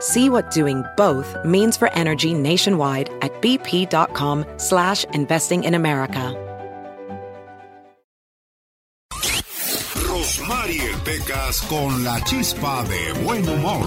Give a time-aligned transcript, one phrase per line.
[0.00, 6.42] See what doing both means for energy nationwide at bp.com slash investing in America.
[10.08, 13.86] Rosmarie Pecas con la chispa de buen humor.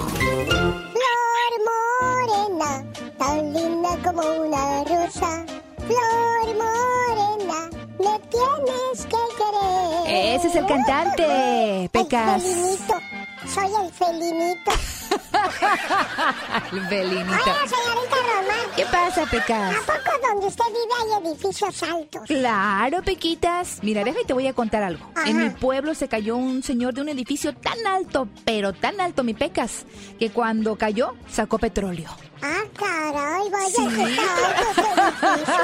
[0.94, 2.86] Flor morena,
[3.18, 5.46] tan linda como una rosa.
[5.88, 7.70] Flor morena,
[8.00, 10.36] me tienes que querer.
[10.36, 12.44] Ese es el cantante, Pecas.
[12.44, 12.94] El felinito.
[13.48, 14.72] Soy el felinito.
[16.72, 17.34] el felinito.
[17.44, 18.76] Hola, señorita Román.
[18.76, 19.76] ¿Qué pasa, Pecas?
[19.76, 22.22] ¿A poco donde usted vive hay edificios altos?
[22.28, 23.80] Claro, Pequitas.
[23.82, 25.06] Mira, déjame te voy a contar algo.
[25.16, 25.30] Ajá.
[25.30, 29.24] En mi pueblo se cayó un señor de un edificio tan alto, pero tan alto,
[29.24, 29.86] mi Pecas,
[30.20, 32.10] que cuando cayó sacó petróleo.
[32.42, 33.88] Ah, caray, vaya Sí.
[33.88, 34.24] que está
[35.42, 35.64] edificio.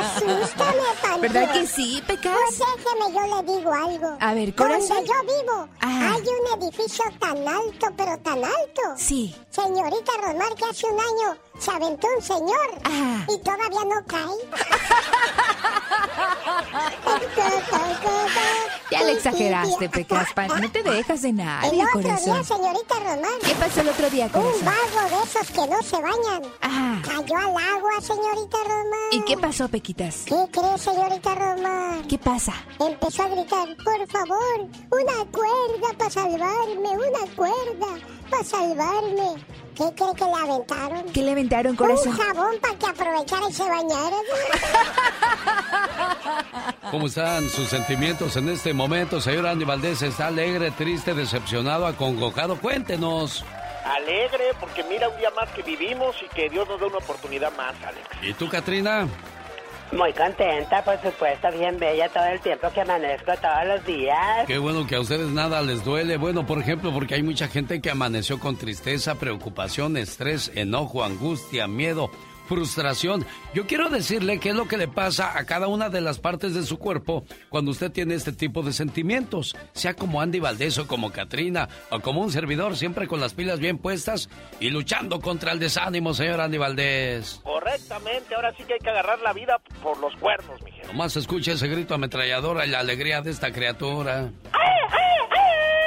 [0.00, 1.20] Asústame, panteón.
[1.20, 2.32] ¿Verdad que sí, Pecas?
[2.32, 4.16] Pues déjeme, yo le digo algo.
[4.20, 4.88] A ver, corazón.
[4.96, 6.14] Donde yo vivo, Ah.
[6.14, 8.82] hay un edificio tan alto, pero tan alto.
[8.96, 9.34] Sí.
[9.50, 13.24] Señorita Rosmar, que hace un año se aventó un señor Ah.
[13.28, 14.24] y todavía no cae.
[18.90, 20.32] Ya le exageraste, Pecas.
[20.34, 24.10] pa- No te dejas de El nadie, otro día, señorita Román, ¿Qué pasó el otro
[24.10, 24.64] día, un corazón?
[24.64, 27.00] vago de esos que no se bañan Ah.
[27.02, 29.08] cayó al agua, señorita Román.
[29.12, 30.22] ¿Y qué pasó, Pequitas?
[30.26, 32.06] ¿Qué cree, señorita Román?
[32.08, 32.52] ¿Qué pasa?
[32.78, 34.60] Empezó a gritar, por favor,
[34.90, 37.98] una cuerda para salvarme, una cuerda
[38.30, 39.44] para salvarme.
[39.74, 41.12] ¿Qué cree que le aventaron?
[41.12, 42.12] ¿Qué le aventaron, Un corazón?
[42.12, 44.16] jabón para que aprovechara y se bañara.
[46.90, 50.02] ¿Cómo están sus sentimientos en este momento, señor Andy Valdés?
[50.02, 52.56] ¿Está alegre, triste, decepcionado, acongojado?
[52.60, 53.44] Cuéntenos.
[53.84, 57.52] Alegre, porque mira un día más que vivimos y que Dios nos da una oportunidad
[57.56, 58.08] más, Alex.
[58.22, 59.06] ¿Y tú, Katrina?
[59.94, 64.44] Muy contenta, por supuesto, bien bella todo el tiempo que amanezco todos los días.
[64.44, 66.16] Qué bueno que a ustedes nada les duele.
[66.16, 71.68] Bueno, por ejemplo, porque hay mucha gente que amaneció con tristeza, preocupación, estrés, enojo, angustia,
[71.68, 72.10] miedo,
[72.48, 73.24] frustración.
[73.54, 76.54] Yo quiero decirle qué es lo que le pasa a cada una de las partes
[76.54, 79.56] de su cuerpo cuando usted tiene este tipo de sentimientos.
[79.72, 83.60] Sea como Andy Valdés o como Katrina o como un servidor, siempre con las pilas
[83.60, 84.28] bien puestas
[84.60, 87.40] y luchando contra el desánimo, señor Andy Valdés.
[87.42, 90.88] Correctamente, ahora sí que hay que agarrar la vida por los cuernos, mi gente.
[90.88, 94.30] Nomás escucha ese grito ametralladora y la alegría de esta criatura.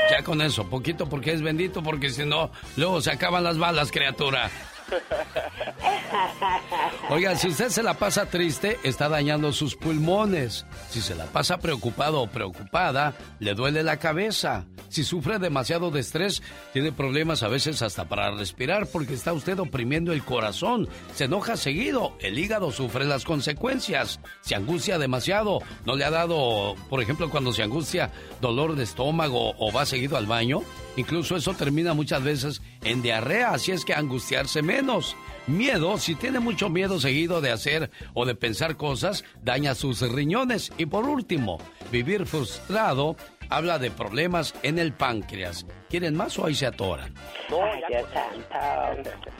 [0.10, 3.92] Ya con eso, poquito porque es bendito, porque si no, luego se acaban las balas,
[3.92, 4.50] criatura.
[7.10, 10.66] Oiga, si usted se la pasa triste, está dañando sus pulmones.
[10.90, 14.66] Si se la pasa preocupado o preocupada, le duele la cabeza.
[14.90, 16.42] Si sufre demasiado de estrés,
[16.74, 20.88] tiene problemas a veces hasta para respirar porque está usted oprimiendo el corazón.
[21.14, 24.20] Se enoja seguido, el hígado sufre las consecuencias.
[24.42, 28.12] Se angustia demasiado, no le ha dado, por ejemplo, cuando se angustia,
[28.42, 30.62] dolor de estómago o va seguido al baño.
[30.96, 35.16] Incluso eso termina muchas veces en diarrea, así es que angustiarse menos.
[35.48, 40.72] Miedo, si tiene mucho miedo seguido de hacer o de pensar cosas, daña sus riñones.
[40.78, 41.58] Y por último,
[41.92, 43.16] vivir frustrado
[43.50, 45.66] habla de problemas en el páncreas.
[45.90, 47.14] ¿Quieren más o ahí se atoran?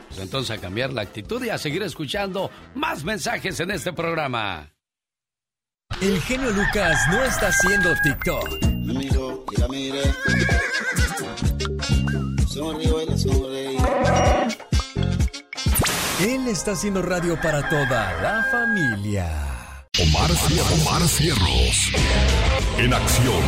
[0.08, 4.72] Pues entonces a cambiar la actitud y a seguir escuchando más mensajes en este programa.
[6.00, 8.68] El genio Lucas no está haciendo TikTok.
[16.20, 19.26] Él está haciendo radio para toda la familia.
[20.02, 21.92] Omar, Cier- Omar Cierros.
[22.78, 23.42] En acción.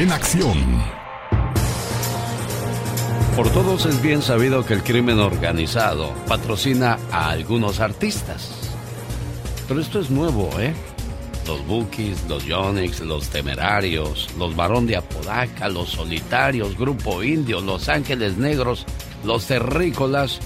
[0.00, 0.82] En acción.
[3.36, 8.50] Por todos es bien sabido que el crimen organizado patrocina a algunos artistas.
[9.66, 10.74] Pero esto es nuevo, ¿eh?
[11.46, 17.88] Los Bookies, los Yonix, los Temerarios, los Barón de Apodaca, los Solitarios, Grupo Indio, Los
[17.88, 18.86] Ángeles Negros,
[19.24, 20.38] los Terrícolas,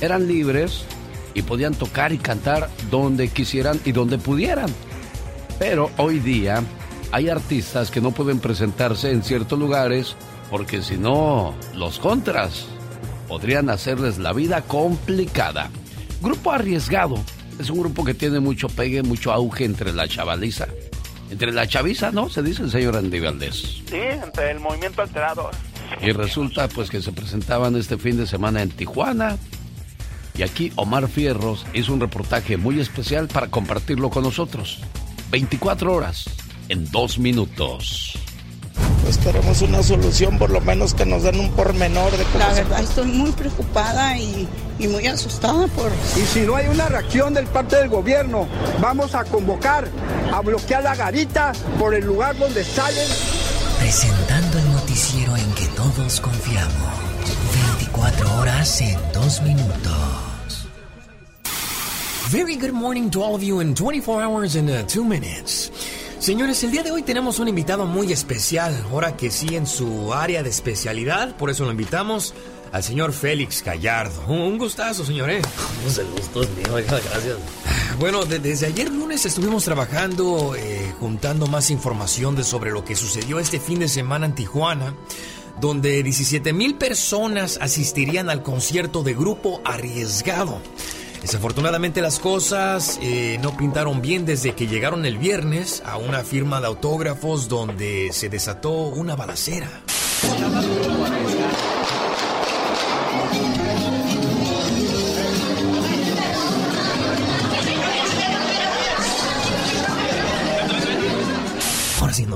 [0.00, 0.84] eran libres
[1.34, 4.70] y podían tocar y cantar donde quisieran y donde pudieran.
[5.58, 6.62] Pero hoy día
[7.12, 10.16] hay artistas que no pueden presentarse en ciertos lugares
[10.50, 12.66] porque si no, los contras
[13.28, 15.70] podrían hacerles la vida complicada.
[16.20, 17.14] Grupo Arriesgado
[17.58, 20.66] es un grupo que tiene mucho pegue, mucho auge entre la chavaliza.
[21.30, 22.28] Entre la chaviza, ¿no?
[22.28, 23.82] Se dice el señor Andy Valdés.
[23.88, 25.50] Sí, entre el movimiento alterado.
[26.02, 29.36] Y resulta pues que se presentaban este fin de semana en Tijuana.
[30.36, 34.78] Y aquí Omar Fierros hizo un reportaje muy especial para compartirlo con nosotros.
[35.30, 36.24] 24 horas
[36.68, 38.14] en dos minutos.
[39.08, 42.62] Esperemos una solución, por lo menos que nos den un pormenor de cómo La se-
[42.62, 44.46] verdad estoy muy preocupada y,
[44.80, 45.92] y muy asustada por...
[46.16, 48.48] Y si no hay una reacción del parte del gobierno,
[48.80, 49.88] vamos a convocar
[50.32, 53.06] a bloquear la garita por el lugar donde salen.
[53.78, 56.72] Presentando el noticiero en que todos confiamos.
[57.78, 60.68] 24 horas en 2 minutos.
[62.30, 65.70] Very good morning to all of you in 24 hours and 2 minutes.
[66.20, 70.12] Señores, el día de hoy tenemos un invitado muy especial, ahora que sí en su
[70.12, 72.34] área de especialidad, por eso lo invitamos
[72.72, 74.22] al señor Félix Gallardo.
[74.28, 75.42] Un, gustazo, señor, ¿eh?
[75.82, 77.36] Pues el gusto es mío, gracias.
[77.98, 82.94] Bueno, de- desde ayer lunes estuvimos trabajando, eh, juntando más información de sobre lo que
[82.96, 84.94] sucedió este fin de semana en Tijuana,
[85.60, 90.58] donde 17 mil personas asistirían al concierto de grupo arriesgado.
[91.20, 96.62] Desafortunadamente las cosas eh, no pintaron bien desde que llegaron el viernes a una firma
[96.62, 99.68] de autógrafos donde se desató una balacera.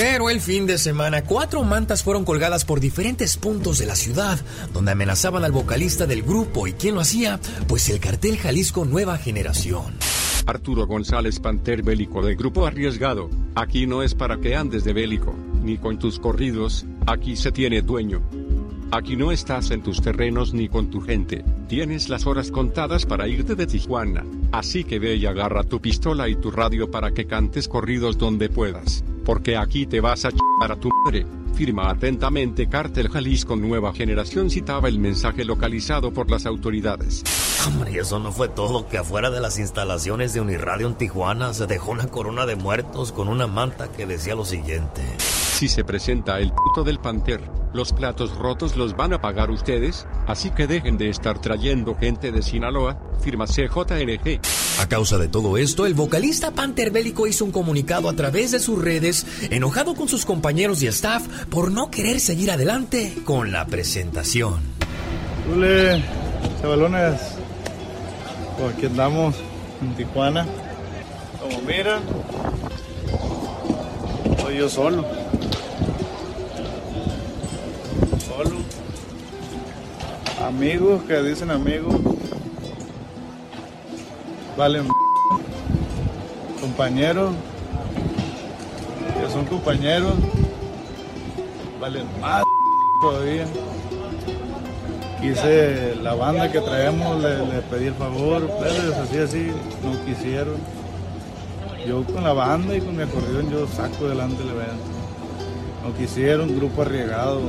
[0.00, 4.38] Pero el fin de semana, cuatro mantas fueron colgadas por diferentes puntos de la ciudad,
[4.72, 6.68] donde amenazaban al vocalista del grupo.
[6.68, 7.40] ¿Y quién lo hacía?
[7.66, 9.96] Pues el cartel Jalisco Nueva Generación.
[10.46, 13.28] Arturo González Panter Bélico del Grupo Arriesgado.
[13.56, 15.34] Aquí no es para que andes de bélico,
[15.64, 18.22] ni con tus corridos, aquí se tiene dueño.
[18.92, 23.28] Aquí no estás en tus terrenos ni con tu gente, tienes las horas contadas para
[23.28, 27.26] irte de Tijuana, así que ve y agarra tu pistola y tu radio para que
[27.26, 31.26] cantes corridos donde puedas, porque aquí te vas a ch**ar a tu madre.
[31.52, 37.24] Firma atentamente Cártel Jalisco Nueva Generación citaba el mensaje localizado por las autoridades.
[37.66, 41.66] Hombre, eso no fue todo, que afuera de las instalaciones de Uniradio en Tijuana se
[41.66, 45.02] dejó una corona de muertos con una manta que decía lo siguiente.
[45.58, 47.40] Si se presenta el puto del Panther,
[47.74, 52.30] los platos rotos los van a pagar ustedes, así que dejen de estar trayendo gente
[52.30, 54.40] de Sinaloa, firma CJNG.
[54.78, 58.60] A causa de todo esto, el vocalista Panther Bélico hizo un comunicado a través de
[58.60, 63.66] sus redes, enojado con sus compañeros y staff por no querer seguir adelante con la
[63.66, 64.60] presentación.
[65.52, 66.04] Ule,
[66.62, 67.20] chavalones,
[68.56, 69.34] pues aquí andamos
[69.82, 70.46] en Tijuana.
[71.40, 72.00] Como miran,
[74.40, 74.68] soy yo.
[74.68, 75.27] Solo.
[80.44, 81.94] Amigos que dicen amigos.
[84.56, 84.86] Valen.
[86.60, 87.32] Compañeros.
[89.20, 90.14] Que son compañeros.
[91.80, 92.44] Valen más
[93.00, 93.46] todavía.
[95.20, 100.54] Quise la banda que traemos, le, le pedí el favor, pero así así, no quisieron.
[101.86, 104.84] Yo con la banda y con mi acordeón yo saco adelante el evento.
[105.84, 107.40] No quisieron, grupo arriesgado.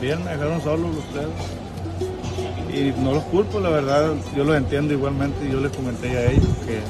[0.00, 1.26] También me dejaron solos los tres.
[2.74, 6.48] Y no los culpo, la verdad, yo los entiendo igualmente, yo les comenté a ellos
[6.64, 6.80] que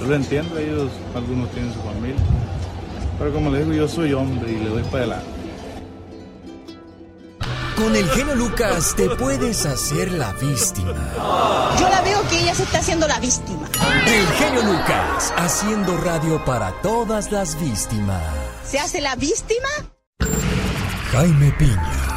[0.00, 2.20] yo los entiendo, ellos algunos tienen su familia.
[3.20, 5.26] Pero como les digo, yo soy hombre y le doy para adelante.
[7.76, 11.12] Con el genio Lucas te puedes hacer la víctima.
[11.78, 13.68] Yo la veo que ella se está haciendo la víctima.
[14.08, 18.24] El genio Lucas, haciendo radio para todas las víctimas.
[18.64, 19.68] ¿Se hace la víctima?
[21.12, 22.09] Jaime Piña,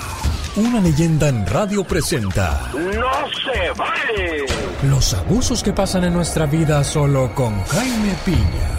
[0.55, 4.45] una leyenda en radio presenta ¡No se vale!
[4.83, 8.69] los abusos que pasan en nuestra vida solo con Jaime Piña.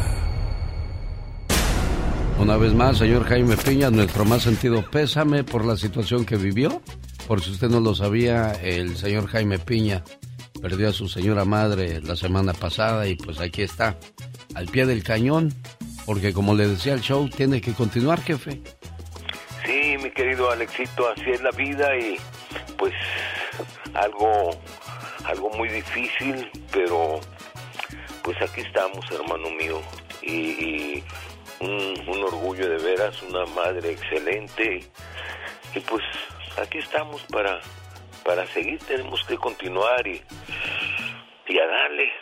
[2.39, 6.83] Una vez más, señor Jaime Piña, nuestro más sentido pésame por la situación que vivió.
[7.27, 10.05] Por si usted no lo sabía, el señor Jaime Piña
[10.61, 13.99] perdió a su señora madre la semana pasada y pues aquí está,
[14.55, 15.55] al pie del cañón,
[16.05, 18.63] porque como le decía el show, tiene que continuar, jefe.
[20.05, 22.19] Mi querido Alexito, así es la vida y
[22.77, 22.93] pues
[23.95, 24.51] algo
[25.25, 27.21] algo muy difícil, pero
[28.23, 29.81] pues aquí estamos, hermano mío,
[30.21, 31.05] y, y
[31.61, 34.85] un, un orgullo de veras, una madre excelente,
[35.75, 36.03] y pues
[36.59, 37.63] aquí estamos para,
[38.27, 40.23] para seguir, tenemos que continuar y,
[41.49, 42.13] y a darle,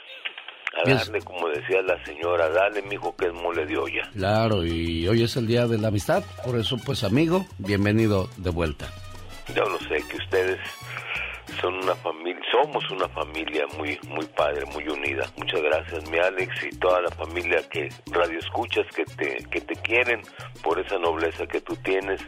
[0.75, 4.09] a darle, como decía la señora, dale, mijo, que es mole de olla.
[4.15, 8.51] Claro, y hoy es el día de la amistad, por eso pues amigo, bienvenido de
[8.51, 8.89] vuelta.
[9.55, 10.59] Yo lo sé que ustedes
[11.61, 15.27] son una familia, somos una familia muy muy padre, muy unida.
[15.37, 19.75] Muchas gracias, mi Alex y toda la familia que radio escuchas que te que te
[19.77, 20.23] quieren
[20.63, 22.21] por esa nobleza que tú tienes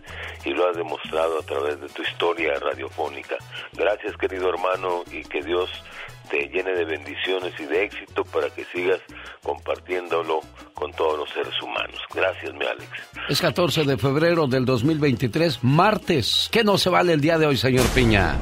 [0.44, 3.36] y lo has demostrado a través de tu historia radiofónica.
[3.72, 5.70] Gracias, querido hermano, y que Dios
[6.30, 9.00] te llene de bendiciones y de éxito para que sigas
[9.42, 10.40] compartiéndolo
[10.74, 12.00] con todos los seres humanos.
[12.14, 12.90] Gracias, mi Alex.
[13.28, 16.48] Es 14 de febrero del 2023, martes.
[16.50, 18.36] ¿Qué no se vale el día de hoy, señor Piña?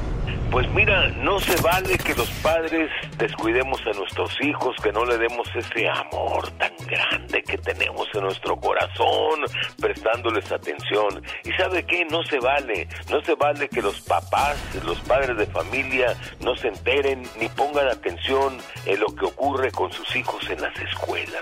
[0.53, 2.87] Pues mira, no se vale que los padres
[3.17, 8.21] descuidemos a nuestros hijos, que no le demos ese amor tan grande que tenemos en
[8.21, 9.45] nuestro corazón,
[9.81, 11.23] prestándoles atención.
[11.43, 12.05] ¿Y sabe qué?
[12.05, 12.87] No se vale.
[13.09, 17.72] No se vale que los papás, los padres de familia, no se enteren ni pongan
[17.81, 21.41] atención en lo que ocurre con sus hijos en las escuelas.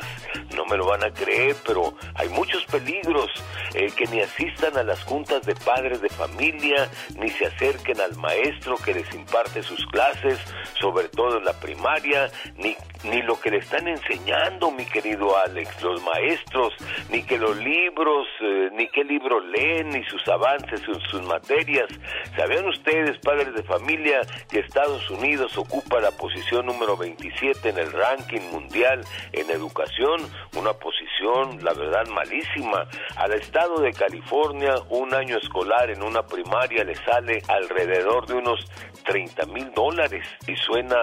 [0.56, 3.30] No me lo van a creer, pero hay muchos peligros
[3.74, 8.16] eh, que ni asistan a las juntas de padres de familia, ni se acerquen al
[8.18, 10.40] maestro que les imparte sus clases,
[10.80, 15.82] sobre todo en la primaria, ni, ni lo que le están enseñando, mi querido Alex,
[15.82, 16.74] los maestros,
[17.10, 21.90] ni que los libros, eh, ni qué libro leen, ni sus avances en sus materias.
[22.36, 27.92] ¿Sabían ustedes, padres de familia, que Estados Unidos ocupa la posición número 27 en el
[27.92, 30.22] ranking mundial en educación?
[30.56, 32.88] Una posición, la verdad, malísima.
[33.16, 38.60] Al estado de California, un año escolar en una primaria le sale alrededor de unos
[39.04, 40.96] 30 mil dólares y suena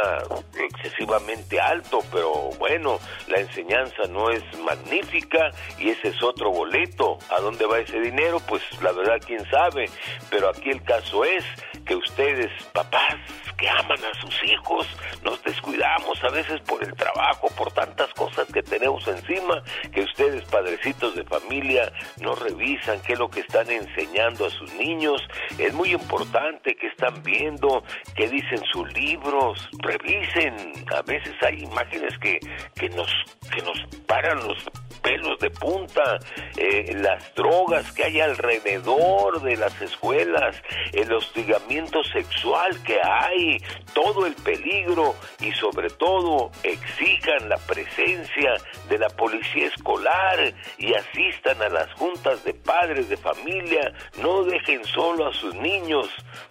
[0.55, 7.19] excesivamente alto, pero bueno, la enseñanza no es magnífica y ese es otro boleto.
[7.37, 8.41] ¿A dónde va ese dinero?
[8.49, 9.91] Pues la verdad, quién sabe.
[10.31, 11.45] Pero aquí el caso es
[11.89, 13.17] que ustedes, papás,
[13.57, 14.87] que aman a sus hijos,
[15.25, 20.45] nos descuidamos a veces por el trabajo, por tantas cosas que tenemos encima, que ustedes,
[20.45, 21.91] padrecitos de familia,
[22.21, 25.21] no revisan qué es lo que están enseñando a sus niños.
[25.59, 27.83] Es muy importante que están viendo,
[28.15, 30.85] qué dicen sus libros, revisen.
[30.95, 32.39] A veces hay imágenes que,
[32.75, 33.11] que, nos,
[33.51, 34.59] que nos paran los
[35.03, 36.19] pelos de punta,
[36.57, 40.57] eh, las drogas que hay alrededor de las escuelas,
[40.93, 43.63] el hostigamiento sexual que hay,
[43.95, 48.55] todo el peligro y sobre todo exijan la presencia
[48.89, 54.85] de la policía escolar y asistan a las juntas de padres de familia, no dejen
[54.85, 56.09] solo a sus niños,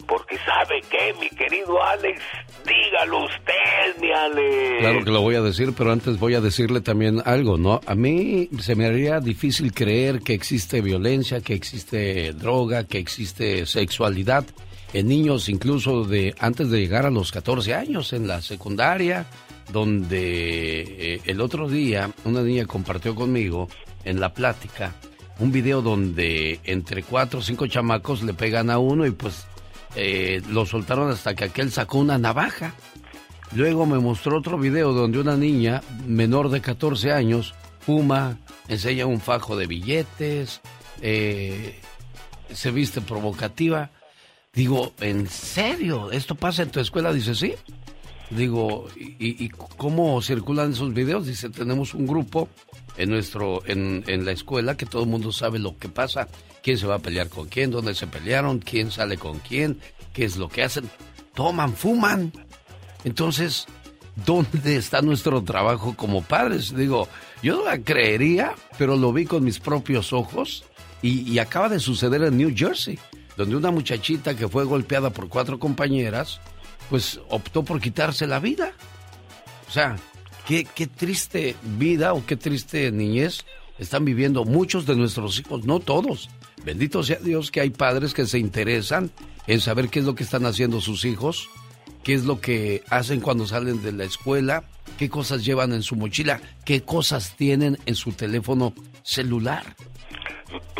[0.07, 2.21] porque sabe que mi querido Alex,
[2.65, 4.79] dígalo usted, mi Alex.
[4.79, 7.81] Claro que lo voy a decir, pero antes voy a decirle también algo, ¿no?
[7.85, 13.65] A mí se me haría difícil creer que existe violencia, que existe droga, que existe
[13.65, 14.45] sexualidad
[14.93, 19.25] en niños incluso de antes de llegar a los 14 años en la secundaria,
[19.71, 20.81] donde
[21.15, 23.67] eh, el otro día una niña compartió conmigo
[24.05, 24.95] en la plática
[25.39, 29.45] un video donde entre cuatro o cinco chamacos le pegan a uno y pues
[29.95, 32.73] eh, lo soltaron hasta que aquel sacó una navaja.
[33.53, 37.53] Luego me mostró otro video donde una niña menor de 14 años
[37.87, 40.59] fuma, enseña un fajo de billetes,
[41.01, 41.79] eh,
[42.53, 43.91] se viste provocativa.
[44.53, 46.11] Digo, ¿en serio?
[46.11, 47.13] ¿Esto pasa en tu escuela?
[47.13, 47.53] Dice, sí.
[48.29, 51.27] Digo, ¿y, y cómo circulan esos videos?
[51.27, 52.49] Dice, tenemos un grupo
[52.97, 56.27] en nuestro, en, en la escuela que todo el mundo sabe lo que pasa,
[56.61, 59.79] quién se va a pelear con quién, dónde se pelearon, quién sale con quién,
[60.11, 60.89] qué es lo que hacen.
[61.35, 62.33] Toman, fuman.
[63.05, 63.65] Entonces,
[64.25, 66.75] ¿dónde está nuestro trabajo como padres?
[66.75, 67.07] Digo,
[67.41, 70.63] yo no la creería, pero lo vi con mis propios ojos
[71.01, 72.97] y, acaba de suceder en New Jersey,
[73.35, 76.39] donde una muchachita que fue golpeada por cuatro compañeras,
[76.89, 78.73] pues optó por quitarse la vida.
[79.69, 79.95] O sea,
[80.47, 83.45] qué, qué triste vida o qué triste niñez
[83.77, 86.29] están viviendo muchos de nuestros hijos, no todos.
[86.65, 89.11] Bendito sea Dios que hay padres que se interesan
[89.45, 91.49] en saber qué es lo que están haciendo sus hijos,
[92.03, 94.63] qué es lo que hacen cuando salen de la escuela,
[94.97, 98.73] qué cosas llevan en su mochila, qué cosas tienen en su teléfono
[99.03, 99.75] celular.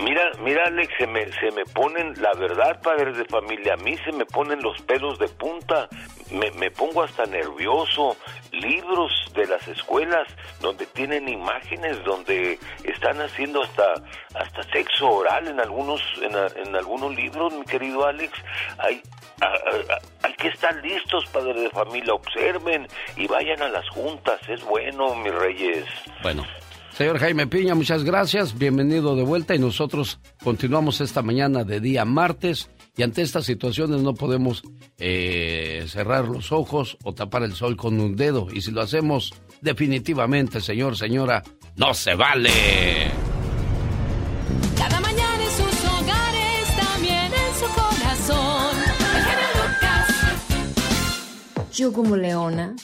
[0.01, 3.97] Mira, mira Alex, se me, se me ponen, la verdad, padres de familia, a mí
[3.97, 5.89] se me ponen los pelos de punta,
[6.31, 8.15] me, me pongo hasta nervioso.
[8.51, 10.27] Libros de las escuelas
[10.61, 13.95] donde tienen imágenes, donde están haciendo hasta,
[14.35, 16.33] hasta sexo oral en algunos, en,
[16.65, 18.31] en algunos libros, mi querido Alex.
[18.77, 19.01] Hay,
[20.23, 25.13] hay que estar listos, padres de familia, observen y vayan a las juntas, es bueno,
[25.15, 25.85] mis reyes.
[26.23, 26.45] Bueno,
[26.97, 28.57] Señor Jaime Piña, muchas gracias.
[28.57, 34.01] Bienvenido de vuelta y nosotros continuamos esta mañana de día martes y ante estas situaciones
[34.01, 34.63] no podemos
[34.97, 39.31] eh, cerrar los ojos o tapar el sol con un dedo y si lo hacemos
[39.61, 41.43] definitivamente, señor, señora,
[41.75, 42.49] no se vale.
[44.75, 48.75] Cada mañana en sus hogares, también en su corazón.
[51.71, 52.75] Yo como leona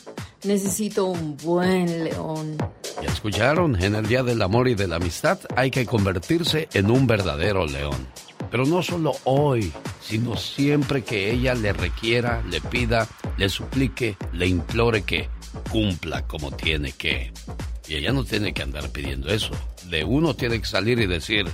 [0.44, 2.58] necesito un buen león.
[3.02, 6.92] Ya escucharon, en el Día del Amor y de la Amistad hay que convertirse en
[6.92, 8.08] un verdadero león.
[8.52, 9.72] Pero no solo hoy,
[10.02, 13.08] sino siempre que ella le requiera, le pida,
[13.38, 15.30] le suplique, le implore que
[15.72, 17.32] cumpla como tiene que.
[17.88, 19.52] Y ella no tiene que andar pidiendo eso.
[19.90, 21.46] De uno tiene que salir y decir,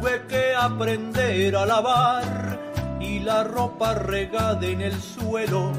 [0.00, 2.58] tuve que aprender a lavar
[3.00, 5.72] y la ropa regada en el suelo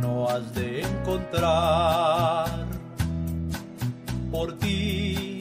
[0.00, 2.66] no has de encontrar.
[4.30, 5.40] Por ti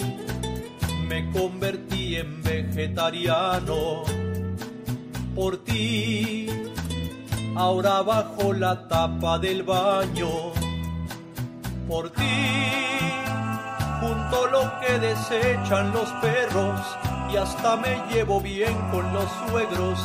[1.07, 4.03] me convertí en vegetariano.
[5.35, 6.47] Por ti
[7.55, 10.53] ahora bajo la tapa del baño.
[11.87, 12.23] Por ti
[13.99, 16.79] junto lo que desechan los perros
[17.33, 19.99] y hasta me llevo bien con los suegros,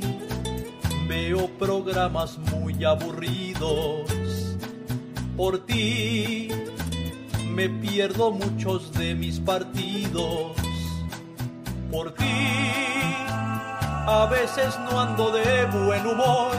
[1.07, 4.11] veo programas muy aburridos.
[5.35, 6.49] Por ti
[7.49, 10.51] me pierdo muchos de mis partidos.
[11.91, 12.23] Por ti
[14.07, 16.51] a veces no ando de buen humor,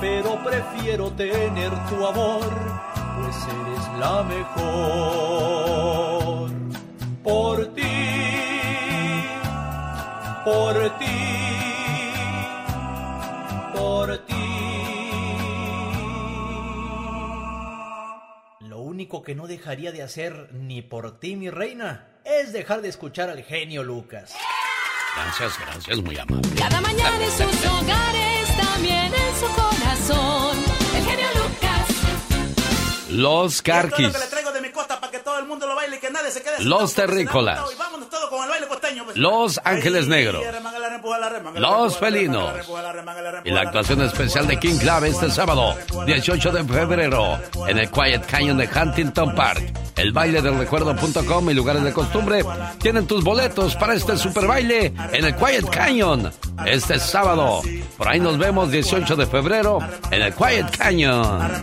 [0.00, 4.50] pero prefiero tener tu amor pues eres la mejor.
[7.22, 7.82] Por ti,
[10.44, 11.06] por ti,
[13.74, 14.34] por ti.
[18.60, 22.88] Lo único que no dejaría de hacer ni por ti, mi reina, es dejar de
[22.88, 24.34] escuchar al genio Lucas.
[25.16, 26.48] Gracias, gracias, muy amable.
[26.56, 30.75] Cada mañana en sus hogares, también en su corazón.
[33.10, 34.12] Los Carquis.
[36.60, 37.60] Los Terrícolas.
[37.60, 39.16] Pues.
[39.16, 40.42] Los Ángeles Negros.
[41.54, 42.52] Los Felinos.
[43.44, 48.26] Y la actuación especial de King Club este sábado, 18 de febrero, en el Quiet
[48.26, 49.62] Canyon de Huntington Park.
[49.96, 52.44] El baile del recuerdo.com y lugares de costumbre
[52.78, 56.30] tienen tus boletos para este super baile en el Quiet Canyon
[56.66, 57.62] este sábado.
[57.96, 59.78] Por ahí nos vemos 18 de febrero
[60.10, 61.62] en el Quiet Canyon.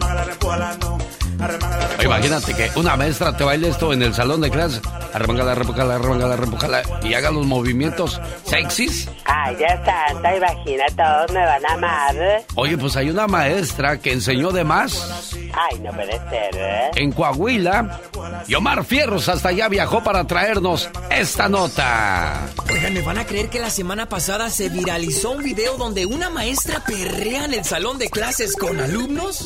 [2.04, 4.82] Imagínate que una maestra te baile esto en el salón de clases.
[5.14, 6.84] Arremangala, arremangala, arremangala, arremangala.
[7.04, 9.10] Y haga los movimientos sexys.
[9.26, 12.16] Ay, ya está, imagina, todos me van a amar.
[12.56, 15.34] Oye, pues hay una maestra que enseñó de más.
[15.54, 16.92] Ay, no puede ser, ¿eh?
[16.96, 18.00] En Coahuila,
[18.48, 22.48] y Omar Fierros hasta allá viajó para traernos esta nota.
[22.72, 26.30] Oigan, ¿me van a creer que la semana pasada se viralizó un video donde una
[26.30, 29.46] maestra perrea en el salón de clases con alumnos?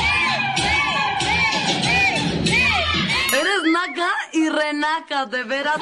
[4.41, 5.77] Y renaca, de veras.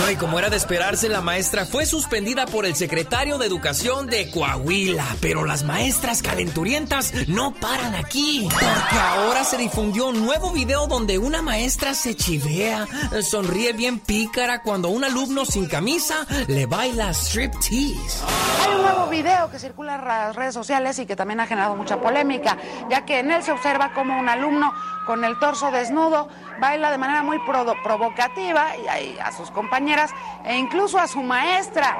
[0.00, 4.06] No, y como era de esperarse, la maestra fue suspendida por el secretario de Educación
[4.06, 5.04] de Coahuila.
[5.20, 8.46] Pero las maestras calenturientas no paran aquí.
[8.50, 12.86] Porque ahora se difundió un nuevo video donde una maestra se chivea,
[13.22, 18.24] sonríe bien pícara cuando un alumno sin camisa le baila striptease.
[18.64, 21.74] Hay un nuevo video que circula en las redes sociales y que también ha generado
[21.76, 22.58] mucha polémica,
[22.90, 24.72] ya que en él se observa como un alumno
[25.06, 26.28] con el torso desnudo
[26.60, 30.10] baila de manera muy provocativa y ahí a sus compañeras
[30.44, 31.96] e incluso a su maestra.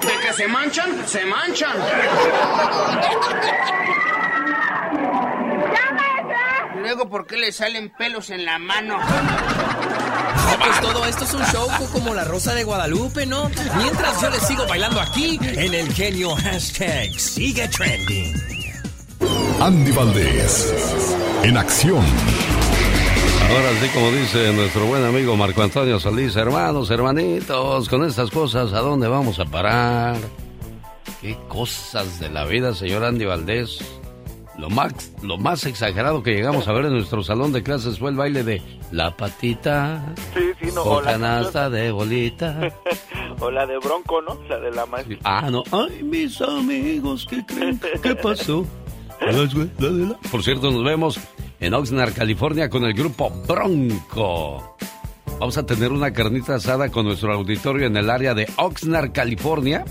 [0.00, 1.76] De que se manchan, se manchan.
[6.80, 8.98] Luego, ¿por qué le salen pelos en la mano?
[8.98, 13.50] No, pues todo esto es un show co- como la Rosa de Guadalupe, ¿no?
[13.76, 18.34] Mientras yo les sigo bailando aquí en el genio hashtag sigue trending.
[19.60, 20.72] Andy Valdés,
[21.42, 22.04] en acción.
[23.50, 28.72] Ahora sí, como dice nuestro buen amigo Marco Antonio Solís, hermanos, hermanitos, con estas cosas,
[28.72, 30.16] ¿a dónde vamos a parar?
[31.20, 33.78] ¿Qué cosas de la vida, señor Andy Valdés?
[34.56, 38.10] Lo más, lo más exagerado que llegamos a ver en nuestro salón de clases fue
[38.10, 40.82] el baile de la patita Sí, sí, no.
[40.82, 42.70] o la- canasta de bolita.
[43.40, 44.38] o la de Bronco, ¿no?
[44.48, 45.16] La de la maestra.
[45.24, 45.62] Ah, no.
[45.72, 47.80] Ay, mis amigos, ¿qué creen?
[48.02, 48.64] ¿Qué pasó?
[50.30, 51.18] Por cierto, nos vemos
[51.60, 54.76] en Oxnard, California, con el grupo Bronco.
[55.38, 59.84] Vamos a tener una carnita asada con nuestro auditorio en el área de Oxnard, California.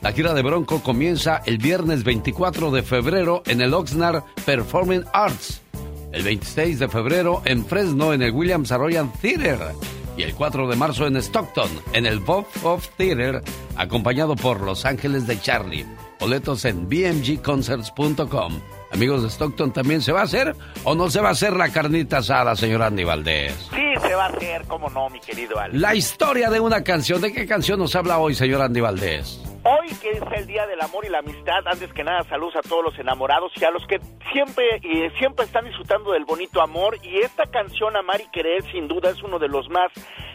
[0.00, 5.60] La gira de Bronco comienza el viernes 24 de febrero en el Oxnard Performing Arts.
[6.12, 9.58] El 26 de febrero en Fresno en el Williams Arroyan Theater.
[10.16, 13.42] Y el 4 de marzo en Stockton en el Bob of Theater,
[13.76, 15.86] acompañado por Los Ángeles de Charlie.
[16.18, 18.77] Boletos en bmgconcerts.com.
[18.92, 21.70] Amigos de Stockton, ¿también se va a hacer o no se va a hacer la
[21.70, 23.54] carnita asada, señor Andy Valdés?
[23.70, 25.78] Sí, se va a hacer, cómo no, mi querido Alex.
[25.78, 27.20] La historia de una canción.
[27.20, 29.40] ¿De qué canción nos habla hoy, señor Andy Valdés?
[29.64, 32.62] Hoy que es el Día del Amor y la Amistad, antes que nada saludos a
[32.62, 34.00] todos los enamorados y a los que
[34.32, 38.86] siempre y siempre están disfrutando del bonito amor y esta canción Amar y Querer sin
[38.86, 39.90] duda es uno de los más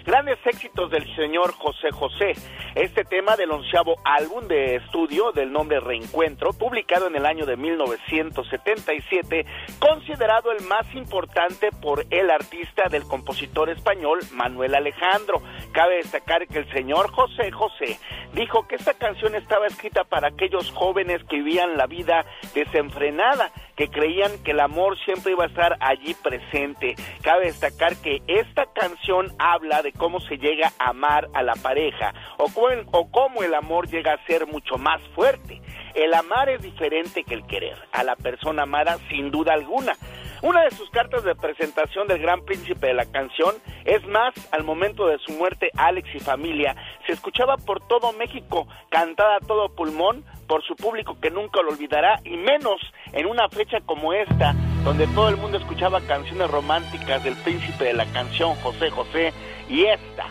[0.05, 2.33] grandes éxitos del señor José José.
[2.75, 7.55] Este tema del onceavo álbum de estudio del nombre Reencuentro, publicado en el año de
[7.55, 9.45] 1977,
[9.79, 15.41] considerado el más importante por el artista del compositor español Manuel Alejandro.
[15.71, 17.99] Cabe destacar que el señor José José
[18.33, 23.87] dijo que esta canción estaba escrita para aquellos jóvenes que vivían la vida desenfrenada, que
[23.87, 26.95] creían que el amor siempre iba a estar allí presente.
[27.21, 32.13] Cabe destacar que esta canción habla de cómo se llega a amar a la pareja
[32.37, 35.61] o cómo, el amor llega a ser mucho más fuerte.
[35.95, 37.77] El amar es diferente que el querer.
[37.91, 39.95] A la persona amada, sin duda alguna.
[40.41, 44.63] Una de sus cartas de presentación del gran príncipe de la canción, es más, al
[44.63, 49.69] momento de su muerte, Alex y familia, se escuchaba por todo México, cantada a todo
[49.69, 52.79] pulmón por su público que nunca lo olvidará, y menos
[53.11, 57.93] en una fecha como esta, donde todo el mundo escuchaba canciones románticas del príncipe de
[57.93, 59.33] la canción, José José,
[59.69, 60.25] y esta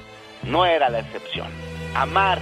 [0.45, 1.49] no era la excepción.
[1.95, 2.39] Amar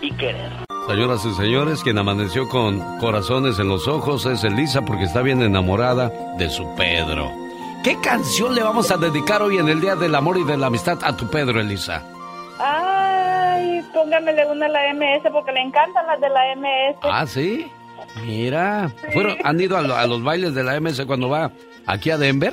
[0.00, 0.50] y querer.
[0.86, 5.42] Señoras y señores, quien amaneció con corazones en los ojos es Elisa porque está bien
[5.42, 7.39] enamorada de su Pedro.
[7.84, 10.66] ¿Qué canción le vamos a dedicar hoy en el Día del Amor y de la
[10.66, 12.02] Amistad a tu Pedro, Elisa?
[12.58, 16.96] Ay, póngamele una a la MS porque le encantan las de la MS.
[17.02, 17.70] Ah, sí.
[18.26, 21.50] Mira, ¿Fueron, ¿han ido a, lo- a los bailes de la MS cuando va
[21.86, 22.52] aquí a Denver?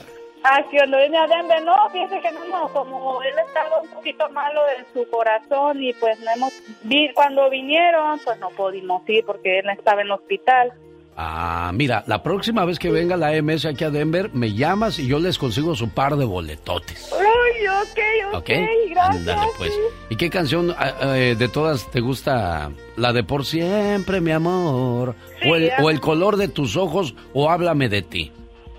[0.72, 4.30] Que cuando viene a Denver, no, fíjese que no, no, como él estaba un poquito
[4.30, 9.26] malo de su corazón y pues no hemos, vi, cuando vinieron, pues no pudimos ir
[9.26, 10.72] porque él estaba en el hospital.
[11.20, 15.08] Ah, mira, la próxima vez que venga la MS aquí a Denver, me llamas y
[15.08, 17.12] yo les consigo su par de boletotes.
[17.12, 18.50] Ay, ok, ok, ¿Ok?
[18.92, 19.16] gracias.
[19.16, 19.72] Ándale, pues.
[20.10, 22.70] ¿Y qué canción ah, eh, de todas te gusta?
[22.98, 25.16] ¿La de Por Siempre, mi amor?
[25.42, 27.16] Sí, o, el, o el color de tus ojos?
[27.34, 28.32] ¿O Háblame de ti?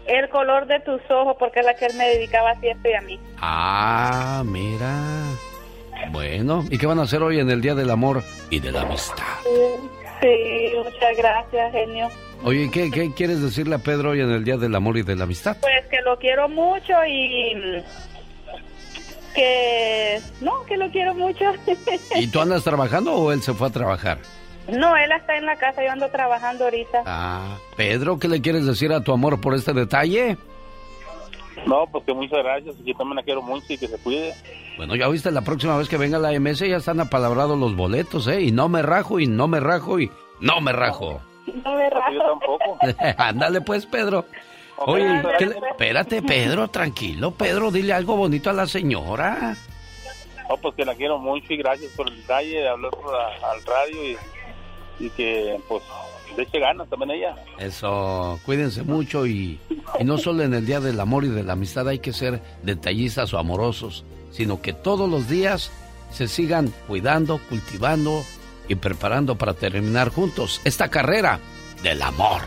[0.06, 3.18] El color de tus ojos, porque es la que él me dedicaba siempre a mí.
[3.38, 5.24] Ah, mira.
[6.12, 8.82] Bueno, ¿y qué van a hacer hoy en el Día del Amor y de la
[8.82, 9.24] Amistad?
[9.42, 9.88] Sí,
[10.76, 12.08] muchas gracias, genio.
[12.44, 15.16] Oye, ¿qué, ¿qué quieres decirle a Pedro hoy en el Día del Amor y de
[15.16, 15.56] la Amistad?
[15.60, 17.82] Pues que lo quiero mucho y
[19.34, 21.44] que no, que lo quiero mucho.
[22.16, 24.18] ¿Y tú andas trabajando o él se fue a trabajar?
[24.68, 27.02] No, él está en la casa, yo ando trabajando ahorita.
[27.06, 30.36] Ah, Pedro, ¿qué le quieres decir a tu amor por este detalle?
[31.66, 32.76] No, pues que muchas gracias.
[32.84, 34.34] Yo también la quiero mucho y que se cuide.
[34.76, 38.26] Bueno, ya viste, la próxima vez que venga la MS ya están apalabrados los boletos,
[38.28, 38.40] ¿eh?
[38.42, 41.20] Y no me rajo, y no me rajo, y no me rajo.
[41.64, 42.12] No me rajo.
[42.12, 42.78] Yo tampoco.
[43.18, 44.24] Ándale pues, Pedro.
[44.76, 49.56] Oye, ¿qué le- espérate, Pedro, tranquilo, Pedro, dile algo bonito a la señora.
[50.48, 53.50] No, pues que la quiero mucho y gracias por el detalle de hablar por la-
[53.50, 54.04] al radio
[55.00, 55.82] y, y que, pues,
[56.38, 57.34] le eche ganas también ella.
[57.58, 59.58] Eso, cuídense mucho y,
[59.98, 62.40] y no solo en el Día del Amor y de la Amistad hay que ser
[62.62, 65.72] detallistas o amorosos, sino que todos los días
[66.12, 68.22] se sigan cuidando, cultivando
[68.68, 71.40] y preparando para terminar juntos esta carrera
[71.82, 72.42] del amor.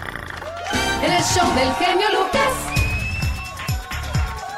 [1.04, 2.54] El show del genio Lucas.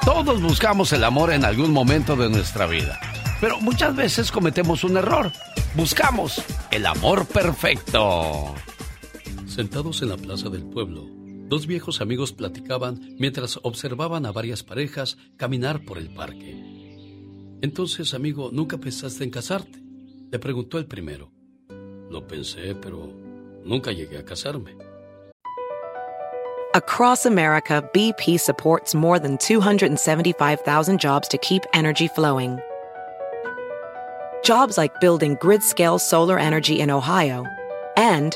[0.05, 2.99] Todos buscamos el amor en algún momento de nuestra vida,
[3.41, 5.31] pero muchas veces cometemos un error.
[5.73, 8.53] Buscamos el amor perfecto.
[9.53, 11.05] Sentados en la plaza del pueblo,
[11.47, 17.59] dos viejos amigos platicaban mientras observaban a varias parejas caminar por el parque.
[17.61, 19.79] Entonces, amigo, ¿nunca pensaste en casarte?
[20.31, 21.29] Le preguntó el primero.
[22.09, 23.13] Lo pensé, pero
[23.63, 24.75] nunca llegué a casarme.
[26.73, 32.57] Across America, BP supports more than 275,000 jobs to keep energy flowing.
[34.43, 37.45] Jobs like building grid scale solar energy in Ohio
[37.95, 38.35] and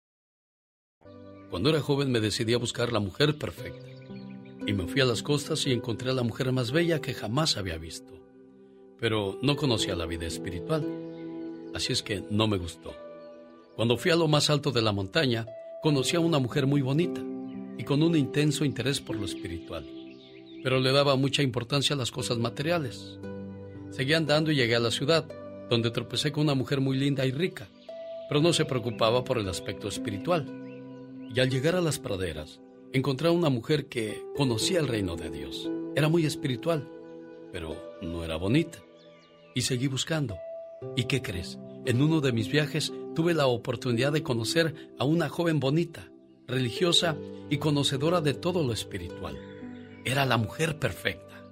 [1.51, 3.85] Cuando era joven me decidí a buscar la mujer perfecta.
[4.65, 7.57] Y me fui a las costas y encontré a la mujer más bella que jamás
[7.57, 8.13] había visto.
[9.01, 10.87] Pero no conocía la vida espiritual.
[11.75, 12.93] Así es que no me gustó.
[13.75, 15.45] Cuando fui a lo más alto de la montaña,
[15.83, 17.21] conocí a una mujer muy bonita
[17.77, 19.85] y con un intenso interés por lo espiritual.
[20.63, 23.19] Pero le daba mucha importancia a las cosas materiales.
[23.89, 25.27] Seguí andando y llegué a la ciudad,
[25.69, 27.67] donde tropecé con una mujer muy linda y rica,
[28.29, 30.61] pero no se preocupaba por el aspecto espiritual
[31.33, 32.59] y al llegar a las praderas,
[32.93, 35.69] encontré a una mujer que conocía el reino de Dios.
[35.95, 36.89] Era muy espiritual,
[37.51, 38.79] pero no era bonita.
[39.55, 40.37] Y seguí buscando.
[40.95, 41.57] ¿Y qué crees?
[41.85, 46.11] En uno de mis viajes tuve la oportunidad de conocer a una joven bonita,
[46.47, 47.15] religiosa
[47.49, 49.37] y conocedora de todo lo espiritual.
[50.03, 51.45] Era la mujer perfecta.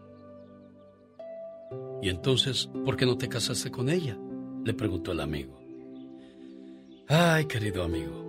[2.01, 4.17] ¿Y entonces por qué no te casaste con ella?
[4.65, 5.59] Le preguntó el amigo.
[7.07, 8.28] Ay, querido amigo,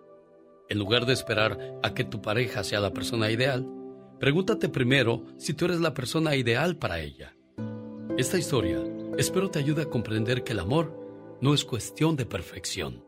[0.71, 3.67] En lugar de esperar a que tu pareja sea la persona ideal,
[4.21, 7.35] pregúntate primero si tú eres la persona ideal para ella.
[8.17, 8.81] Esta historia
[9.17, 13.03] espero te ayude a comprender que el amor no es cuestión de perfección.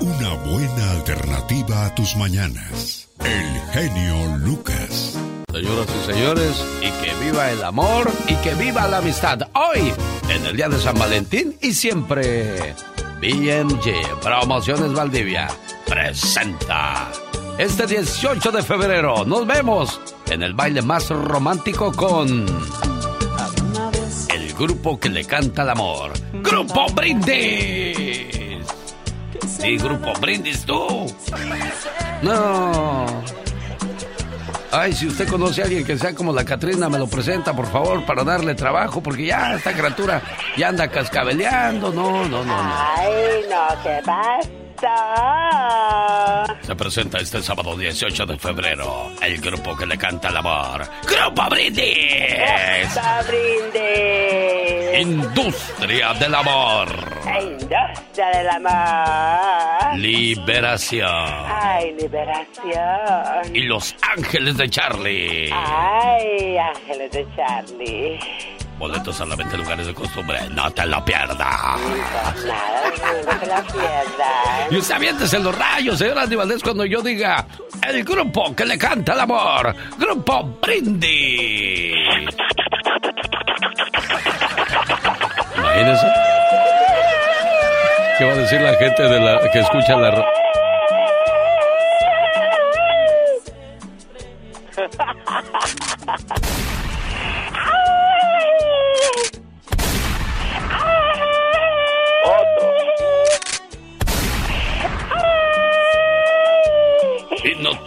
[0.00, 3.10] Una buena alternativa a tus mañanas.
[3.20, 5.16] El genio Lucas.
[5.52, 9.38] Señoras y señores, y que viva el amor y que viva la amistad.
[9.54, 9.92] Hoy,
[10.28, 12.74] en el día de San Valentín y siempre.
[13.20, 15.48] BMG Promociones Valdivia
[15.86, 17.10] presenta
[17.58, 19.24] este 18 de febrero.
[19.24, 22.44] Nos vemos en el baile más romántico con
[24.28, 26.12] el grupo que le canta el amor.
[26.42, 28.66] Grupo Brindis.
[29.58, 31.06] Sí, Grupo Brindis tú.
[32.22, 33.06] No.
[34.72, 37.66] Ay, si usted conoce a alguien que sea como la Catrina, me lo presenta, por
[37.66, 40.20] favor, para darle trabajo, porque ya esta criatura
[40.56, 41.92] ya anda cascabeleando.
[41.92, 42.72] No, no, no, no.
[42.96, 44.65] Ay, no, ¿qué pasa?
[46.62, 50.86] Se presenta este sábado 18 de febrero el grupo que le canta el amor.
[51.06, 52.34] ¡Grupo Brindis!
[52.94, 55.00] ¡Grupo Brindis!
[55.00, 56.88] Industria del amor.
[57.40, 59.98] Industria del amor.
[59.98, 61.06] Liberación.
[61.08, 63.54] Ay, liberación.
[63.54, 65.50] Y los ángeles de Charlie.
[65.52, 68.18] Ay, ángeles de Charlie.
[68.78, 70.38] Boletos a la venta en lugares de costumbre.
[70.50, 71.80] No te lo pierdas.
[71.80, 74.70] No te la pierdas.
[74.70, 77.46] Y usted aviéntese los rayos, señor Andy Valdés, cuando yo diga
[77.88, 79.74] el grupo que le canta el amor.
[79.98, 81.94] Grupo Brindis.
[85.56, 86.06] Imagínense.
[88.18, 90.26] ¿Qué va a decir la gente de la que escucha la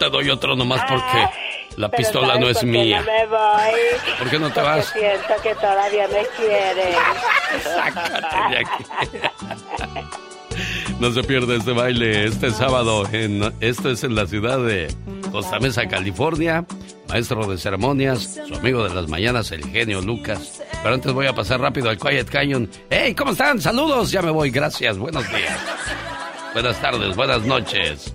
[0.00, 1.28] te doy otro nomás porque
[1.76, 3.00] la Pero pistola ¿sabes no es mía.
[3.00, 3.80] No me voy.
[4.18, 4.86] ¿Por qué no te Porque vas?
[4.92, 6.94] siento que todavía me quieren.
[7.62, 8.84] Sácate de aquí.
[10.98, 13.04] No se pierda este baile este sábado.
[13.12, 14.92] En, esto es en la ciudad de
[15.30, 16.64] Costa Mesa, California.
[17.08, 20.62] Maestro de ceremonias, su amigo de las mañanas, el genio Lucas.
[20.82, 22.70] Pero antes voy a pasar rápido al Quiet Canyon.
[22.88, 23.14] ¡Hey!
[23.14, 23.60] ¿Cómo están?
[23.60, 24.10] Saludos.
[24.12, 24.50] Ya me voy.
[24.50, 24.96] Gracias.
[24.98, 25.58] Buenos días.
[26.52, 27.16] Buenas tardes.
[27.16, 28.14] Buenas noches.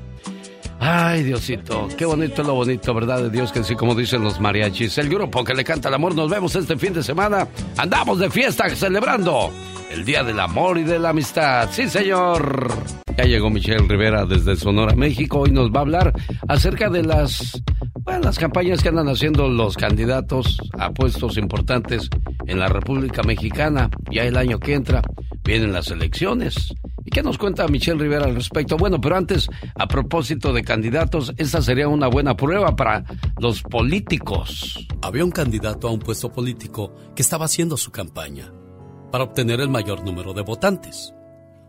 [0.80, 3.24] Ay, Diosito, qué bonito es lo bonito, ¿verdad?
[3.24, 4.98] De Dios que sí, como dicen los mariachis.
[4.98, 7.48] El grupo que le canta el amor, nos vemos este fin de semana.
[7.78, 9.52] Andamos de fiesta celebrando
[9.96, 11.70] el Día del Amor y de la Amistad.
[11.72, 12.68] Sí, señor.
[13.18, 16.14] Ya llegó Michelle Rivera desde Sonora, México, y nos va a hablar
[16.50, 17.62] acerca de las,
[18.02, 22.10] bueno, las campañas que andan haciendo los candidatos a puestos importantes
[22.46, 23.90] en la República Mexicana.
[24.12, 25.02] Ya el año que entra
[25.46, 26.74] vienen las elecciones.
[27.06, 28.76] ¿Y qué nos cuenta Michelle Rivera al respecto?
[28.76, 33.06] Bueno, pero antes, a propósito de candidatos, esta sería una buena prueba para
[33.40, 34.88] los políticos.
[35.02, 38.52] Había un candidato a un puesto político que estaba haciendo su campaña
[39.12, 41.14] para obtener el mayor número de votantes.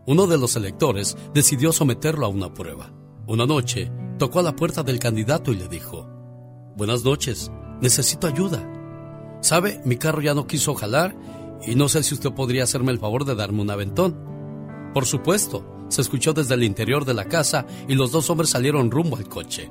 [0.05, 2.91] Uno de los electores decidió someterlo a una prueba.
[3.27, 6.07] Una noche, tocó a la puerta del candidato y le dijo,
[6.75, 8.65] Buenas noches, necesito ayuda.
[9.41, 9.81] ¿Sabe?
[9.83, 11.15] Mi carro ya no quiso jalar
[11.65, 14.17] y no sé si usted podría hacerme el favor de darme un aventón.
[14.93, 18.91] Por supuesto, se escuchó desde el interior de la casa y los dos hombres salieron
[18.91, 19.69] rumbo al coche.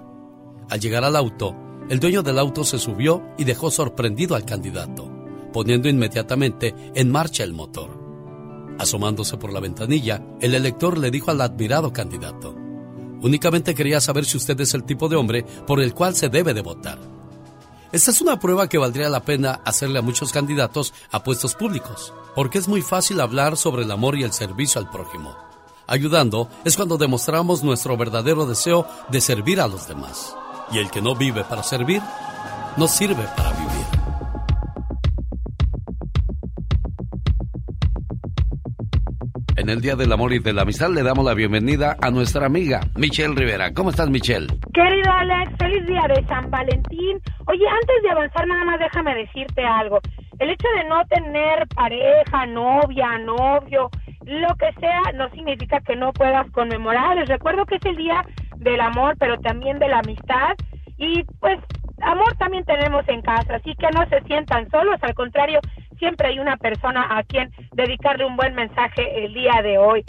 [0.69, 1.55] Al llegar al auto,
[1.89, 5.09] el dueño del auto se subió y dejó sorprendido al candidato,
[5.57, 7.89] poniendo inmediatamente en marcha el motor.
[8.79, 12.55] Asomándose por la ventanilla, el elector le dijo al admirado candidato,
[13.23, 16.53] Únicamente quería saber si usted es el tipo de hombre por el cual se debe
[16.53, 16.99] de votar.
[17.91, 22.13] Esta es una prueba que valdría la pena hacerle a muchos candidatos a puestos públicos,
[22.35, 25.35] porque es muy fácil hablar sobre el amor y el servicio al prójimo.
[25.87, 30.37] Ayudando es cuando demostramos nuestro verdadero deseo de servir a los demás.
[30.71, 32.03] Y el que no vive para servir,
[32.77, 33.66] no sirve para vivir.
[39.67, 42.47] En el Día del Amor y de la Amistad le damos la bienvenida a nuestra
[42.47, 43.75] amiga Michelle Rivera.
[43.75, 44.47] ¿Cómo estás, Michelle?
[44.73, 47.21] Querido Alex, feliz día de San Valentín.
[47.49, 49.99] Oye, antes de avanzar, nada más déjame decirte algo.
[50.39, 53.91] El hecho de no tener pareja, novia, novio,
[54.25, 57.17] lo que sea, no significa que no puedas conmemorar.
[57.17, 58.25] Les recuerdo que es el día
[58.59, 60.55] del amor, pero también de la amistad.
[60.97, 61.59] Y pues,
[62.03, 65.59] amor también tenemos en casa, así que no se sientan solos, al contrario,
[65.99, 70.05] siempre hay una persona a quien dedicarle un buen mensaje el día de hoy.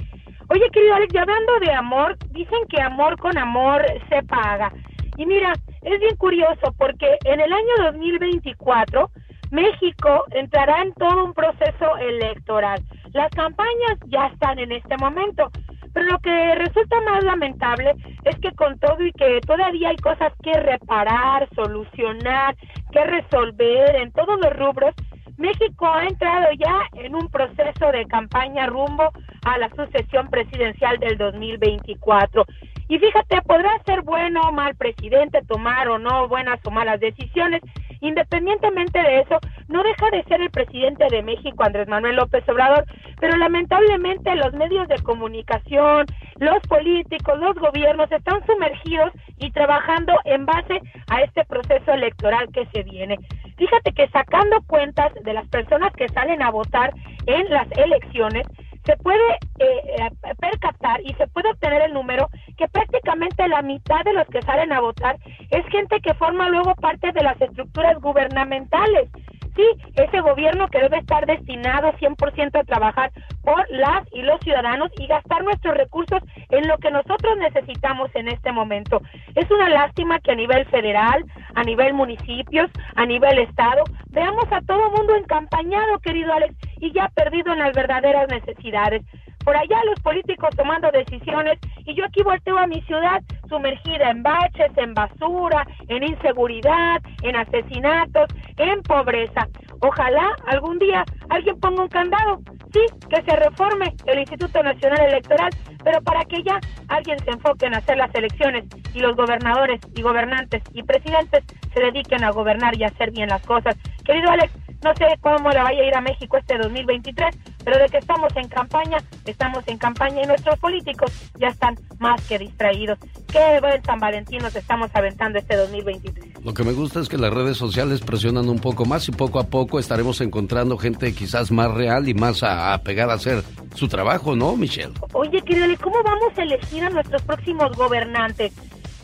[0.50, 4.72] Oye, querido Alex, y hablando de amor, dicen que amor con amor se paga.
[5.18, 9.10] Y mira, es bien curioso porque en el año 2024
[9.52, 12.82] México entrará en todo un proceso electoral.
[13.14, 15.50] Las campañas ya están en este momento,
[15.94, 20.32] pero lo que resulta más lamentable es que con todo y que todavía hay cosas
[20.44, 22.56] que reparar, solucionar,
[22.92, 24.94] que resolver en todos los rubros,
[25.38, 29.12] México ha entrado ya en un proceso de campaña rumbo
[29.46, 32.46] a la sucesión presidencial del 2024.
[32.90, 37.62] Y fíjate, podrá ser bueno o mal presidente, tomar o no buenas o malas decisiones.
[38.02, 42.86] Independientemente de eso, no deja de ser el presidente de México, Andrés Manuel López Obrador,
[43.20, 46.06] pero lamentablemente los medios de comunicación,
[46.38, 52.66] los políticos, los gobiernos están sumergidos y trabajando en base a este proceso electoral que
[52.74, 53.18] se viene.
[53.58, 56.94] Fíjate que sacando cuentas de las personas que salen a votar
[57.26, 58.46] en las elecciones,
[58.88, 60.10] se puede eh, eh,
[60.40, 64.72] percatar y se puede obtener el número que prácticamente la mitad de los que salen
[64.72, 65.18] a votar
[65.52, 69.10] es gente que forma luego parte de las estructuras gubernamentales
[69.58, 74.90] sí, ese gobierno que debe estar destinado 100% a trabajar por las y los ciudadanos
[74.98, 79.02] y gastar nuestros recursos en lo que nosotros necesitamos en este momento.
[79.36, 84.62] Es una lástima que a nivel federal, a nivel municipios, a nivel estado, veamos a
[84.62, 89.04] todo mundo encampañado, querido Alex, y ya perdido en las verdaderas necesidades
[89.48, 94.22] por allá los políticos tomando decisiones y yo aquí volteo a mi ciudad sumergida en
[94.22, 98.28] baches, en basura, en inseguridad, en asesinatos,
[98.58, 99.48] en pobreza.
[99.80, 102.42] Ojalá algún día alguien ponga un candado,
[102.74, 107.68] sí, que se reforme el Instituto Nacional Electoral, pero para que ya alguien se enfoque
[107.68, 112.78] en hacer las elecciones y los gobernadores y gobernantes y presidentes se dediquen a gobernar
[112.78, 113.78] y a hacer bien las cosas.
[114.04, 114.52] Querido Alex,
[114.88, 118.34] no sé cómo le vaya a ir a México este 2023, pero de que estamos
[118.36, 122.98] en campaña, estamos en campaña y nuestros políticos ya están más que distraídos.
[123.32, 126.46] Qué buen San Valentín nos estamos aventando este 2023.
[126.46, 129.40] Lo que me gusta es que las redes sociales presionan un poco más y poco
[129.40, 133.44] a poco estaremos encontrando gente quizás más real y más apegada a hacer
[133.76, 134.94] su trabajo, ¿no, Michelle?
[135.12, 138.54] Oye, querido, ¿cómo vamos a elegir a nuestros próximos gobernantes?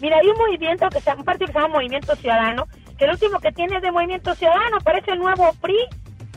[0.03, 2.65] Mira, hay un movimiento que se un partido que se llama Movimiento Ciudadano
[2.97, 5.77] que el último que tiene es de Movimiento Ciudadano, parece el nuevo PRI.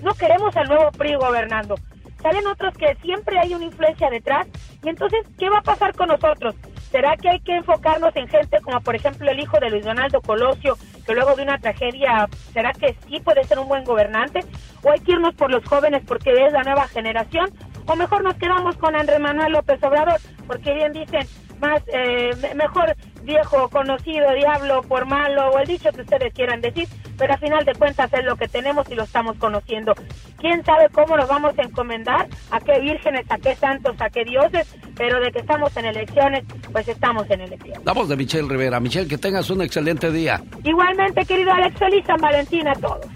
[0.04, 1.74] No queremos al nuevo PRI gobernando.
[2.22, 4.46] Salen otros que siempre hay una influencia detrás.
[4.84, 6.54] Y entonces, ¿qué va a pasar con nosotros?
[6.92, 10.20] ¿Será que hay que enfocarnos en gente como por ejemplo el hijo de Luis Donaldo
[10.20, 14.44] Colosio, que luego de una tragedia, ¿será que sí puede ser un buen gobernante?
[14.84, 17.50] ¿O hay que irnos por los jóvenes porque es la nueva generación?
[17.84, 20.20] ¿O mejor nos quedamos con Andrés Manuel López Obrador?
[20.46, 21.26] Porque bien dicen,
[21.60, 26.88] más eh, mejor viejo conocido diablo por malo o el dicho que ustedes quieran decir,
[27.18, 29.94] pero a final de cuentas es lo que tenemos y lo estamos conociendo.
[30.38, 32.28] ¿Quién sabe cómo nos vamos a encomendar?
[32.50, 34.68] ¿A qué vírgenes, a qué santos, a qué dioses?
[34.96, 37.84] Pero de que estamos en elecciones, pues estamos en elecciones.
[37.84, 38.78] La voz de Michelle Rivera.
[38.80, 40.42] Michelle, que tengas un excelente día.
[40.62, 43.06] Igualmente, querido Alex, feliz San Valentín a todos.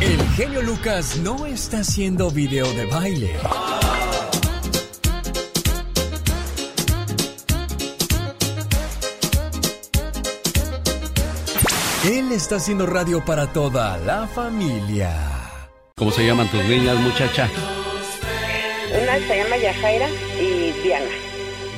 [0.00, 3.32] El genio Lucas no está haciendo video de baile.
[12.06, 15.10] Él está haciendo radio para toda la familia.
[15.96, 17.48] ¿Cómo se llaman tus niñas, muchacha?
[19.02, 20.06] Una se llama Yajaira
[20.40, 21.10] y Diana.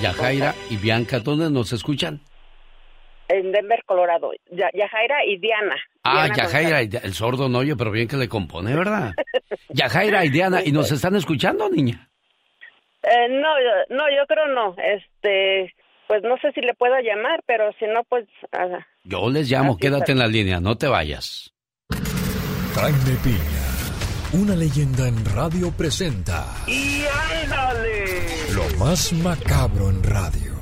[0.02, 2.20] Yajaira y Bianca, ¿dónde nos escuchan?
[3.28, 4.32] En Denver, Colorado.
[4.50, 5.76] Yajaira y Diana.
[6.04, 9.12] Ah, Yajaira, y el sordo no oye, pero bien que le compone, ¿verdad?
[9.70, 12.10] Yajaira y Diana, ¿y nos están escuchando, niña?
[13.04, 13.48] Eh, no,
[13.88, 14.74] no, yo creo no.
[14.76, 15.74] Este,
[16.06, 18.26] pues no sé si le puedo llamar, pero si no, pues...
[18.52, 21.52] Ah, Yo les llamo, quédate en la línea, no te vayas.
[22.74, 26.46] Jaime Piña, una leyenda en radio presenta...
[26.66, 27.04] ¡Y
[27.42, 28.52] ándale!
[28.52, 30.52] Lo más macabro en radio.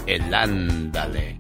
[0.08, 1.38] El Ándale.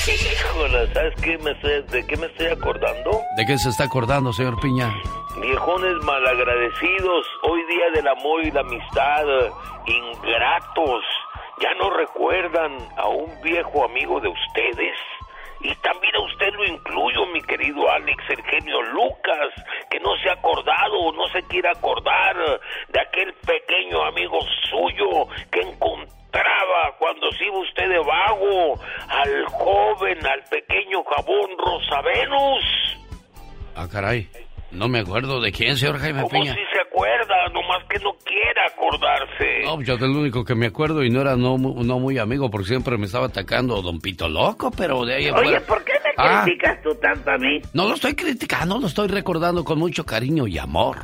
[0.08, 3.22] Híjole, ¿sabes qué me estoy- de qué me estoy acordando?
[3.38, 4.94] ¿De qué se está acordando, señor Piña?
[5.42, 9.24] Viejones malagradecidos, hoy día del amor y la amistad,
[9.86, 11.04] ingratos,
[11.62, 14.98] ya no recuerdan a un viejo amigo de ustedes.
[15.62, 19.50] Y también a usted lo incluyo, mi querido Alex, el genio Lucas,
[19.90, 22.36] que no se ha acordado o no se quiere acordar
[22.88, 24.40] de aquel pequeño amigo
[24.70, 28.80] suyo que encontraba cuando se iba usted de vago,
[29.10, 32.64] al joven, al pequeño jabón Rosa Venus.
[33.76, 34.30] Ah, caray.
[34.72, 36.54] No me acuerdo de quién, señor Jaime ¿Cómo Piña.
[36.54, 39.64] si se acuerda, nomás que no quiere acordarse.
[39.66, 42.68] No, yo del único que me acuerdo y no era no, no muy amigo porque
[42.68, 46.10] siempre me estaba atacando Don Pito Loco, pero de ahí Oye, fuera- ¿por qué me
[46.18, 46.42] Ah.
[46.44, 47.62] criticas tú tanto a mí?
[47.74, 50.98] No lo estoy criticando, lo estoy recordando con mucho cariño y amor.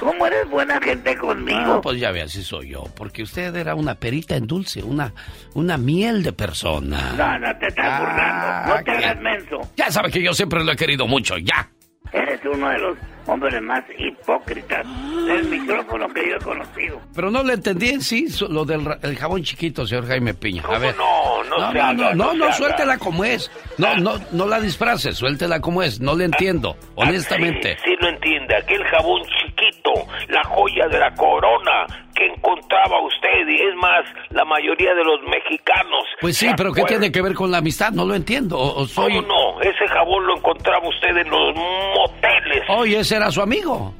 [0.00, 1.74] ¿Cómo eres buena gente conmigo?
[1.76, 5.12] Ah, pues ya ve, así soy yo, porque usted era una perita en dulce, una,
[5.54, 7.12] una miel de persona.
[7.16, 8.74] No, no te estás burlando.
[8.74, 9.60] No te hagas menso.
[9.76, 11.68] Ya sabe que yo siempre lo he querido mucho, ya.
[12.14, 14.86] Eres uno de los hombres más hipócritas
[15.26, 17.00] del micrófono que yo he conocido.
[17.14, 20.62] Pero no le entendí en sí lo del el jabón chiquito, señor Jaime Piña.
[20.68, 20.94] A ver.
[20.96, 21.44] no?
[21.44, 23.50] No no, se no, haga, no, no no, no, suéltela como es.
[23.78, 26.00] No, no, no la disfrace, suéltela como es.
[26.00, 27.76] No le entiendo, honestamente.
[27.76, 28.56] Sí, sí lo entiende.
[28.56, 29.92] Aquel jabón chiquito,
[30.28, 33.48] la joya de la corona que encontraba usted.
[33.48, 36.04] Y es más, la mayoría de los mexicanos.
[36.20, 37.92] Pues sí, ¿se pero ¿qué tiene que ver con la amistad?
[37.92, 38.58] No lo entiendo.
[38.58, 39.14] O, o soy.
[39.16, 39.60] ¿Cómo no?
[39.60, 42.62] Ese jabón lo encontraba usted en los moteles.
[42.68, 43.94] Oye, ese era su amigo.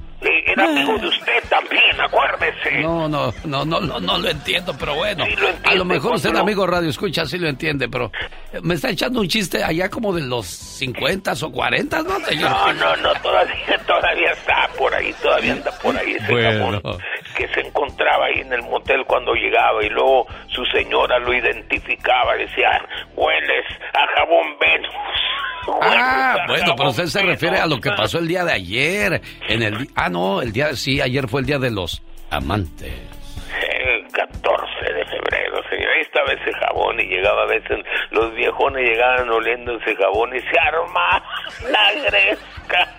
[0.46, 2.80] Era amigo de usted también, acuérdese.
[2.82, 5.24] No, no, no, no, no, no lo entiendo, pero bueno.
[5.24, 8.10] Sí lo entiende, a lo mejor usted, amigo Radio Escucha, sí lo entiende, pero
[8.52, 12.50] eh, me está echando un chiste allá como de los 50 o 40, ¿no, señor?
[12.50, 16.80] No, no, no, todavía, todavía está por ahí, todavía anda por ahí ese Bueno.
[17.36, 22.34] que se encontraba ahí en el motel cuando llegaba y luego su señora lo identificaba,
[22.36, 22.70] decía,
[23.16, 24.94] hueles a jabón Venus.
[25.80, 29.22] Ah, bueno, pero usted se refiere a lo que pasó el día de ayer.
[29.48, 32.00] En el Ah, no, el día, sí, ayer fue el día de los
[32.30, 32.86] amantes.
[32.86, 35.90] El 14 de febrero, señor.
[35.90, 40.40] Ahí estaba ese jabón y llegaba a veces, los viejones llegaban oliendo ese jabón y
[40.40, 41.24] se armaba
[41.68, 42.94] la gresca.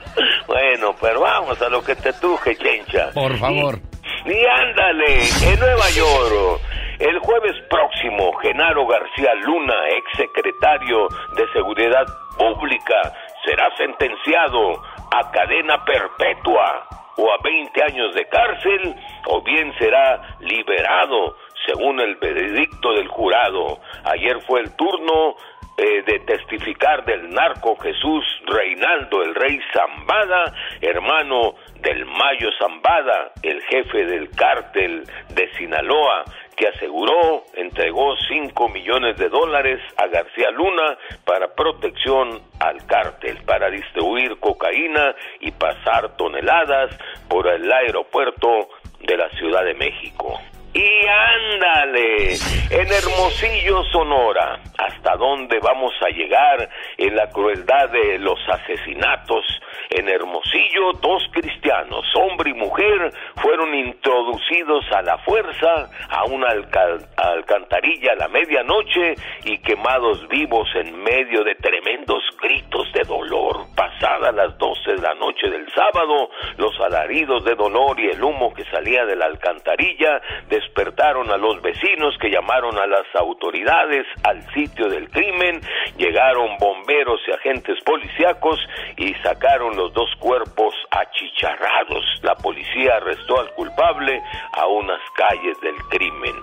[0.45, 3.11] Bueno, pero vamos a lo que te truje, chencha.
[3.13, 3.79] Por favor.
[4.25, 5.19] Y ándale,
[5.53, 6.61] en Nueva York,
[6.99, 11.07] el jueves próximo, Genaro García Luna, ex secretario
[11.37, 12.05] de Seguridad
[12.37, 13.13] Pública,
[13.45, 18.95] será sentenciado a cadena perpetua o a 20 años de cárcel,
[19.27, 21.35] o bien será liberado,
[21.65, 23.79] según el veredicto del jurado.
[24.03, 25.35] Ayer fue el turno
[25.77, 33.61] eh, de testificar del narco Jesús Reinaldo, el rey Zambada, hermano del Mayo Zambada, el
[33.63, 35.03] jefe del cártel
[35.33, 36.23] de Sinaloa,
[36.55, 43.69] que aseguró entregó 5 millones de dólares a García Luna para protección al cártel, para
[43.69, 46.97] distribuir cocaína y pasar toneladas
[47.27, 48.69] por el aeropuerto
[49.01, 50.39] de la Ciudad de México.
[50.77, 52.33] Y ándale,
[52.69, 59.45] en Hermosillo, Sonora, ¿hasta dónde vamos a llegar en la crueldad de los asesinatos?
[59.91, 66.97] En Hermosillo, dos cristianos, hombre y mujer, fueron introducidos a la fuerza a una alca-
[67.15, 69.15] alcantarilla a la medianoche
[69.45, 73.67] y quemados vivos en medio de tremendos gritos de dolor.
[73.77, 78.53] Pasadas las 12 de la noche del sábado, los alaridos de dolor y el humo
[78.53, 80.21] que salía de la alcantarilla
[80.65, 85.61] despertaron a los vecinos que llamaron a las autoridades al sitio del crimen,
[85.97, 88.59] llegaron bomberos y agentes policíacos
[88.97, 92.03] y sacaron los dos cuerpos achicharrados.
[92.23, 94.21] La policía arrestó al culpable
[94.53, 96.35] a unas calles del crimen.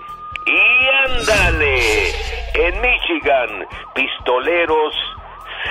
[0.45, 1.79] Y ándale,
[2.55, 4.95] en Michigan, pistoleros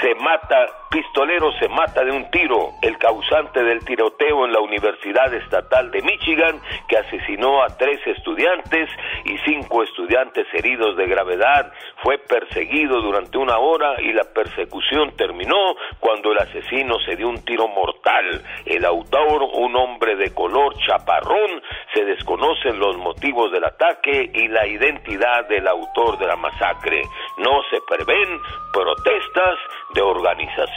[0.01, 5.32] se mata, pistolero se mata de un tiro, el causante del tiroteo en la Universidad
[5.32, 8.90] Estatal de Michigan, que asesinó a tres estudiantes
[9.24, 11.72] y cinco estudiantes heridos de gravedad,
[12.03, 17.43] fue perseguido durante una hora y la persecución terminó cuando el asesino se dio un
[17.45, 18.43] tiro mortal.
[18.66, 21.62] El autor, un hombre de color chaparrón,
[21.95, 27.03] se desconocen los motivos del ataque y la identidad del autor de la masacre.
[27.38, 28.40] No se prevén
[28.72, 29.59] protestas
[29.95, 30.03] de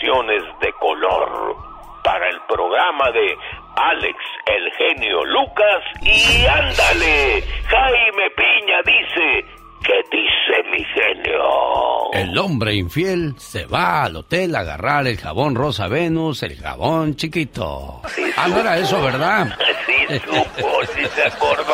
[0.05, 1.55] de color
[2.03, 3.35] para el programa de
[3.75, 9.45] Alex el genio Lucas y ándale, Jaime Piña dice,
[9.85, 12.11] ¿qué dice mi genio?
[12.13, 17.15] El hombre infiel se va al hotel a agarrar el jabón Rosa Venus, el jabón
[17.15, 18.01] chiquito.
[18.37, 19.57] Ah, no era eso, ¿verdad?
[19.85, 21.73] Sí, supo, sí se acordó.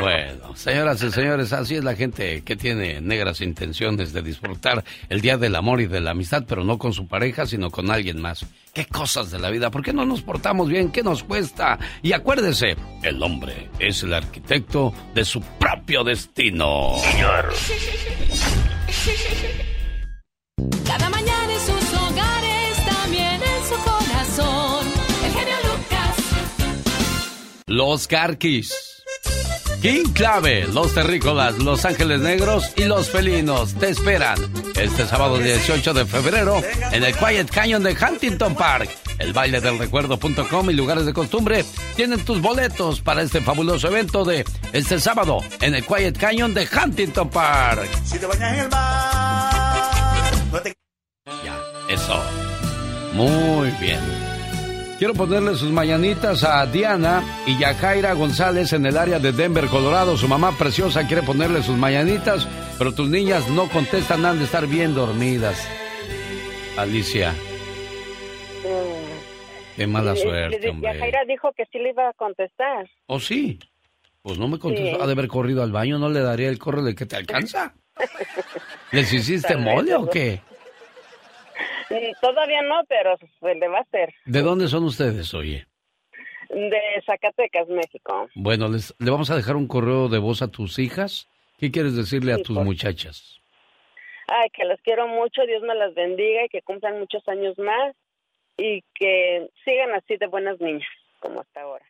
[0.00, 5.20] Bueno, señoras y señores, así es la gente que tiene negras intenciones de disfrutar el
[5.20, 8.20] Día del Amor y de la Amistad, pero no con su pareja, sino con alguien
[8.20, 8.44] más.
[8.76, 9.70] ¿Qué cosas de la vida?
[9.70, 10.92] ¿Por qué no nos portamos bien?
[10.92, 11.78] ¿Qué nos cuesta?
[12.02, 16.92] Y acuérdese, el hombre es el arquitecto de su propio destino.
[16.98, 17.54] Señor.
[20.84, 24.86] Cada mañana en sus hogares, también en su corazón.
[25.24, 26.16] El genio Lucas.
[27.66, 28.95] Los Carquis.
[29.86, 34.36] King Clave, los terrícolas, los ángeles negros y los felinos te esperan
[34.74, 36.60] este sábado 18 de febrero
[36.90, 38.90] en el Quiet Canyon de Huntington Park.
[39.20, 41.64] El baile del recuerdo.com y lugares de costumbre
[41.94, 46.66] tienen tus boletos para este fabuloso evento de este sábado en el Quiet Canyon de
[46.66, 47.88] Huntington Park.
[48.04, 50.74] Si te bañas en el mar, no te...
[51.44, 52.20] Ya, eso.
[53.12, 54.25] Muy bien.
[54.98, 60.16] Quiero ponerle sus mañanitas a Diana y Yajaira González en el área de Denver, Colorado.
[60.16, 64.66] Su mamá preciosa quiere ponerle sus mañanitas, pero tus niñas no contestan, han de estar
[64.66, 65.68] bien dormidas.
[66.78, 67.34] Alicia.
[69.76, 70.94] Qué mala suerte, hombre.
[70.94, 72.88] Yajaira dijo que sí le iba a contestar.
[73.06, 73.58] ¿Oh, sí?
[74.22, 74.96] Pues no me contestó.
[74.96, 75.02] Sí.
[75.02, 77.74] Ha de haber corrido al baño, ¿no le daría el correo de que te alcanza?
[78.92, 80.40] ¿Les hiciste mole o qué?
[81.90, 84.12] Mm, Todavía no, pero se le va a hacer.
[84.24, 85.66] ¿De dónde son ustedes, oye?
[86.50, 88.28] De Zacatecas, México.
[88.34, 91.28] Bueno, les, le vamos a dejar un correo de voz a tus hijas.
[91.58, 93.40] ¿Qué quieres decirle a Sí, tus por- muchachas?
[94.28, 97.94] Ay, que las quiero mucho, Dios me las bendiga y que cumplan muchos años más
[98.58, 100.88] y que sigan así de buenas niñas
[101.20, 101.84] como hasta ahora.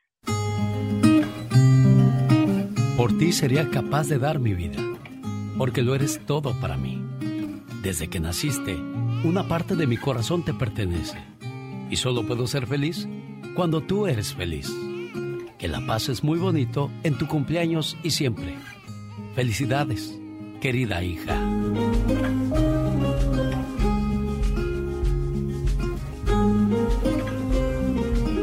[2.96, 4.78] Por ti sería capaz de dar mi vida,
[5.58, 6.98] porque lo eres todo para mí.
[7.86, 8.74] Desde que naciste,
[9.22, 11.18] una parte de mi corazón te pertenece.
[11.88, 13.06] Y solo puedo ser feliz
[13.54, 14.74] cuando tú eres feliz.
[15.56, 18.56] Que la pases muy bonito en tu cumpleaños y siempre.
[19.36, 20.18] Felicidades,
[20.60, 21.38] querida hija.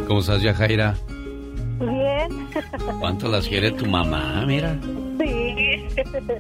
[0.08, 0.96] ¿Cómo estás, Yajaira?
[1.82, 2.48] Bien.
[3.02, 4.46] ¿Cuánto las quiere tu mamá?
[4.48, 4.80] Mira.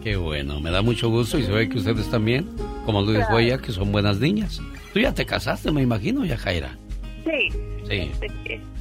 [0.01, 0.59] Qué bueno.
[0.59, 2.49] Me da mucho gusto y se ve que ustedes también,
[2.85, 4.61] como lo dijo ella, que son buenas niñas.
[4.93, 6.77] Tú ya te casaste, me imagino, Yajaira.
[7.23, 7.49] Sí.
[7.87, 8.11] Sí.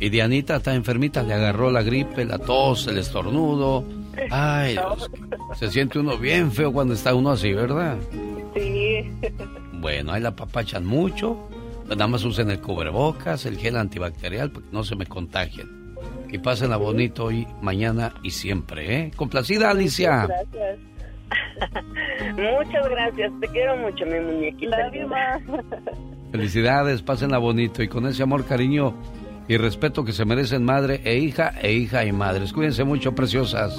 [0.00, 3.84] Y Dianita está enfermita, le agarró la gripe, la tos, el estornudo.
[4.30, 5.10] Ay, Dios,
[5.58, 7.96] se siente uno bien feo cuando está uno así, ¿verdad?
[8.54, 9.10] Sí.
[9.80, 11.48] Bueno, ahí la papachan mucho.
[11.88, 15.81] Nada más usen el cubrebocas, el gel antibacterial, para que no se me contagien.
[16.32, 19.10] Y pásenla bonito hoy, mañana y siempre, ¿eh?
[19.14, 20.26] Complacida, Alicia.
[20.26, 20.78] Gracias.
[22.34, 24.88] Muchas gracias, te quiero mucho, mi muñequita.
[24.88, 25.40] linda.
[26.32, 28.94] Felicidades, pásenla bonito y con ese amor, cariño
[29.46, 32.54] y respeto que se merecen madre e hija e hija y madres.
[32.54, 33.76] Cuídense mucho, preciosas.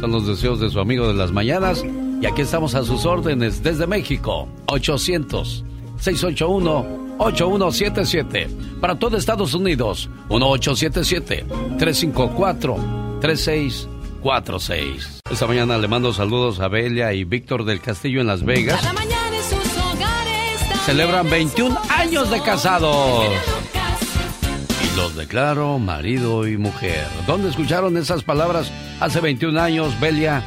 [0.00, 1.84] Son los deseos de su amigo de las mañanas
[2.20, 4.48] y aquí estamos a sus órdenes desde México.
[4.66, 5.64] 800
[5.98, 8.48] 681 8177
[8.80, 10.08] para todo Estados Unidos.
[10.30, 11.44] 1877
[11.78, 15.20] 354 3646.
[15.30, 18.80] Esta mañana le mando saludos a Belia y Víctor del Castillo en Las Vegas.
[18.80, 23.26] Cada mañana en sus hogares Celebran 21 años de casados.
[24.82, 27.06] Y los declaro marido y mujer.
[27.26, 30.42] ¿Dónde escucharon esas palabras hace 21 años, Belia?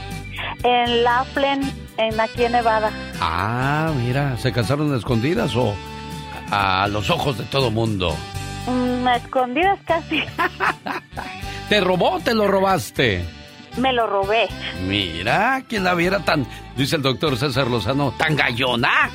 [0.63, 2.91] En Laughlin, en aquí en Nevada.
[3.21, 5.75] Ah, mira, ¿se casaron a escondidas o
[6.53, 8.15] a, a los ojos de todo mundo?
[8.67, 10.21] Mm, escondidas casi.
[11.69, 13.23] ¿Te robó o te lo robaste?
[13.77, 14.47] Me lo robé.
[14.87, 16.45] Mira, quien la viera tan,
[16.77, 19.09] dice el doctor César Lozano, tan gallona.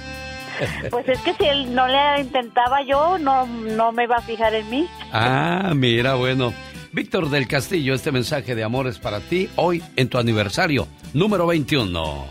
[0.91, 4.53] Pues es que si él no le intentaba yo, no, no me iba a fijar
[4.57, 4.89] en mí.
[5.13, 6.53] Ah, mira, bueno.
[6.91, 11.47] Víctor del Castillo, este mensaje de amor es para ti hoy en tu aniversario número
[11.47, 12.27] 21.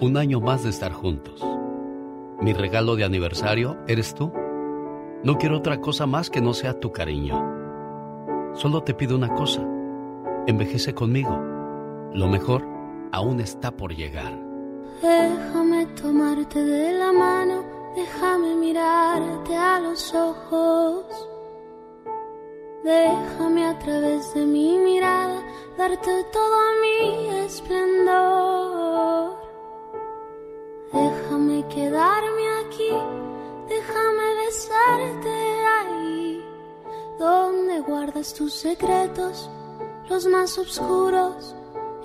[0.00, 1.44] Un año más de estar juntos.
[2.40, 4.32] Mi regalo de aniversario eres tú.
[5.24, 7.34] No quiero otra cosa más que no sea tu cariño.
[8.54, 9.66] Solo te pido una cosa.
[10.46, 11.36] Envejece conmigo.
[12.14, 12.64] Lo mejor
[13.10, 14.32] aún está por llegar.
[15.02, 17.64] Déjame tomarte de la mano,
[17.96, 21.28] déjame mirarte a los ojos.
[22.84, 25.42] Déjame a través de mi mirada
[25.76, 29.47] darte todo mi esplendor.
[30.92, 32.90] Déjame quedarme aquí,
[33.68, 35.28] déjame besarte
[35.78, 36.44] ahí,
[37.18, 39.50] donde guardas tus secretos,
[40.08, 41.54] los más oscuros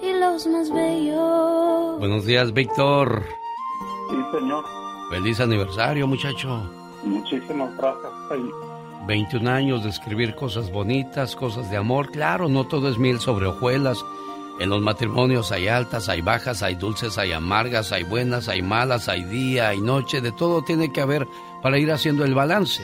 [0.01, 1.99] y los más bellos.
[1.99, 3.23] Buenos días, Víctor.
[4.09, 4.65] Sí, señor.
[5.09, 6.69] Feliz aniversario, muchacho.
[7.03, 8.11] Muchísimas gracias.
[8.31, 8.43] Ay,
[9.07, 12.11] 21 años de escribir cosas bonitas, cosas de amor.
[12.11, 14.03] Claro, no todo es miel sobre hojuelas.
[14.59, 19.09] En los matrimonios hay altas, hay bajas, hay dulces, hay amargas, hay buenas, hay malas,
[19.09, 20.21] hay día, hay noche.
[20.21, 21.27] De todo tiene que haber
[21.61, 22.83] para ir haciendo el balance.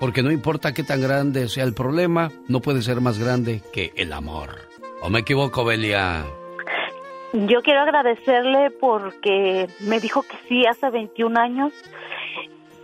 [0.00, 3.92] Porque no importa qué tan grande sea el problema, no puede ser más grande que
[3.96, 4.50] el amor.
[5.02, 6.24] ¿O me equivoco, Belia?
[7.32, 11.72] Yo quiero agradecerle porque me dijo que sí hace 21 años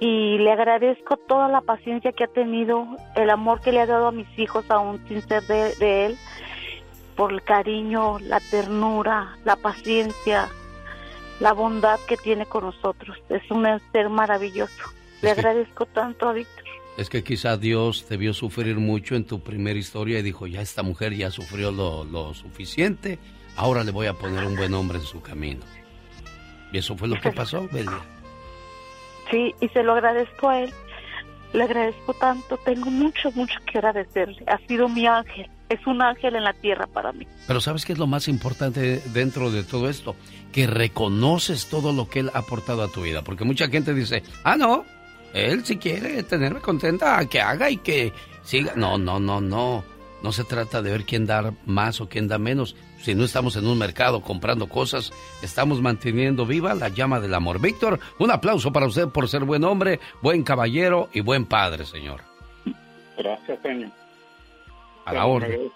[0.01, 2.87] y le agradezco toda la paciencia que ha tenido,
[3.17, 6.17] el amor que le ha dado a mis hijos aún sin ser de, de él,
[7.17, 10.49] por el cariño, la ternura, la paciencia
[11.41, 13.19] la bondad que tiene con nosotros.
[13.29, 14.83] Es un ser maravilloso.
[15.23, 16.65] Le agradezco tanto a Víctor.
[16.97, 20.61] Es que quizá Dios te vio sufrir mucho en tu primera historia y dijo, ya
[20.61, 23.19] esta mujer ya sufrió lo, lo suficiente,
[23.57, 25.65] ahora le voy a poner un buen hombre en su camino.
[26.73, 28.01] Y eso fue lo que pasó, Belia.
[29.31, 30.73] Sí, y se lo agradezco a él.
[31.53, 32.57] Le agradezco tanto.
[32.59, 34.45] Tengo mucho, mucho que agradecerle.
[34.47, 35.49] Ha sido mi ángel.
[35.69, 37.27] Es un ángel en la tierra para mí.
[37.47, 40.15] Pero ¿sabes qué es lo más importante dentro de todo esto?
[40.53, 43.23] Que reconoces todo lo que él ha aportado a tu vida.
[43.23, 44.85] Porque mucha gente dice, ah, no,
[45.33, 48.13] él si quiere tenerme contenta, que haga y que
[48.43, 48.75] siga.
[48.77, 49.85] No, no, no, no.
[50.23, 52.77] No se trata de ver quién da más o quién da menos.
[53.03, 55.13] Si no estamos en un mercado comprando cosas,
[55.43, 57.61] estamos manteniendo viva la llama del amor.
[57.61, 62.23] Víctor, un aplauso para usted por ser buen hombre, buen caballero y buen padre, señor.
[63.19, 63.91] Gracias, señor.
[65.05, 65.71] A la orden.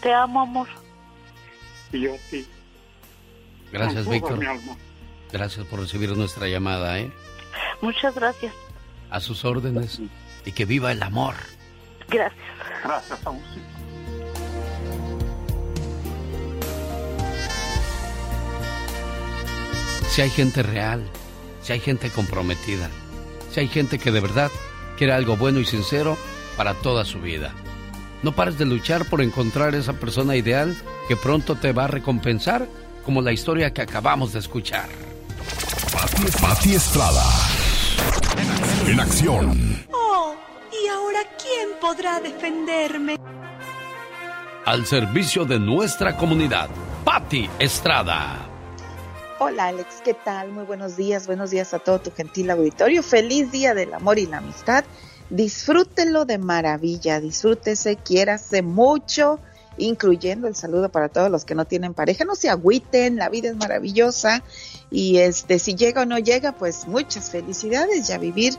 [0.00, 0.68] Te amo, amor.
[1.92, 2.46] Y yo sí.
[3.72, 4.38] Gracias, Víctor.
[5.32, 7.10] Gracias por recibir nuestra llamada, ¿eh?
[7.80, 8.54] Muchas gracias.
[9.10, 10.00] A sus órdenes.
[10.44, 11.34] Y que viva el amor.
[12.08, 12.44] Gracias.
[12.84, 13.60] Gracias a usted.
[20.08, 21.02] Si hay gente real,
[21.60, 22.88] si hay gente comprometida,
[23.50, 24.52] si hay gente que de verdad
[24.96, 26.16] quiere algo bueno y sincero
[26.56, 27.52] para toda su vida.
[28.24, 30.74] No pares de luchar por encontrar esa persona ideal
[31.08, 32.66] que pronto te va a recompensar,
[33.04, 34.88] como la historia que acabamos de escuchar.
[35.92, 37.22] Pati, Pati Estrada.
[38.86, 39.84] En acción.
[39.92, 40.34] Oh,
[40.72, 43.18] ¿y ahora quién podrá defenderme?
[44.64, 46.70] Al servicio de nuestra comunidad,
[47.04, 48.48] Patti Estrada.
[49.38, 50.50] Hola Alex, ¿qué tal?
[50.50, 53.02] Muy buenos días, buenos días a todo tu gentil auditorio.
[53.02, 54.86] Feliz día del amor y la amistad.
[55.30, 59.40] Disfrútenlo de maravilla, disfrútese, quiérase mucho,
[59.78, 62.24] incluyendo el saludo para todos los que no tienen pareja.
[62.24, 64.42] No se agüiten, la vida es maravillosa
[64.90, 68.54] y este si llega o no llega, pues muchas felicidades ya vivir.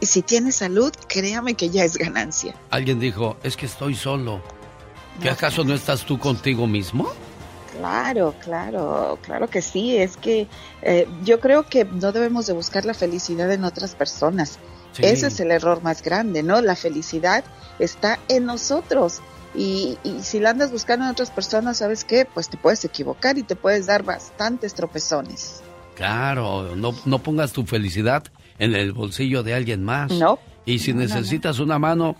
[0.00, 2.54] Y si tiene salud, créame que ya es ganancia.
[2.70, 4.40] Alguien dijo, es que estoy solo.
[5.20, 7.06] ¿Que acaso no estás tú contigo mismo?
[7.76, 9.96] Claro, claro, claro que sí.
[9.96, 10.48] Es que
[10.80, 14.58] eh, yo creo que no debemos de buscar la felicidad en otras personas.
[14.92, 15.02] Sí.
[15.04, 16.60] Ese es el error más grande, ¿no?
[16.60, 17.44] La felicidad
[17.78, 19.20] está en nosotros.
[19.54, 22.24] Y, y si la andas buscando en otras personas, ¿sabes qué?
[22.24, 25.62] Pues te puedes equivocar y te puedes dar bastantes tropezones.
[25.96, 28.24] Claro, no, no pongas tu felicidad
[28.58, 30.10] en el bolsillo de alguien más.
[30.12, 30.38] No.
[30.64, 31.14] Y si No, no, no.
[31.14, 32.16] necesitas una mano,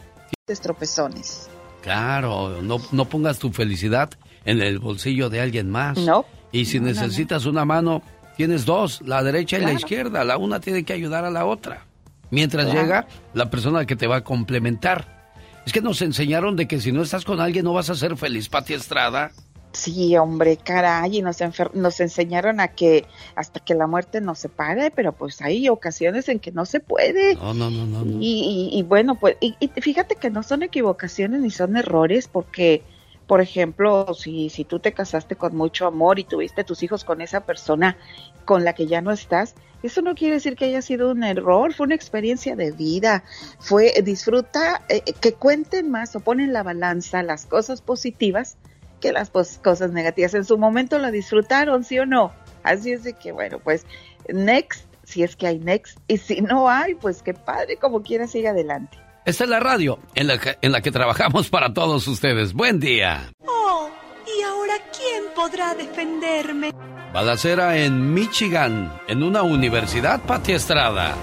[0.60, 1.48] tropezones.
[1.82, 4.10] claro, no, no pongas tu felicidad
[4.44, 5.98] en el bolsillo de alguien más.
[5.98, 6.24] No.
[6.52, 8.02] Y si necesitas una mano,
[8.36, 10.24] tienes dos, la derecha y la izquierda.
[10.24, 11.86] La una tiene que ayudar a la otra.
[12.30, 12.80] Mientras Claro.
[12.82, 15.20] llega la persona que te va a complementar.
[15.66, 18.16] Es que nos enseñaron de que si no estás con alguien no vas a ser
[18.16, 19.30] feliz, Pati Estrada.
[19.72, 21.36] Sí, hombre, caray, y nos,
[21.74, 23.06] nos enseñaron a que
[23.36, 27.36] hasta que la muerte nos separe, pero pues hay ocasiones en que no se puede.
[27.36, 28.04] No, no, no, no.
[28.04, 28.20] no.
[28.20, 32.26] Y, y- y bueno, pues, y, y fíjate que no son equivocaciones ni son errores,
[32.26, 32.82] porque,
[33.30, 37.20] por ejemplo, si, si tú te casaste con mucho amor y tuviste tus hijos con
[37.20, 37.96] esa persona
[38.44, 39.54] con la que ya no estás,
[39.84, 43.22] eso no quiere decir que haya sido un error, fue una experiencia de vida,
[43.60, 48.56] fue, disfruta, eh, que cuenten más o ponen en la balanza las cosas positivas
[49.00, 50.34] que las cosas negativas.
[50.34, 52.32] En su momento la disfrutaron, ¿sí o no?
[52.64, 53.86] Así es de que, bueno, pues,
[54.28, 58.26] next, si es que hay next, y si no hay, pues qué padre, como quiera,
[58.26, 58.98] sigue adelante.
[59.30, 62.52] Esta es la radio en la, que, en la que trabajamos para todos ustedes.
[62.52, 63.32] Buen día.
[63.46, 63.88] Oh,
[64.26, 66.72] ¿y ahora quién podrá defenderme?
[67.14, 71.14] Balacera en Michigan, en una universidad, Pati Estrada.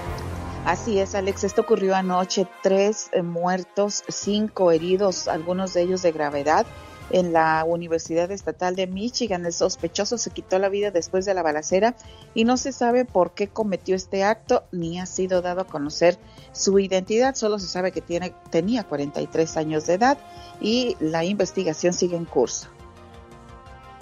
[0.64, 1.44] Así es, Alex.
[1.44, 2.46] Esto ocurrió anoche.
[2.62, 6.64] Tres eh, muertos, cinco heridos, algunos de ellos de gravedad,
[7.10, 9.46] en la Universidad Estatal de Michigan.
[9.46, 11.94] El sospechoso se quitó la vida después de la balacera
[12.34, 16.18] y no se sabe por qué cometió este acto ni ha sido dado a conocer
[16.52, 17.34] su identidad.
[17.34, 20.18] Solo se sabe que tiene, tenía 43 años de edad
[20.60, 22.68] y la investigación sigue en curso.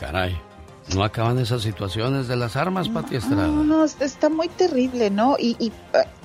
[0.00, 0.36] Caray,
[0.94, 3.46] no acaban esas situaciones de las armas, Pati Estrada.
[3.48, 5.36] No, no, está- muy terrible, ¿no?
[5.38, 5.72] Y, y,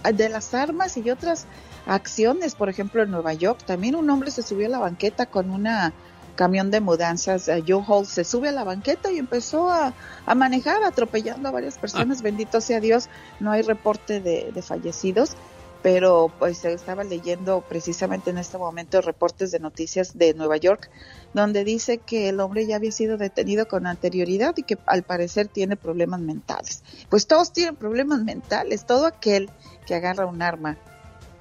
[0.04, 1.46] eh, de las armas y otras
[1.88, 5.50] acciones, por ejemplo, en Nueva York, también un hombre se subió a la banqueta con
[5.50, 5.94] una
[6.36, 9.94] camión de mudanzas, eh, U-Haul, se sube a la banqueta y empezó a,
[10.26, 12.22] a manejar atropellando a varias personas.
[12.22, 13.10] Bendito sea Dios,
[13.40, 15.36] no hay reporte de, de fallecidos,
[15.82, 20.90] pero pues estaba leyendo precisamente en este momento reportes de noticias de Nueva York,
[21.34, 25.48] donde dice que el hombre ya había sido detenido con anterioridad y que al parecer
[25.48, 26.84] tiene problemas mentales.
[27.10, 29.50] Pues todos tienen problemas mentales, todo aquel
[29.88, 30.78] que agarra un arma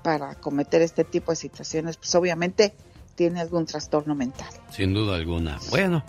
[0.02, 2.72] para cometer este tipo de situaciones, pues obviamente
[3.20, 4.48] tiene algún trastorno mental.
[4.70, 5.58] Sin duda alguna.
[5.68, 6.02] Bueno,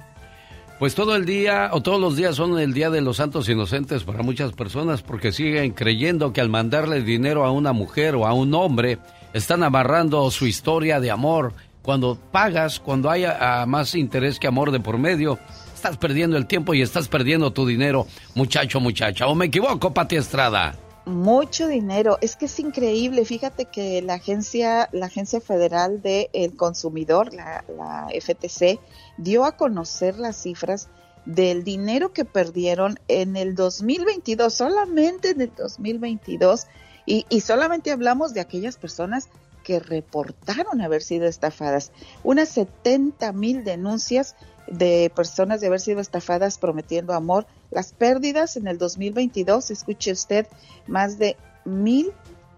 [0.79, 4.05] Pues todo el día o todos los días son el Día de los Santos Inocentes
[4.05, 8.33] para muchas personas porque siguen creyendo que al mandarle dinero a una mujer o a
[8.33, 8.97] un hombre
[9.33, 11.53] están amarrando su historia de amor.
[11.81, 13.25] Cuando pagas, cuando hay
[13.67, 15.37] más interés que amor de por medio,
[15.75, 19.27] estás perdiendo el tiempo y estás perdiendo tu dinero, muchacho, muchacha.
[19.27, 20.75] ¿O me equivoco, Pati Estrada?
[21.05, 23.25] Mucho dinero, es que es increíble.
[23.25, 27.63] Fíjate que la agencia, la agencia federal del consumidor, la,
[28.13, 28.79] FTC,
[29.17, 30.89] dio a conocer las cifras
[31.25, 36.67] del dinero que perdieron en el 2022, solamente en el 2022,
[37.07, 39.29] y, y solamente hablamos de aquellas personas
[39.63, 41.91] que reportaron haber sido estafadas.
[42.23, 44.35] Unas 70 mil denuncias
[44.71, 47.45] de personas de haber sido estafadas prometiendo amor.
[47.69, 50.47] Las pérdidas en el 2022, escuche usted,
[50.87, 52.11] más de mil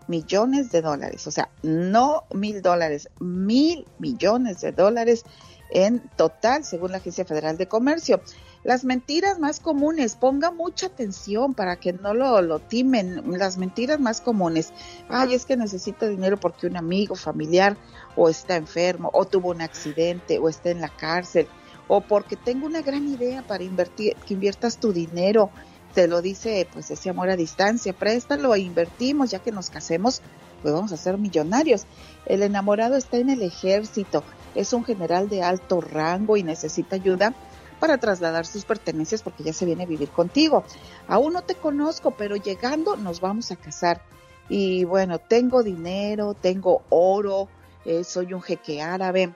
[0.07, 1.27] millones de dólares.
[1.27, 5.25] O sea, no mil dólares, mil millones de dólares
[5.71, 8.21] en total, según la Agencia Federal de Comercio.
[8.63, 13.23] Las mentiras más comunes, ponga mucha atención para que no lo, lo timen.
[13.37, 14.71] Las mentiras más comunes,
[15.09, 17.75] ay, es que necesito dinero porque un amigo familiar
[18.15, 21.47] o está enfermo, o tuvo un accidente, o está en la cárcel,
[21.87, 25.49] o porque tengo una gran idea para invertir, que inviertas tu dinero.
[25.93, 30.21] Te lo dice, pues, ese amor a distancia, préstalo e invertimos, ya que nos casemos,
[30.61, 31.85] pues vamos a ser millonarios.
[32.25, 34.23] El enamorado está en el ejército,
[34.55, 37.35] es un general de alto rango y necesita ayuda
[37.79, 40.63] para trasladar sus pertenencias porque ya se viene a vivir contigo.
[41.07, 44.01] Aún no te conozco, pero llegando nos vamos a casar.
[44.47, 47.49] Y bueno, tengo dinero, tengo oro,
[47.85, 49.33] eh, soy un jeque árabe,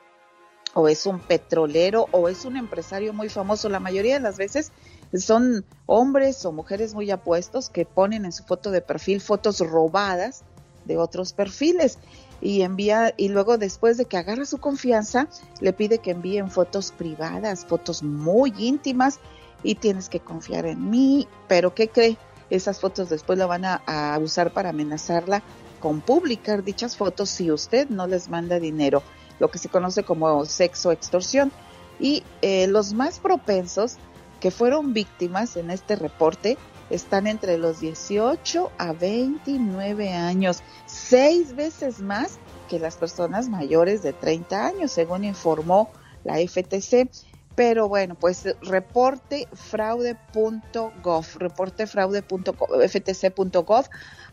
[0.78, 3.68] o es un petrolero, o es un empresario muy famoso.
[3.68, 4.72] La mayoría de las veces
[5.18, 10.44] son hombres o mujeres muy apuestos que ponen en su foto de perfil fotos robadas
[10.86, 11.98] de otros perfiles
[12.42, 15.28] y envía y luego después de que agarra su confianza
[15.62, 19.20] le pide que envíen fotos privadas, fotos muy íntimas
[19.64, 22.18] y tienes que confiar en mí, pero ¿qué cree?
[22.52, 25.42] Esas fotos después la van a, usar para amenazarla
[25.80, 29.02] con publicar dichas fotos si usted no les manda dinero,
[29.40, 31.52] lo que se conoce como sexo extorsión.
[32.00, 33.98] Y eh, los más propensos
[34.40, 36.58] que fueron víctimas en este reporte
[36.90, 42.38] están entre los 18 a 29 años, seis veces más
[42.70, 45.90] que las personas mayores de 30 años, según informó
[46.24, 47.10] la FTC.
[47.58, 53.86] Pero bueno, pues reportefraude.gov, reportefraude.ftc.gov,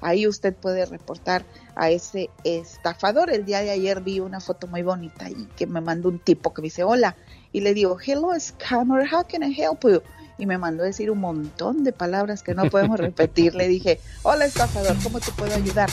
[0.02, 3.30] ahí usted puede reportar a ese estafador.
[3.30, 6.52] El día de ayer vi una foto muy bonita y que me mandó un tipo
[6.52, 7.16] que me dice, hola,
[7.50, 10.02] y le digo, hello scammer, how can I help you?
[10.36, 13.54] y me mandó a decir un montón de palabras que no podemos repetir.
[13.54, 15.88] Le dije, hola estafador, ¿cómo te puedo ayudar?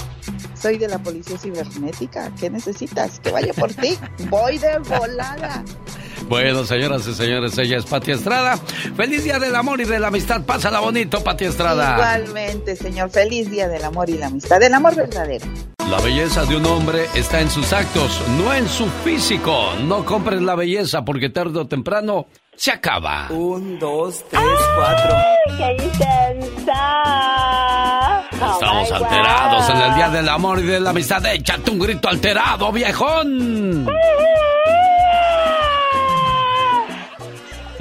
[0.53, 3.21] Soy de la policía cibernética, ¿qué necesitas?
[3.21, 3.97] Que vaya por ti,
[4.29, 5.63] voy de volada.
[6.27, 8.57] Bueno, señoras y señores, ella es Pati Estrada.
[8.95, 10.41] Feliz Día del Amor y de la Amistad.
[10.45, 11.93] Pásala bonito, Pati Estrada.
[11.95, 13.09] Igualmente, señor.
[13.09, 14.59] Feliz Día del Amor y la Amistad.
[14.59, 15.45] Del amor verdadero.
[15.89, 19.73] La belleza de un hombre está en sus actos, no en su físico.
[19.83, 23.27] No compres la belleza porque tarde o temprano se acaba.
[23.29, 24.41] Un, dos, tres,
[24.77, 25.17] cuatro.
[25.57, 26.77] ¡Qué intensa!
[28.31, 29.75] Estamos Oh, alterados God.
[29.75, 31.25] en el Día del Amor y de la Amistad.
[31.25, 33.87] Échate un grito alterado, viejón.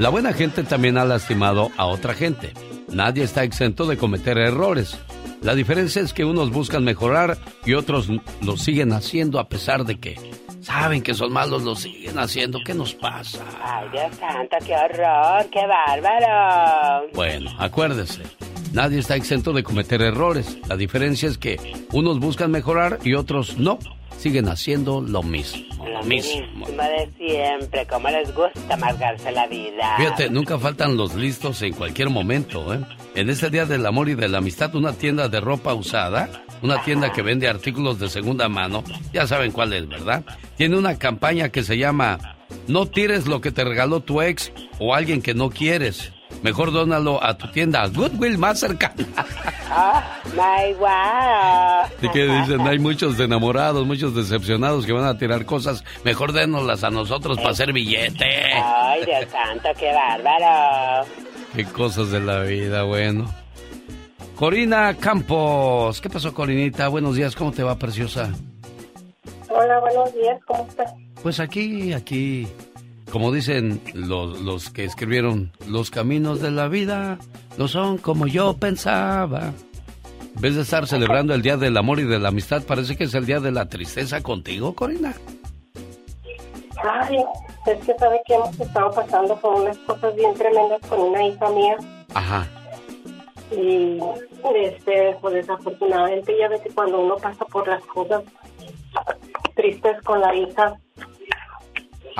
[0.00, 2.54] La buena gente también ha lastimado a otra gente.
[2.88, 4.98] Nadie está exento de cometer errores.
[5.42, 7.36] La diferencia es que unos buscan mejorar
[7.66, 8.08] y otros
[8.40, 10.16] lo siguen haciendo a pesar de que
[10.62, 12.60] saben que son malos, lo siguen haciendo.
[12.64, 13.44] ¿Qué nos pasa?
[13.62, 17.06] Ay, Dios santo, qué horror, qué bárbaro.
[17.12, 18.22] Bueno, acuérdese,
[18.72, 20.56] nadie está exento de cometer errores.
[20.66, 23.78] La diferencia es que unos buscan mejorar y otros no.
[24.20, 25.64] Siguen haciendo lo mismo.
[25.82, 26.42] Lo mismo.
[26.54, 29.96] Mismo de siempre, como les gusta amargarse la vida.
[29.96, 32.80] Fíjate, nunca faltan los listos en cualquier momento, ¿eh?
[33.14, 36.28] En este Día del Amor y de la Amistad, una tienda de ropa usada,
[36.60, 40.22] una tienda que vende artículos de segunda mano, ya saben cuál es, ¿verdad?
[40.58, 42.36] Tiene una campaña que se llama
[42.68, 46.12] No tires lo que te regaló tu ex o alguien que no quieres.
[46.42, 49.06] Mejor dónalo a tu tienda Goodwill más cercana.
[49.70, 51.90] Ah, my wow.
[52.02, 52.60] ¿Y que dicen?
[52.66, 55.84] Hay muchos enamorados, muchos decepcionados que van a tirar cosas.
[56.04, 58.52] Mejor dénoslas a nosotros para hacer billete.
[58.52, 61.06] Ay, Dios santo, qué bárbaro.
[61.54, 63.32] Qué cosas de la vida, bueno.
[64.34, 66.00] Corina Campos.
[66.00, 66.88] ¿Qué pasó, Corinita?
[66.88, 68.30] Buenos días, ¿cómo te va, preciosa?
[69.50, 70.92] Hola, buenos días, ¿cómo estás?
[71.22, 72.48] Pues aquí, aquí,
[73.10, 77.18] como dicen los, los que escribieron, los caminos de la vida
[77.58, 79.52] no son como yo pensaba.
[80.36, 83.04] En vez de estar celebrando el Día del Amor y de la Amistad, parece que
[83.04, 85.14] es el Día de la Tristeza contigo, Corina.
[86.82, 87.18] Ay,
[87.66, 91.50] es que sabe que hemos estado pasando por unas cosas bien tremendas con una hija
[91.50, 91.76] mía.
[92.14, 92.46] Ajá.
[93.50, 93.98] Y
[94.54, 98.22] este, pues desafortunadamente ya ve que cuando uno pasa por las cosas
[99.54, 100.74] tristes con la hija.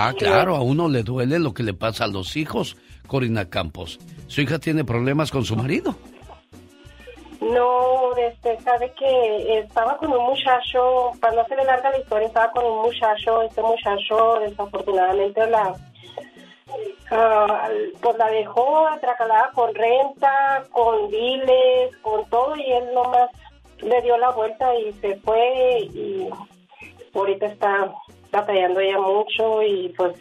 [0.03, 2.75] Ah, claro, a uno le duele lo que le pasa a los hijos,
[3.07, 3.99] Corina Campos.
[4.29, 5.95] ¿Su hija tiene problemas con su marido?
[7.43, 12.51] No, este, sabe que estaba con un muchacho, para no hacerle larga la historia, estaba
[12.51, 15.75] con un muchacho, este muchacho desafortunadamente la,
[17.11, 17.69] ah,
[18.01, 23.29] pues la dejó atracalada con renta, con biles, con todo y él nomás
[23.83, 26.27] le dio la vuelta y se fue y
[27.13, 27.93] ahorita está
[28.33, 30.15] batallando ella mucho y pues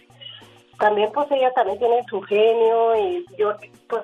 [0.79, 3.53] también pues ella también tiene su genio y yo
[3.87, 4.03] pues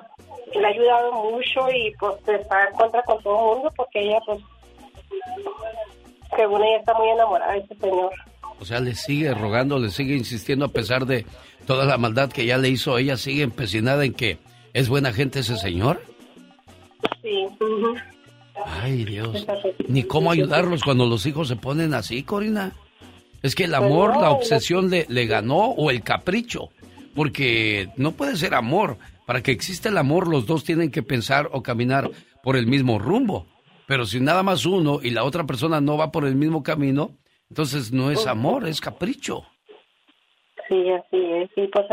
[0.54, 4.18] le ha ayudado mucho y pues está en contra con todo el mundo porque ella
[4.26, 4.40] pues
[6.36, 8.12] según ella está muy enamorada de ese señor.
[8.58, 11.26] O sea, le sigue rogando, le sigue insistiendo a pesar de
[11.66, 14.38] toda la maldad que ya le hizo, ella sigue empecinada en que
[14.72, 16.00] es buena gente ese señor.
[17.22, 17.46] Sí.
[18.64, 19.46] Ay, Dios.
[19.88, 22.72] Ni cómo ayudarlos cuando los hijos se ponen así, Corina.
[23.46, 26.70] Es que el amor, la obsesión le, le ganó o el capricho.
[27.14, 28.98] Porque no puede ser amor.
[29.24, 32.10] Para que exista el amor, los dos tienen que pensar o caminar
[32.42, 33.46] por el mismo rumbo.
[33.86, 37.10] Pero si nada más uno y la otra persona no va por el mismo camino,
[37.48, 39.44] entonces no es amor, es capricho.
[40.68, 41.50] Sí, así es.
[41.54, 41.86] Sí, pues,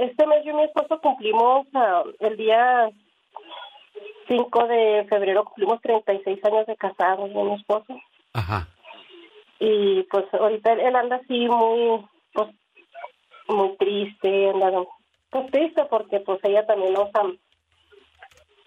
[0.00, 2.90] este mes yo y mi esposo cumplimos ah, el día
[4.28, 7.94] 5 de febrero, cumplimos 36 años de casados, y mi esposo.
[8.32, 8.68] Ajá.
[9.60, 12.48] Y pues ahorita él, anda así muy, pues,
[13.48, 14.84] muy triste, anda
[15.30, 17.10] pues triste porque pues ella también nos,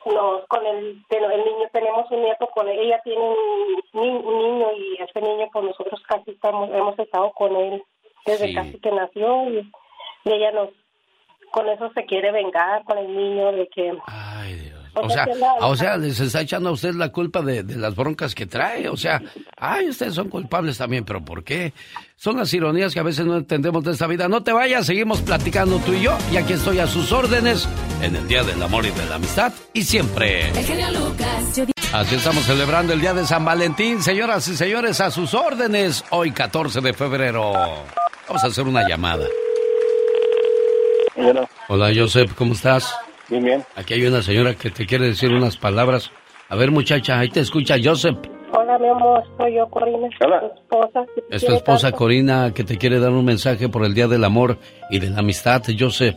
[0.06, 4.68] nos con el, el niño, tenemos un nieto con él, ella tiene un, un niño
[4.78, 7.84] y ese niño pues nosotros casi estamos, hemos estado con él
[8.26, 8.54] desde Sí.
[8.54, 9.72] casi que nació y,
[10.26, 10.70] y ella nos,
[11.52, 13.98] con eso se quiere vengar con el niño de que...
[15.02, 15.28] O sea,
[15.60, 18.90] o sea, les está echando a usted la culpa de, de las broncas que trae.
[18.90, 19.22] O sea,
[19.58, 21.74] ay, ustedes son culpables también, pero ¿por qué?
[22.16, 24.28] Son las ironías que a veces no entendemos de esta vida.
[24.28, 26.18] No te vayas, seguimos platicando tú y yo.
[26.32, 27.68] Y aquí estoy a sus órdenes
[28.02, 29.54] en el Día del Amor y de la Amistad.
[29.74, 30.50] Y siempre.
[30.50, 31.62] El genio Lucas.
[31.94, 36.04] Así estamos celebrando el Día de San Valentín, señoras y señores, a sus órdenes.
[36.10, 37.54] Hoy, 14 de febrero.
[38.28, 39.26] Vamos a hacer una llamada.
[41.70, 42.94] Hola, Joseph, ¿cómo estás?
[43.30, 43.64] Bien, bien.
[43.76, 46.12] Aquí hay una señora que te quiere decir unas palabras.
[46.50, 48.18] A ver, muchacha, ahí te escucha Joseph.
[48.54, 51.06] Hola, mi amor, soy yo, Corina, tu esposa.
[51.30, 51.98] Es tu esposa tanto.
[51.98, 54.58] Corina que te quiere dar un mensaje por el Día del Amor
[54.90, 56.16] y de la Amistad, Joseph.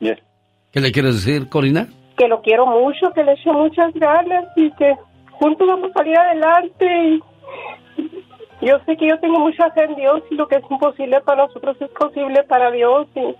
[0.00, 1.88] ¿Qué le quieres decir, Corina?
[2.20, 4.94] que lo quiero mucho, que le echo muchas ganas y que
[5.30, 7.18] juntos vamos a salir adelante.
[8.60, 11.18] Y yo sé que yo tengo mucha fe en Dios y lo que es imposible
[11.22, 13.08] para nosotros es posible para Dios.
[13.14, 13.34] Y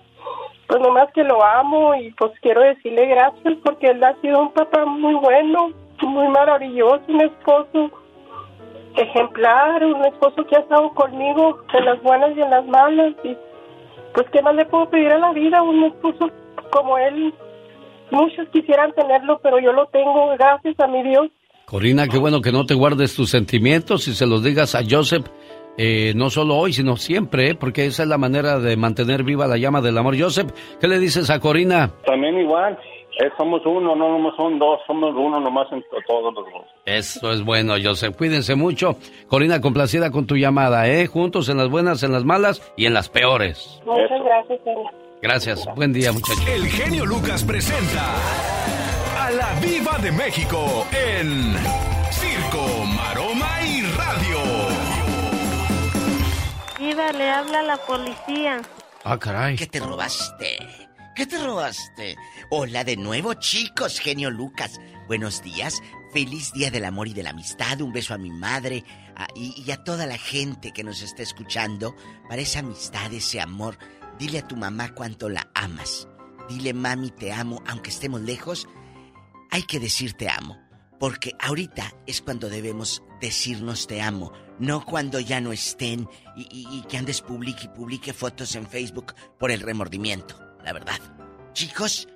[0.71, 4.53] pues nomás que lo amo y pues quiero decirle gracias porque él ha sido un
[4.53, 7.91] papá muy bueno, muy maravilloso, un esposo
[8.97, 13.15] ejemplar, un esposo que ha estado conmigo en las buenas y en las malas.
[13.25, 13.37] Y
[14.15, 15.61] pues, ¿qué más le puedo pedir a la vida?
[15.61, 16.31] Un esposo
[16.71, 17.35] como él.
[18.13, 21.31] Muchos quisieran tenerlo, pero yo lo tengo, gracias a mi Dios.
[21.65, 25.27] Corina, qué bueno que no te guardes tus sentimientos y se los digas a Joseph,
[25.83, 27.55] eh, no solo hoy, sino siempre, ¿eh?
[27.55, 30.15] porque esa es la manera de mantener viva la llama del amor.
[30.21, 31.91] Joseph, ¿qué le dices a Corina?
[32.05, 32.79] También igual,
[33.19, 36.67] eh, somos uno, no nomás son dos, somos uno nomás entre todos los dos.
[36.85, 38.15] Eso es bueno, Joseph.
[38.15, 38.97] Cuídense mucho.
[39.27, 41.07] Corina, complacida con tu llamada, ¿eh?
[41.07, 43.81] Juntos en las buenas, en las malas y en las peores.
[43.87, 44.93] Muchas gracias, señor.
[45.23, 45.67] Gracias.
[45.77, 46.47] Buen día, muchachos.
[46.47, 48.05] El genio Lucas presenta
[49.19, 51.55] a la Viva de México en
[52.11, 52.85] Circo,
[56.97, 58.61] Le habla la policía.
[59.05, 59.55] Ah, caray.
[59.55, 60.59] ¿Qué te robaste?
[61.15, 62.17] ¿Qué te robaste?
[62.51, 64.81] Hola de nuevo, chicos, genio Lucas.
[65.07, 65.81] Buenos días.
[66.13, 67.81] Feliz Día del Amor y de la Amistad.
[67.81, 68.83] Un beso a mi madre
[69.15, 71.95] a- y, y a toda la gente que nos está escuchando.
[72.29, 73.79] Para esa amistad, ese amor.
[74.19, 76.09] Dile a tu mamá cuánto la amas.
[76.49, 78.67] Dile, mami, te amo, aunque estemos lejos.
[79.53, 80.59] Hay que decir te amo.
[80.99, 86.99] Porque ahorita es cuando debemos decirnos te amo, no cuando ya no estén y, que
[86.99, 91.01] andes publique y publique fotos en Facebook por el remordimiento, la verdad.
[91.55, 92.07] Chicos,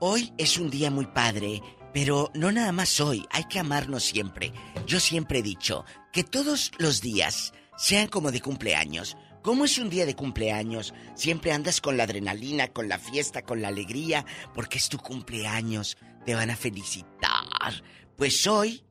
[0.00, 1.62] hoy es un día muy padre,
[1.94, 4.52] pero no nada más hoy, hay que amarnos siempre.
[4.86, 9.16] Yo siempre he dicho que todos los días sean como de cumpleaños.
[9.42, 10.92] ¿Cómo es un día de cumpleaños?
[11.14, 15.96] Siempre andas con la adrenalina, con la fiesta, con la alegría, porque es tu cumpleaños,
[16.24, 17.84] te van a felicitar.
[18.16, 18.82] Pues hoy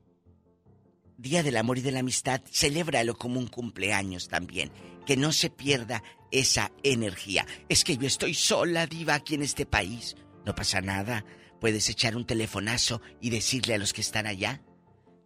[1.18, 4.72] Día del Amor y de la Amistad, celébralo como un cumpleaños también.
[5.05, 7.45] Que no se pierda esa energía.
[7.70, 10.16] Es que yo estoy sola, diva, aquí en este país.
[10.45, 11.26] No pasa nada.
[11.61, 14.61] Puedes echar un telefonazo y decirle a los que están allá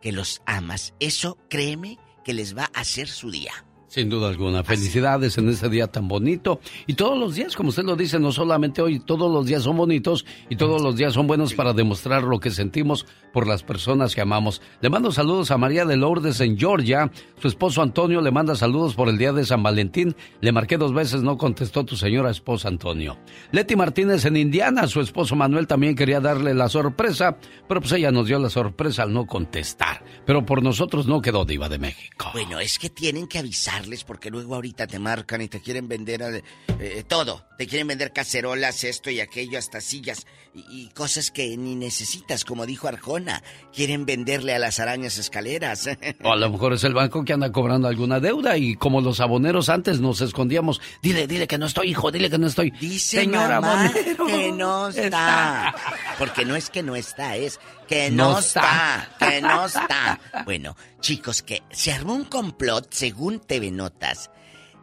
[0.01, 0.93] que los amas.
[0.99, 3.65] Eso, créeme, que les va a hacer su día.
[3.89, 4.63] Sin duda alguna.
[4.63, 6.59] Felicidades en este día tan bonito.
[6.85, 9.77] Y todos los días, como usted lo dice, no solamente hoy, todos los días son
[9.77, 14.13] bonitos y todos los días son buenos para demostrar lo que sentimos por las personas
[14.13, 14.61] que amamos.
[14.81, 17.11] Le mando saludos a María de Lourdes en Georgia.
[17.41, 20.15] Su esposo Antonio le manda saludos por el día de San Valentín.
[20.39, 23.17] Le marqué dos veces, no contestó tu señora esposa Antonio.
[23.51, 24.85] Leti Martínez en Indiana.
[24.85, 27.37] Su esposo Manuel también quería darle la sorpresa,
[27.67, 30.03] pero pues ella nos dio la sorpresa al no contestar.
[30.27, 32.29] Pero por nosotros no quedó diva de México.
[32.33, 36.21] Bueno, es que tienen que avisar porque luego ahorita te marcan y te quieren vender
[36.21, 36.43] eh,
[36.79, 37.45] eh, todo.
[37.57, 42.45] Te quieren vender cacerolas, esto y aquello, hasta sillas y, y, cosas que ni necesitas,
[42.45, 43.43] como dijo Arjona.
[43.73, 45.89] Quieren venderle a las arañas escaleras.
[46.23, 49.19] O a lo mejor es el banco que anda cobrando alguna deuda y como los
[49.19, 50.81] aboneros antes nos escondíamos.
[51.01, 52.71] Dile, dile que no estoy, hijo, dile que no estoy.
[52.71, 55.75] Dice Señora mamá que no está.
[56.17, 57.59] Porque no es que no está, es
[57.89, 60.19] que no, no está, que no está.
[60.45, 64.29] Bueno, chicos, que se armó un complot según TV Notas.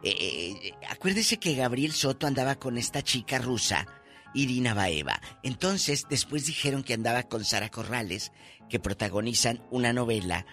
[0.03, 0.11] Eh,
[0.61, 3.87] eh, acuérdese que Gabriel Soto andaba con esta chica rusa,
[4.33, 5.21] Irina Baeva.
[5.41, 8.33] Entonces, después dijeron que andaba con Sara Corrales,
[8.69, 10.45] que protagonizan una novela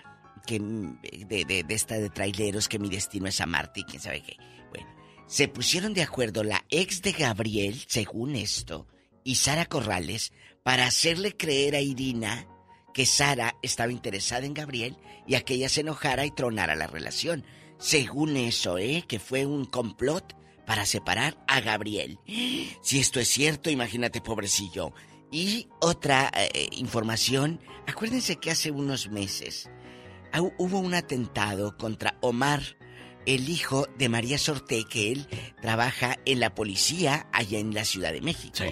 [0.47, 4.23] que de, de, de esta de traileros que mi destino es amarte y quién sabe
[4.23, 4.37] qué.
[4.71, 4.87] Bueno,
[5.27, 8.87] se pusieron de acuerdo la ex de Gabriel, según esto,
[9.25, 10.33] y Sara Corrales
[10.65, 12.49] para hacerle creer a Irina
[12.93, 14.97] que Sara estaba interesada en Gabriel
[15.27, 17.45] y a que se enojara y tronara la relación.
[17.79, 19.05] Según eso, ¿eh?
[19.07, 20.35] Que fue un complot
[20.67, 22.19] para separar a Gabriel.
[22.81, 24.95] Si esto es cierto, imagínate, pobrecillo.
[25.31, 29.69] Y otra eh, información, acuérdense que hace unos meses
[30.59, 32.63] hubo un atentado contra Omar,
[33.27, 35.27] el hijo de María Sorté, que él
[35.61, 38.55] trabaja en la policía allá en la Ciudad de México.
[38.57, 38.71] Sí.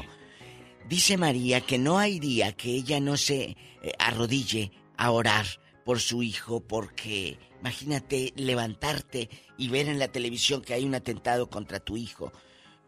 [0.89, 3.57] Dice María que no hay día que ella no se eh,
[3.99, 5.47] arrodille a orar
[5.85, 11.49] por su hijo porque imagínate levantarte y ver en la televisión que hay un atentado
[11.49, 12.33] contra tu hijo.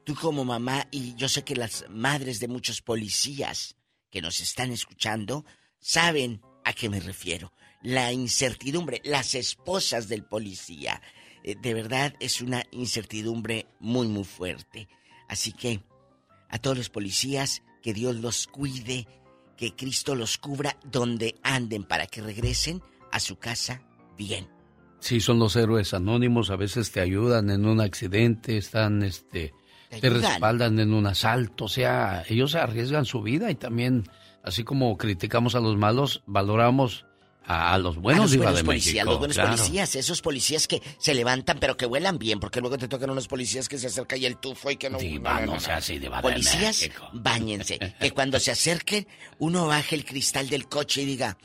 [0.04, 3.76] Tú como mamá y yo sé que las madres de muchos policías
[4.10, 5.44] que nos están escuchando
[5.78, 7.52] saben a qué me refiero.
[7.82, 11.00] La incertidumbre, las esposas del policía.
[11.42, 14.88] Eh, de verdad es una incertidumbre muy muy fuerte.
[15.28, 15.80] Así que
[16.48, 19.06] a todos los policías que Dios los cuide,
[19.58, 22.82] que Cristo los cubra donde anden para que regresen
[23.12, 23.82] a su casa
[24.16, 24.48] bien.
[25.00, 29.52] Sí, son los héroes anónimos, a veces te ayudan en un accidente, están, este,
[29.90, 34.04] te, te respaldan en un asalto, o sea, ellos arriesgan su vida y también,
[34.42, 37.04] así como criticamos a los malos, valoramos
[37.46, 39.56] a, los buenos, a los buenos de policías, México, los buenos claro.
[39.56, 43.28] policías, esos policías que se levantan pero que vuelan bien, porque luego te tocan unos
[43.28, 44.98] policías que se acerca y el tufo y que no...
[44.98, 47.08] Diva, no, no no, sea así, de Policías, México.
[47.12, 49.06] báñense, que cuando se acerquen
[49.38, 51.36] uno baje el cristal del coche y diga...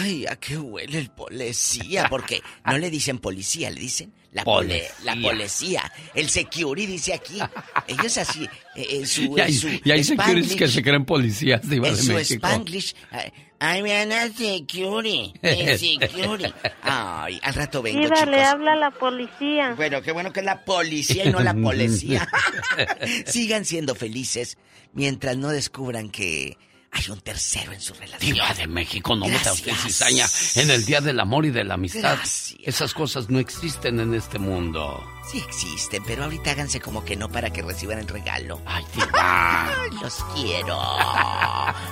[0.00, 2.08] Ay, ¿a qué huele el policía?
[2.10, 5.90] Porque no le dicen policía, le dicen la, pole, la policía.
[6.14, 7.38] El security dice aquí.
[7.86, 11.04] Ellos así, eh, en su, Y hay, su y hay securities Spanglish, que se creen
[11.04, 12.46] policías, Diva en de su México.
[12.46, 12.94] Spanglish.
[13.12, 13.32] eh,
[13.64, 15.34] I'm a security.
[15.42, 16.52] eh, security.
[16.82, 18.28] Ay, al rato vengo, le chicos.
[18.28, 19.74] habla la policía.
[19.76, 22.28] Bueno, qué bueno que es la policía y no la policía.
[23.26, 24.58] Sigan siendo felices
[24.94, 26.58] mientras no descubran que
[26.94, 28.34] hay un tercero en su relación.
[28.34, 30.26] Diva de México, no meta usted cizaña
[30.56, 32.16] en el Día del Amor y de la Amistad.
[32.16, 32.54] Gracias.
[32.62, 35.02] Esas cosas no existen en este mundo.
[35.30, 38.60] Sí existen, pero ahorita háganse como que no para que reciban el regalo.
[38.66, 39.72] Ay, Diva.
[40.02, 40.78] Los quiero.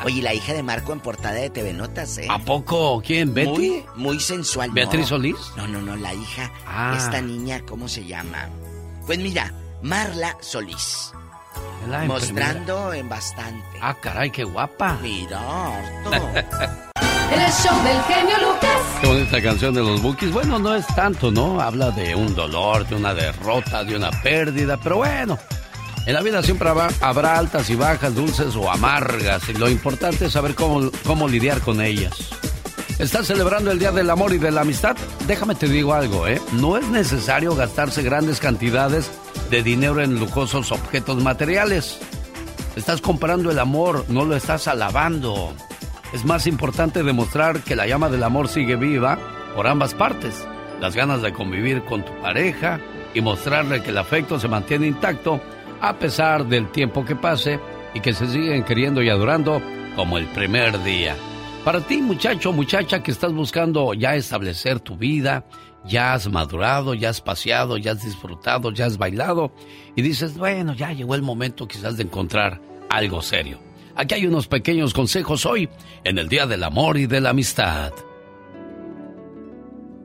[0.04, 2.26] Oye, la hija de Marco en portada de TV Notas, ¿eh?
[2.28, 3.02] ¿A poco?
[3.04, 3.32] ¿Quién?
[3.32, 3.50] ¿Betty?
[3.50, 4.68] Muy, muy sensual.
[4.68, 4.74] no.
[4.74, 5.36] ¿Beatriz Solís?
[5.56, 6.52] No, no, no, la hija.
[6.66, 6.94] Ah.
[6.96, 8.50] Esta niña, ¿cómo se llama?
[9.06, 11.12] Pues mira, Marla Solís.
[11.88, 13.78] La mostrando en bastante.
[13.80, 14.98] Ah, caray, qué guapa.
[15.02, 16.10] Mira, harto.
[17.30, 18.80] El show del genio Lucas.
[19.00, 20.32] Qué bonita canción de los Bookies.
[20.32, 21.60] Bueno, no es tanto, ¿no?
[21.60, 25.38] Habla de un dolor, de una derrota, de una pérdida, pero bueno.
[26.06, 30.26] En la vida siempre habrá, habrá altas y bajas, dulces o amargas, y lo importante
[30.26, 32.30] es saber cómo, cómo lidiar con ellas.
[33.00, 34.94] ¿Estás celebrando el Día del Amor y de la Amistad?
[35.26, 36.38] Déjame te digo algo, ¿eh?
[36.52, 39.10] No es necesario gastarse grandes cantidades
[39.48, 41.98] de dinero en lujosos objetos materiales.
[42.76, 45.54] Estás comprando el amor, no lo estás alabando.
[46.12, 49.18] Es más importante demostrar que la llama del amor sigue viva
[49.56, 50.46] por ambas partes.
[50.78, 52.80] Las ganas de convivir con tu pareja
[53.14, 55.40] y mostrarle que el afecto se mantiene intacto
[55.80, 57.60] a pesar del tiempo que pase
[57.94, 59.62] y que se siguen queriendo y adorando
[59.96, 61.16] como el primer día.
[61.64, 65.46] Para ti, muchacho, muchacha, que estás buscando ya establecer tu vida,
[65.84, 69.52] ya has madurado, ya has paseado, ya has disfrutado, ya has bailado
[69.94, 73.60] y dices, bueno, ya llegó el momento quizás de encontrar algo serio.
[73.94, 75.68] Aquí hay unos pequeños consejos hoy
[76.04, 77.92] en el Día del Amor y de la Amistad.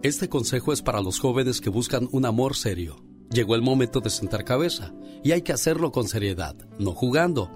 [0.03, 2.97] Este consejo es para los jóvenes que buscan un amor serio.
[3.31, 7.49] Llegó el momento de sentar cabeza y hay que hacerlo con seriedad, no jugando.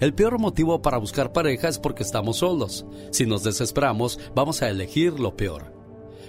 [0.00, 2.86] El peor motivo para buscar pareja es porque estamos solos.
[3.10, 5.72] Si nos desesperamos, vamos a elegir lo peor.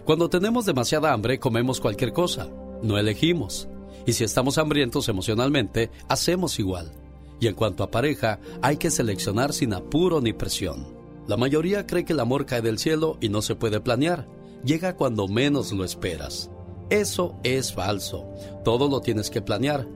[0.06, 2.50] Cuando tenemos demasiada hambre, comemos cualquier cosa.
[2.82, 3.68] No elegimos.
[4.06, 6.94] Y si estamos hambrientos emocionalmente, hacemos igual.
[7.40, 10.96] Y en cuanto a pareja, hay que seleccionar sin apuro ni presión.
[11.28, 14.28] La mayoría cree que el amor cae del cielo y no se puede planear.
[14.64, 16.50] Llega cuando menos lo esperas.
[16.90, 18.26] Eso es falso.
[18.64, 19.88] Todo lo tienes que planear.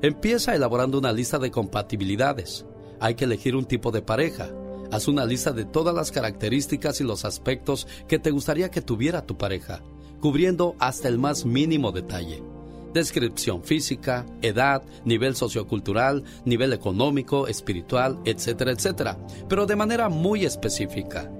[0.00, 2.64] Empieza elaborando una lista de compatibilidades.
[3.00, 4.50] Hay que elegir un tipo de pareja.
[4.92, 9.26] Haz una lista de todas las características y los aspectos que te gustaría que tuviera
[9.26, 9.82] tu pareja,
[10.20, 12.42] cubriendo hasta el más mínimo detalle.
[12.92, 19.16] Descripción física, edad, nivel sociocultural, nivel económico, espiritual, etcétera, etcétera,
[19.48, 21.30] pero de manera muy específica.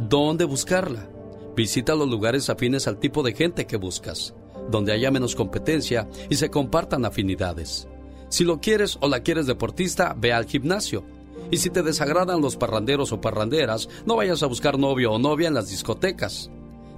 [0.00, 1.08] ¿Dónde buscarla?
[1.54, 4.34] Visita los lugares afines al tipo de gente que buscas,
[4.70, 7.86] donde haya menos competencia y se compartan afinidades.
[8.28, 11.04] Si lo quieres o la quieres deportista, ve al gimnasio.
[11.50, 15.48] Y si te desagradan los parranderos o parranderas, no vayas a buscar novio o novia
[15.48, 16.50] en las discotecas.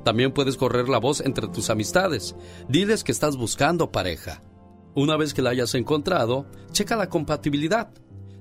[0.05, 2.35] También puedes correr la voz entre tus amistades.
[2.69, 4.43] Diles que estás buscando pareja.
[4.95, 7.91] Una vez que la hayas encontrado, checa la compatibilidad.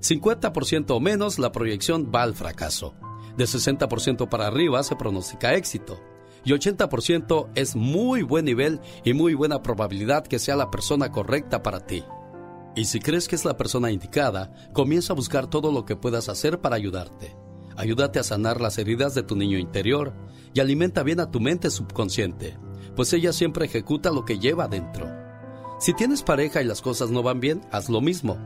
[0.02, 2.95] 50% o menos la proyección va al fracaso.
[3.38, 5.99] De 60% para arriba se pronostica éxito.
[6.44, 11.61] Y 80% es muy buen nivel y muy buena probabilidad que sea la persona correcta
[11.61, 12.03] para ti.
[12.76, 16.30] Y si crees que es la persona indicada, comienza a buscar todo lo que puedas
[16.30, 17.36] hacer para ayudarte.
[17.76, 20.14] Ayúdate a sanar las heridas de tu niño interior
[20.54, 22.58] y alimenta bien a tu mente subconsciente,
[22.96, 25.08] pues ella siempre ejecuta lo que lleva dentro.
[25.80, 28.38] Si tienes pareja y las cosas no van bien, haz lo mismo,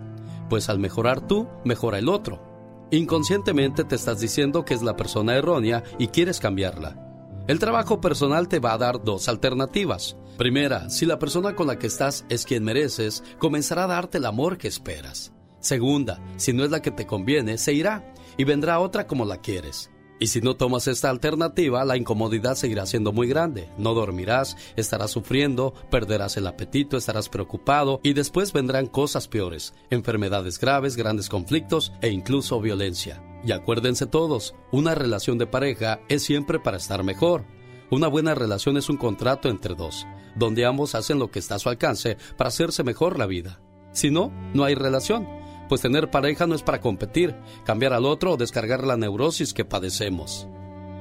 [0.49, 2.87] pues al mejorar tú, mejora el otro.
[2.91, 7.12] Inconscientemente te estás diciendo que es la persona errónea y quieres cambiarla.
[7.45, 10.15] El trabajo personal te va a dar dos alternativas.
[10.37, 14.25] Primera, si la persona con la que estás es quien mereces, comenzará a darte el
[14.25, 15.33] amor que esperas.
[15.59, 19.41] Segunda, si no es la que te conviene, se irá y vendrá otra como la
[19.41, 19.91] quieres.
[20.19, 23.69] Y si no tomas esta alternativa, la incomodidad seguirá siendo muy grande.
[23.77, 30.59] No dormirás, estarás sufriendo, perderás el apetito, estarás preocupado y después vendrán cosas peores, enfermedades
[30.59, 33.21] graves, grandes conflictos e incluso violencia.
[33.45, 37.45] Y acuérdense todos, una relación de pareja es siempre para estar mejor.
[37.91, 40.05] Una buena relación es un contrato entre dos,
[40.35, 43.61] donde ambos hacen lo que está a su alcance para hacerse mejor la vida.
[43.91, 45.27] Si no, no hay relación
[45.73, 49.65] pues tener pareja no es para competir, cambiar al otro o descargar la neurosis que
[49.65, 50.47] padecemos.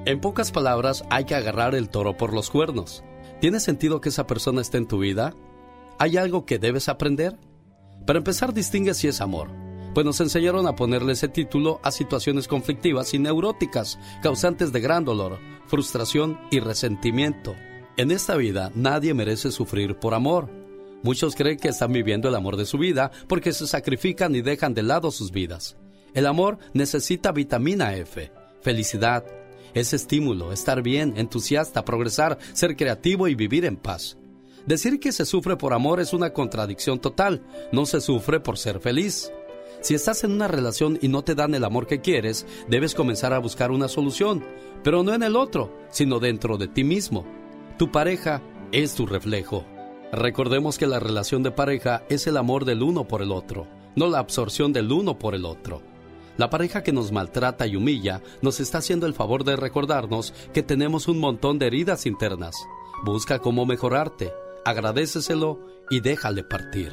[0.04, 3.04] En pocas palabras, hay que agarrar el toro por los cuernos.
[3.40, 5.34] ¿Tiene sentido que esa persona esté en tu vida?
[5.98, 7.38] ¿Hay algo que debes aprender?
[8.06, 9.50] Para empezar, distingue si es amor,
[9.94, 15.04] pues nos enseñaron a ponerle ese título a situaciones conflictivas y neuróticas, causantes de gran
[15.04, 17.54] dolor, frustración y resentimiento.
[17.96, 20.62] En esta vida nadie merece sufrir por amor
[21.02, 24.72] Muchos creen que están viviendo el amor de su vida porque se sacrifican y dejan
[24.72, 25.76] de lado sus vidas.
[26.14, 29.24] El amor necesita vitamina F, felicidad,
[29.74, 34.16] es estímulo, estar bien, entusiasta, progresar, ser creativo y vivir en paz.
[34.66, 37.42] Decir que se sufre por amor es una contradicción total,
[37.72, 39.32] no se sufre por ser feliz.
[39.82, 43.32] Si estás en una relación y no te dan el amor que quieres, debes comenzar
[43.32, 44.44] a buscar una solución,
[44.84, 47.26] pero no en el otro, sino dentro de ti mismo.
[47.78, 48.40] Tu pareja
[48.70, 49.64] es tu reflejo.
[50.12, 54.06] Recordemos que la relación de pareja es el amor del uno por el otro, no
[54.06, 55.82] la absorción del uno por el otro.
[56.36, 60.62] La pareja que nos maltrata y humilla nos está haciendo el favor de recordarnos que
[60.62, 62.54] tenemos un montón de heridas internas.
[63.04, 64.32] Busca cómo mejorarte,
[64.64, 65.58] agradeceselo
[65.90, 66.92] y déjale partir.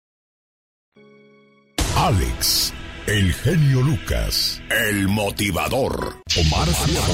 [1.95, 2.73] Alex,
[3.05, 6.17] el genio Lucas, el motivador.
[6.39, 6.67] Omar,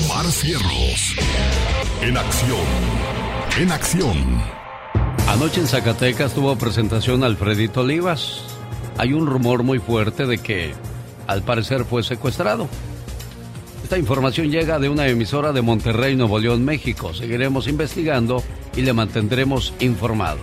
[0.05, 1.15] Omar Cierros.
[2.01, 2.59] En acción.
[3.59, 4.41] En acción.
[5.27, 8.43] Anoche en Zacatecas tuvo presentación Alfredito Olivas.
[8.97, 10.73] Hay un rumor muy fuerte de que
[11.25, 12.69] al parecer fue secuestrado.
[13.83, 17.13] Esta información llega de una emisora de Monterrey, Nuevo León, México.
[17.13, 18.41] Seguiremos investigando
[18.75, 20.39] y le mantendremos informado.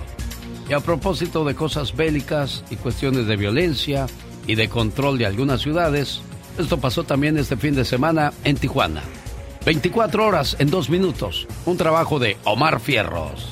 [0.68, 4.06] Y a propósito de cosas bélicas y cuestiones de violencia
[4.46, 6.20] y de control de algunas ciudades,
[6.58, 9.02] esto pasó también este fin de semana en Tijuana.
[9.64, 11.46] 24 horas en dos minutos.
[11.64, 13.50] Un trabajo de Omar Fierros.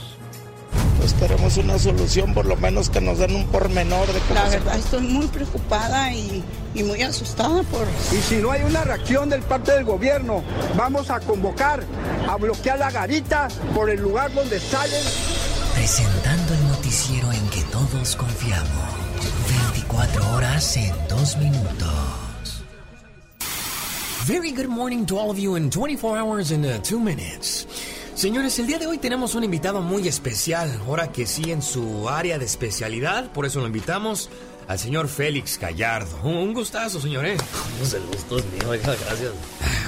[0.98, 4.50] Pues queremos una solución, por lo menos que nos den un pormenor de cómo La
[4.50, 6.44] se- verdad estoy muy preocupada y,
[6.74, 7.86] y muy asustada por...
[8.12, 10.44] Y si no hay una reacción del parte del gobierno,
[10.76, 11.82] vamos a convocar
[12.28, 15.02] a bloquear la garita por el lugar donde salen.
[15.74, 18.68] Presentando el noticiero en que todos confiamos.
[19.92, 22.62] 24 horas en dos minutos.
[24.26, 27.66] Very good morning to all of you in 24 hours and uh, 2 minutes.
[28.14, 32.08] Señores, el día de hoy tenemos un invitado muy especial, ahora que sí en su
[32.08, 34.30] área de especialidad, por eso lo invitamos
[34.68, 36.16] al señor Félix Gallardo.
[36.22, 37.36] Un, gustazo, señor, ¿eh?
[37.78, 39.32] Pues el gusto es mío, gracias.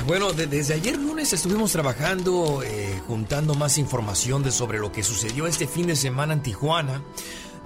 [0.06, 5.02] Bueno, de- desde ayer lunes estuvimos trabajando, eh, juntando más información de sobre lo que
[5.02, 7.02] sucedió este fin de semana en Tijuana,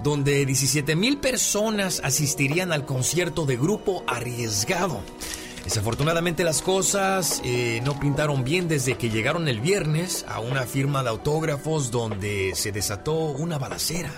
[0.03, 5.01] donde 17 mil personas asistirían al concierto de grupo arriesgado.
[5.63, 11.03] Desafortunadamente las cosas eh, no pintaron bien desde que llegaron el viernes a una firma
[11.03, 14.11] de autógrafos donde se desató una balacera.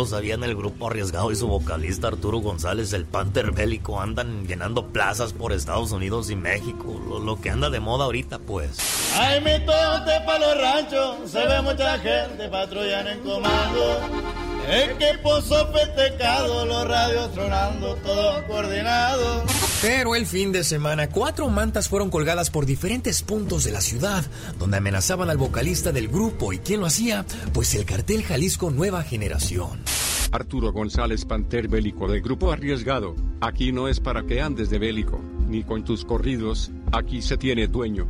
[0.00, 4.86] Lo sabían, el grupo arriesgado y su vocalista Arturo González, el Panther Bélico, andan llenando
[4.86, 6.98] plazas por Estados Unidos y México.
[7.06, 8.78] Lo, lo que anda de moda ahorita, pues.
[9.14, 14.49] Ay, mi tote pa' los ranchos, se ve mucha gente patrullando en comando.
[14.68, 19.44] Equipo sofisticado, los radios tronando, todo coordinado.
[19.82, 24.24] Pero el fin de semana, cuatro mantas fueron colgadas por diferentes puntos de la ciudad,
[24.58, 26.52] donde amenazaban al vocalista del grupo.
[26.52, 27.24] ¿Y quién lo hacía?
[27.52, 29.80] Pues el cartel Jalisco Nueva Generación.
[30.32, 33.16] Arturo González Panter Bélico del Grupo Arriesgado.
[33.40, 37.66] Aquí no es para que andes de bélico, ni con tus corridos, aquí se tiene
[37.66, 38.06] dueño.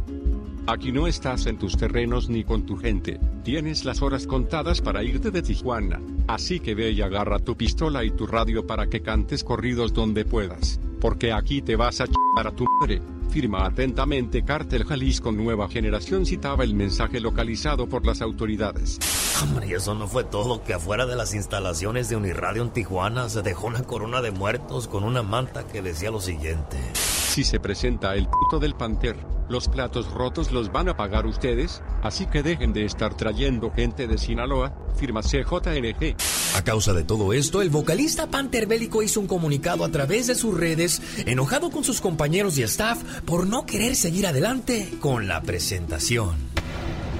[0.70, 5.02] Aquí no estás en tus terrenos ni con tu gente, tienes las horas contadas para
[5.02, 9.02] irte de Tijuana, así que ve y agarra tu pistola y tu radio para que
[9.02, 13.02] cantes corridos donde puedas, porque aquí te vas a ch**ar a tu madre.
[13.30, 18.98] Firma atentamente Cártel Jalisco Nueva Generación citaba el mensaje localizado por las autoridades.
[19.40, 23.28] Hombre, y eso no fue todo, que afuera de las instalaciones de Uniradio en Tijuana
[23.28, 26.76] se dejó una corona de muertos con una manta que decía lo siguiente.
[26.94, 29.16] Si se presenta el puto del Panther,
[29.48, 34.06] los platos rotos los van a pagar ustedes, así que dejen de estar trayendo gente
[34.06, 36.16] de Sinaloa, firma CJNG.
[36.56, 40.34] A causa de todo esto, el vocalista Panther Bélico hizo un comunicado a través de
[40.34, 45.42] sus redes, enojado con sus compañeros y staff por no querer seguir adelante con la
[45.42, 46.36] presentación.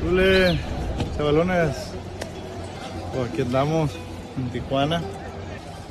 [0.08, 0.58] Ule,
[1.16, 1.76] chavalones,
[3.14, 3.90] pues aquí andamos
[4.38, 5.02] en Tijuana.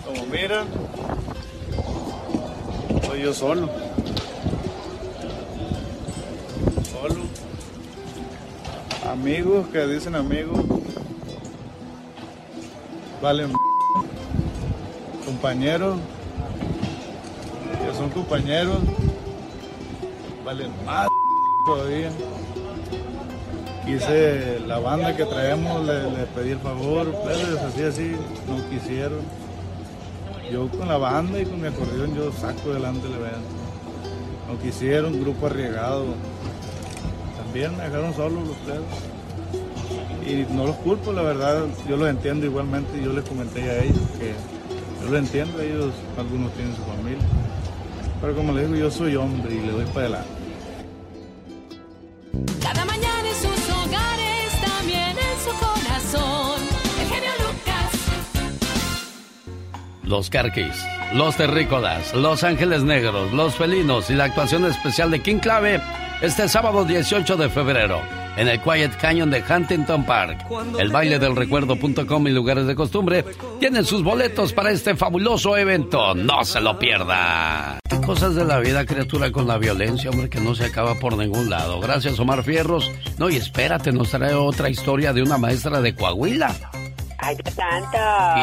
[0.06, 0.66] Como miran,
[3.06, 3.70] soy yo solo.
[6.92, 7.24] Solo.
[9.10, 10.66] Amigos que dicen amigos.
[13.22, 13.52] Valen.
[15.26, 16.00] Compañeros.
[17.86, 18.80] Que son compañeros.
[20.50, 21.08] Valen más
[21.66, 22.10] todavía.
[23.86, 28.16] Quise la banda que traemos, le, le pedí el favor, pero les hacía así,
[28.48, 29.20] no quisieron.
[30.52, 33.38] Yo con la banda y con mi acordeón yo saco adelante el evento.
[34.48, 36.06] No quisieron, grupo arriesgado.
[37.38, 38.82] También me dejaron solos los tres.
[40.26, 44.02] Y no los culpo, la verdad, yo los entiendo igualmente, yo les comenté a ellos
[44.18, 44.34] que
[45.04, 47.28] yo lo entiendo, ellos algunos tienen su familia.
[48.20, 50.39] Pero como les digo, yo soy hombre y le doy para adelante.
[56.12, 56.62] Corazón.
[57.02, 57.92] El genio Lucas.
[60.04, 65.40] los carquis, los terrícolas, los ángeles negros, los felinos y la actuación especial de King
[65.40, 65.82] Clave
[66.22, 68.02] este sábado 18 de febrero
[68.36, 70.46] en el Quiet Canyon de Huntington Park.
[70.80, 73.26] El baile del recuerdo.com y lugares de costumbre
[73.60, 76.16] tienen sus boletos para este fabuloso evento.
[76.16, 77.80] No se lo pierda.
[78.10, 81.16] ¿Qué cosas de la vida, criatura, con la violencia, hombre, que no se acaba por
[81.16, 81.80] ningún lado?
[81.80, 82.92] Gracias, Omar Fierros.
[83.20, 86.56] No, y espérate, nos trae otra historia de una maestra de Coahuila.
[87.20, 87.98] Ay, tanto.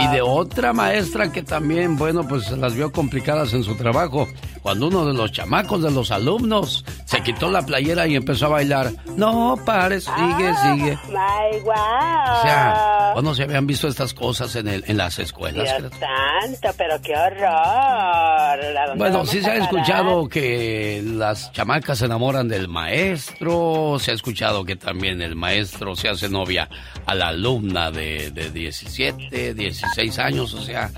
[0.04, 4.28] Y de otra maestra que también, bueno, pues se las vio complicadas en su trabajo.
[4.66, 8.48] Cuando uno de los chamacos de los alumnos se quitó la playera y empezó a
[8.48, 8.90] bailar.
[9.16, 10.98] No, pare, sigue, Ah, sigue.
[11.06, 11.70] My, wow.
[11.70, 15.72] O sea, ¿cuándo se habían visto estas cosas en, el, en las escuelas?
[15.78, 17.46] Dios santo, pero qué horror.
[17.46, 24.10] ¿A dónde Bueno, sí se ha escuchado que las chamacas se enamoran del maestro, se
[24.10, 26.68] ha escuchado que también el maestro se hace novia
[27.06, 30.90] a la alumna de, de 17, 16 años, o sea...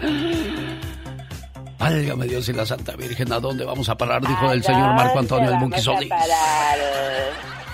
[1.79, 4.21] Válgame Dios y la Santa Virgen, ¿a dónde vamos a parar?
[4.27, 6.11] Dijo el señor Marco Antonio el Buki Solís.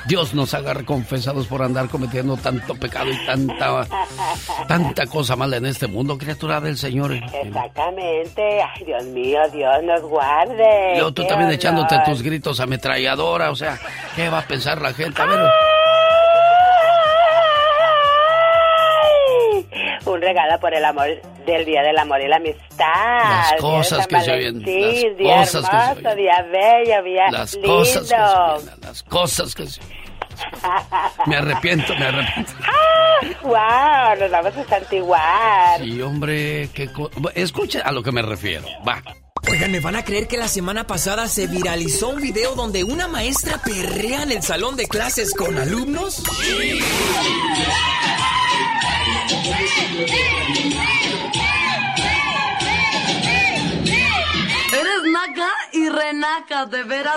[0.07, 3.87] Dios nos haga confesados por andar cometiendo tanto pecado y tanta,
[4.69, 7.15] tanta cosa mala en este mundo, criatura del Señor.
[7.15, 8.63] Exactamente.
[8.63, 10.93] Ay, Dios mío, Dios nos guarde.
[10.93, 13.79] Y luego tú también echándote tus gritos ametralladora, o sea,
[14.15, 15.23] ¿qué va a pensar la gente?
[15.23, 15.49] A ver, Ay,
[20.07, 21.07] Un regalo por el amor
[21.47, 23.21] del Día del Amor y la Amistad.
[23.23, 26.17] Las cosas que se oyen, las día cosas que se hermoso, oyen.
[26.17, 27.69] día bello, día las lindo.
[27.79, 29.81] cosas que se oyen, las cosas que se
[31.27, 32.53] Me arrepiento, me arrepiento.
[33.45, 35.81] wow, nos vamos a santiguar.
[35.81, 39.03] Sí, hombre, qué co- Escucha a lo que me refiero, va.
[39.51, 43.09] Oigan, ¿me van a creer que la semana pasada se viralizó un video donde una
[43.09, 46.23] maestra perrea en el salón de clases con alumnos?
[50.07, 51.44] Eres
[55.35, 57.17] naca y renaca, de veras.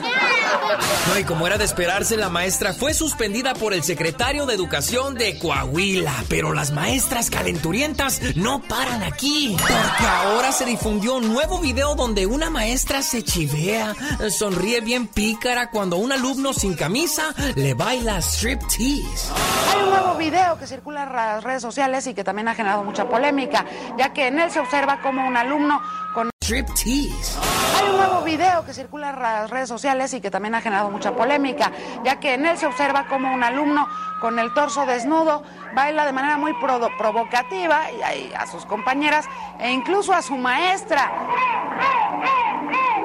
[1.09, 5.15] No, y como era de esperarse, la maestra fue suspendida por el secretario de Educación
[5.15, 6.13] de Coahuila.
[6.29, 9.55] Pero las maestras calenturientas no paran aquí.
[9.59, 13.95] Porque ahora se difundió un nuevo video donde una maestra se chivea,
[14.29, 19.31] sonríe bien pícara cuando un alumno sin camisa le baila striptease.
[19.71, 22.83] Hay un nuevo video que circula en las redes sociales y que también ha generado
[22.83, 23.65] mucha polémica,
[23.97, 25.81] ya que en él se observa como un alumno
[26.13, 27.56] con striptease.
[27.75, 30.89] Hay un nuevo video que circula en las redes sociales y que también ha generado
[30.89, 31.71] mucha polémica,
[32.03, 33.87] ya que en él se observa como un alumno
[34.21, 39.25] con el torso desnudo baila de manera muy provocativa y a sus compañeras
[39.59, 41.11] e incluso a su maestra.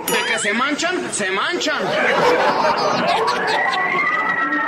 [0.06, 1.82] De que se manchan, se manchan.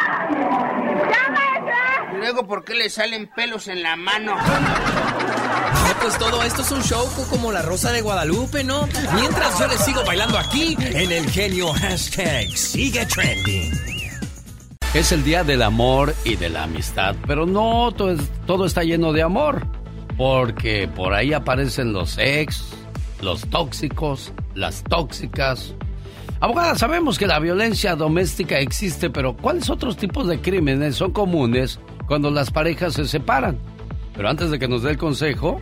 [2.25, 4.35] Luego, ¿por qué le salen pelos en la mano?
[4.35, 8.89] No, pues todo esto es un show co- como la Rosa de Guadalupe, ¿no?
[9.15, 13.73] Mientras yo les sigo bailando aquí en el genio hashtag sigue trending.
[14.95, 18.85] Es el día del amor y de la amistad, pero no todo, es- todo está
[18.85, 19.67] lleno de amor,
[20.17, 22.65] porque por ahí aparecen los ex,
[23.21, 25.75] los tóxicos, las tóxicas.
[26.41, 31.79] Abogada, sabemos que la violencia doméstica existe, pero ¿cuáles otros tipos de crímenes son comunes
[32.07, 33.59] cuando las parejas se separan?
[34.15, 35.61] Pero antes de que nos dé el consejo,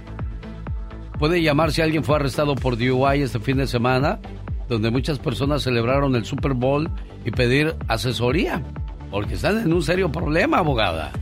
[1.18, 4.20] puede llamar si alguien fue arrestado por DUI este fin de semana,
[4.68, 6.90] donde muchas personas celebraron el Super Bowl
[7.24, 8.62] y pedir asesoría,
[9.10, 11.12] porque están en un serio problema, abogada.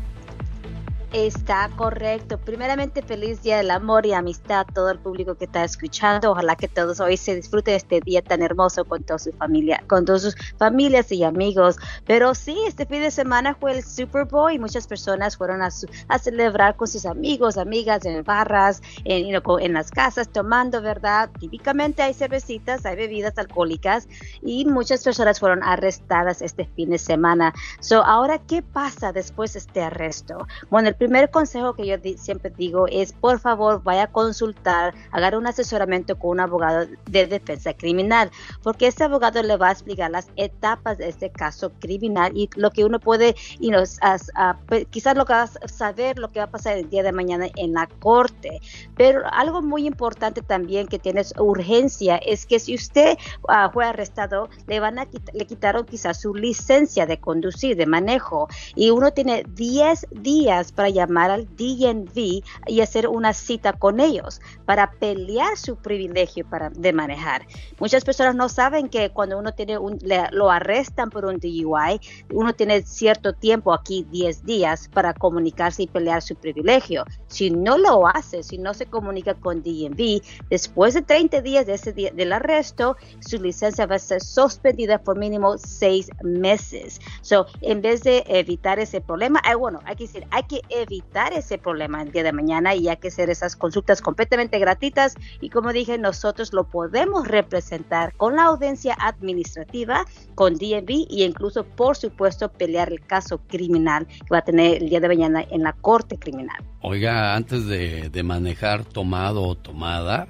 [1.12, 2.38] Está correcto.
[2.38, 6.30] Primeramente, feliz día del amor y amistad a todo el público que está escuchando.
[6.30, 10.04] Ojalá que todos hoy se disfruten este día tan hermoso con toda su familia, con
[10.04, 11.78] todas sus familias y amigos.
[12.06, 15.72] Pero sí, este fin de semana fue el Super Bowl y muchas personas fueron a,
[15.72, 21.28] su- a celebrar con sus amigos, amigas, en barras, en, en las casas, tomando, ¿verdad?
[21.40, 24.06] Típicamente hay cervecitas, hay bebidas alcohólicas
[24.42, 27.52] y muchas personas fueron arrestadas este fin de semana.
[27.80, 30.46] So, ahora, ¿qué pasa después de este arresto?
[30.70, 34.92] Bueno, el primer consejo que yo di- siempre digo es, por favor, vaya a consultar,
[35.12, 38.30] haga un asesoramiento con un abogado de defensa criminal,
[38.62, 42.70] porque este abogado le va a explicar las etapas de este caso criminal y lo
[42.70, 43.34] que uno puede,
[43.70, 44.58] know, as- a-
[44.90, 47.46] quizás lo que va a saber lo que va a pasar el día de mañana
[47.56, 48.60] en la corte.
[48.94, 53.16] Pero algo muy importante también que tiene urgencia es que si usted
[53.48, 58.48] ah, fue arrestado, le van a le quitaron quizás su licencia de conducir, de manejo,
[58.74, 64.40] y uno tiene 10 días para llamar al DNV y hacer una cita con ellos
[64.64, 67.46] para pelear su privilegio para, de manejar.
[67.78, 69.98] Muchas personas no saben que cuando uno tiene un,
[70.32, 72.00] lo arrestan por un DUI,
[72.32, 77.04] uno tiene cierto tiempo aquí, 10 días, para comunicarse y pelear su privilegio.
[77.28, 81.74] Si no lo hace, si no se comunica con DNV, después de 30 días de
[81.74, 87.00] ese día, del arresto, su licencia va a ser suspendida por mínimo 6 meses.
[87.22, 91.32] So, en vez de evitar ese problema, hay, bueno, hay que decir, hay que evitar
[91.32, 95.50] ese problema el día de mañana y hay que hacer esas consultas completamente gratuitas y
[95.50, 100.04] como dije, nosotros lo podemos representar con la audiencia administrativa,
[100.34, 104.88] con DMV y incluso, por supuesto, pelear el caso criminal que va a tener el
[104.88, 106.62] día de mañana en la corte criminal.
[106.82, 110.28] Oiga, antes de manejar tomado o tomada,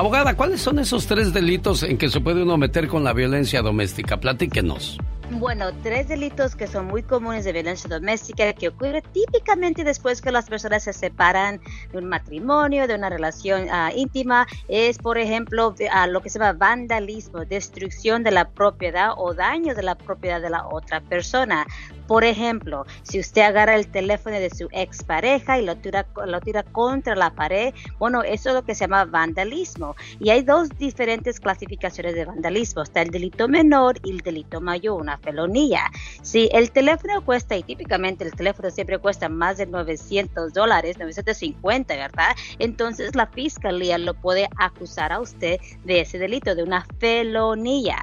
[0.00, 3.60] Abogada, ¿cuáles son esos tres delitos en que se puede uno meter con la violencia
[3.60, 4.16] doméstica?
[4.16, 4.96] Platíquenos.
[5.32, 10.32] Bueno, tres delitos que son muy comunes de violencia doméstica que ocurre típicamente después que
[10.32, 11.60] las personas se separan
[11.92, 16.38] de un matrimonio, de una relación ah, íntima, es por ejemplo a lo que se
[16.38, 21.66] llama vandalismo, destrucción de la propiedad o daño de la propiedad de la otra persona.
[22.10, 26.64] Por ejemplo, si usted agarra el teléfono de su expareja y lo tira, lo tira
[26.64, 29.94] contra la pared, bueno, eso es lo que se llama vandalismo.
[30.18, 32.82] Y hay dos diferentes clasificaciones de vandalismo.
[32.82, 35.82] Está el delito menor y el delito mayor, una felonía.
[36.22, 41.94] Si el teléfono cuesta, y típicamente el teléfono siempre cuesta más de 900 dólares, 950,
[41.94, 42.34] ¿verdad?
[42.58, 47.98] Entonces la fiscalía lo puede acusar a usted de ese delito, de una felonía.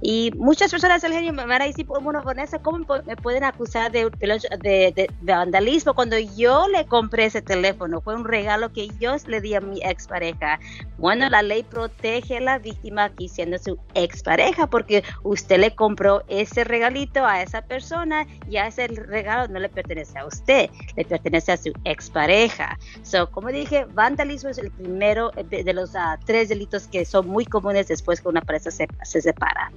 [0.00, 3.92] Y muchas personas del genio me van a decir, bueno, Vanessa, ¿cómo me pueden acusar
[3.92, 8.00] de, de, vandalismo cuando yo le compré ese teléfono.
[8.00, 10.58] Fue un regalo que yo le di a mi expareja.
[10.98, 16.22] Bueno, la ley protege a la víctima aquí siendo su expareja porque usted le compró
[16.28, 21.04] ese regalito a esa persona y a ese regalo no le pertenece a usted, le
[21.04, 22.78] pertenece a su expareja.
[23.02, 27.44] So, como dije, vandalismo es el primero de los ah, tres delitos que son muy
[27.44, 29.70] comunes después que una pareja se, se separa.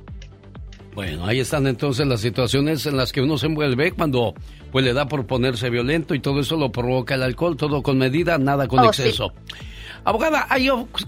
[0.96, 4.34] Bueno, ahí están entonces las situaciones en las que uno se envuelve cuando
[4.72, 7.98] pues le da por ponerse violento y todo eso lo provoca el alcohol, todo con
[7.98, 9.34] medida, nada con oh, exceso.
[10.06, 10.48] Abogada,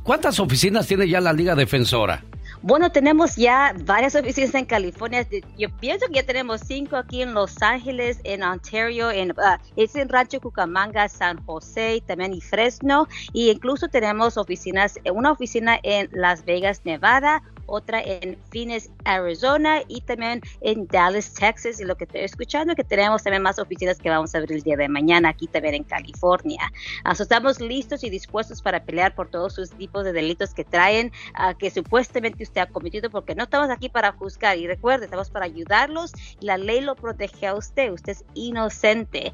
[0.03, 2.21] ¿cuántas oficinas tiene ya la Liga Defensora?
[2.61, 5.25] Bueno, tenemos ya varias oficinas en California.
[5.57, 9.95] Yo pienso que ya tenemos cinco aquí en Los Ángeles, en Ontario, en, uh, es
[9.95, 13.07] en Rancho Cucamonga, San José, también y Fresno.
[13.31, 20.01] Y incluso tenemos oficinas, una oficina en Las Vegas, Nevada, otra en Phoenix, Arizona y
[20.01, 21.79] también en Dallas, Texas.
[21.79, 24.57] Y lo que estoy escuchando es que tenemos también más oficinas que vamos a abrir
[24.57, 26.71] el día de mañana aquí también en California.
[27.19, 31.11] estamos listos y dispuestos para pelear por todos sus tipos de delitos que traen,
[31.59, 34.57] que supuestamente usted ha cometido, porque no estamos aquí para juzgar.
[34.57, 37.91] Y recuerde, estamos para ayudarlos y la ley lo protege a usted.
[37.91, 39.33] Usted es inocente.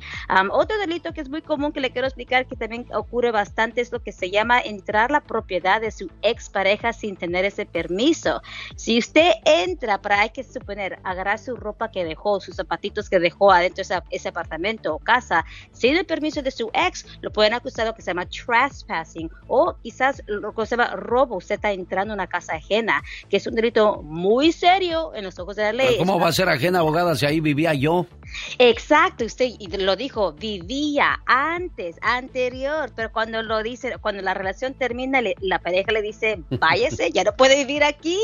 [0.51, 3.91] otro delito que es muy común que le quiero explicar que también ocurre bastante es
[3.91, 8.22] lo que se llama entrar la propiedad de su expareja sin tener ese permiso.
[8.75, 13.19] Si usted entra para, hay que suponer, agarrar su ropa que dejó, sus zapatitos que
[13.19, 17.53] dejó adentro de ese, apartamento o casa, sin el permiso de su ex, lo pueden
[17.53, 21.37] acusar de lo que se llama trespassing o quizás lo que se llama robo.
[21.37, 25.37] Usted está entrando a una casa ajena, que es un delito muy serio en los
[25.39, 25.97] ojos de la ley.
[25.97, 28.05] ¿Cómo va a ser ajena, abogada, si ahí vivía yo?
[28.59, 35.21] Exacto, usted lo dijo, vivía antes, anterior, pero cuando lo dice, cuando la relación termina,
[35.39, 38.19] la pareja le dice, váyase, ya no puede vivir aquí,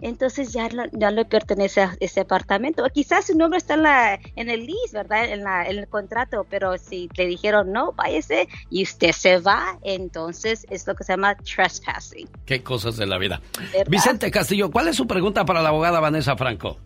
[0.00, 2.84] entonces ya, ya le pertenece a ese apartamento.
[2.92, 5.26] quizás su nombre está en, la, en el lease, ¿verdad?
[5.26, 9.78] En, la, en el contrato, pero si le dijeron, no, váyase, y usted se va,
[9.82, 12.28] entonces es lo que se llama trespassing.
[12.46, 13.40] Qué cosas de la vida.
[13.88, 16.78] Vicente Castillo, ¿cuál es su pregunta para la abogada Vanessa Franco?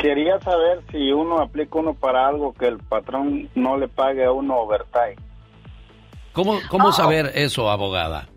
[0.00, 4.32] Quería saber si uno aplica uno para algo que el patrón no le pague a
[4.32, 5.16] uno overtime.
[6.32, 6.92] ¿Cómo, cómo oh.
[6.92, 8.28] saber eso, abogada?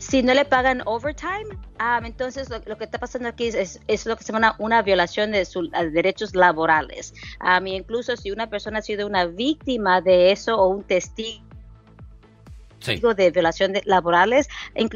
[0.00, 4.16] si no le pagan overtime, ah, entonces lo, que está pasando aquí es, es, lo
[4.16, 7.12] que se llama una, violación de sus derechos laborales.
[7.38, 11.49] A mí incluso si una persona ha sido una víctima de eso o un testigo
[12.80, 14.48] de violación de laborales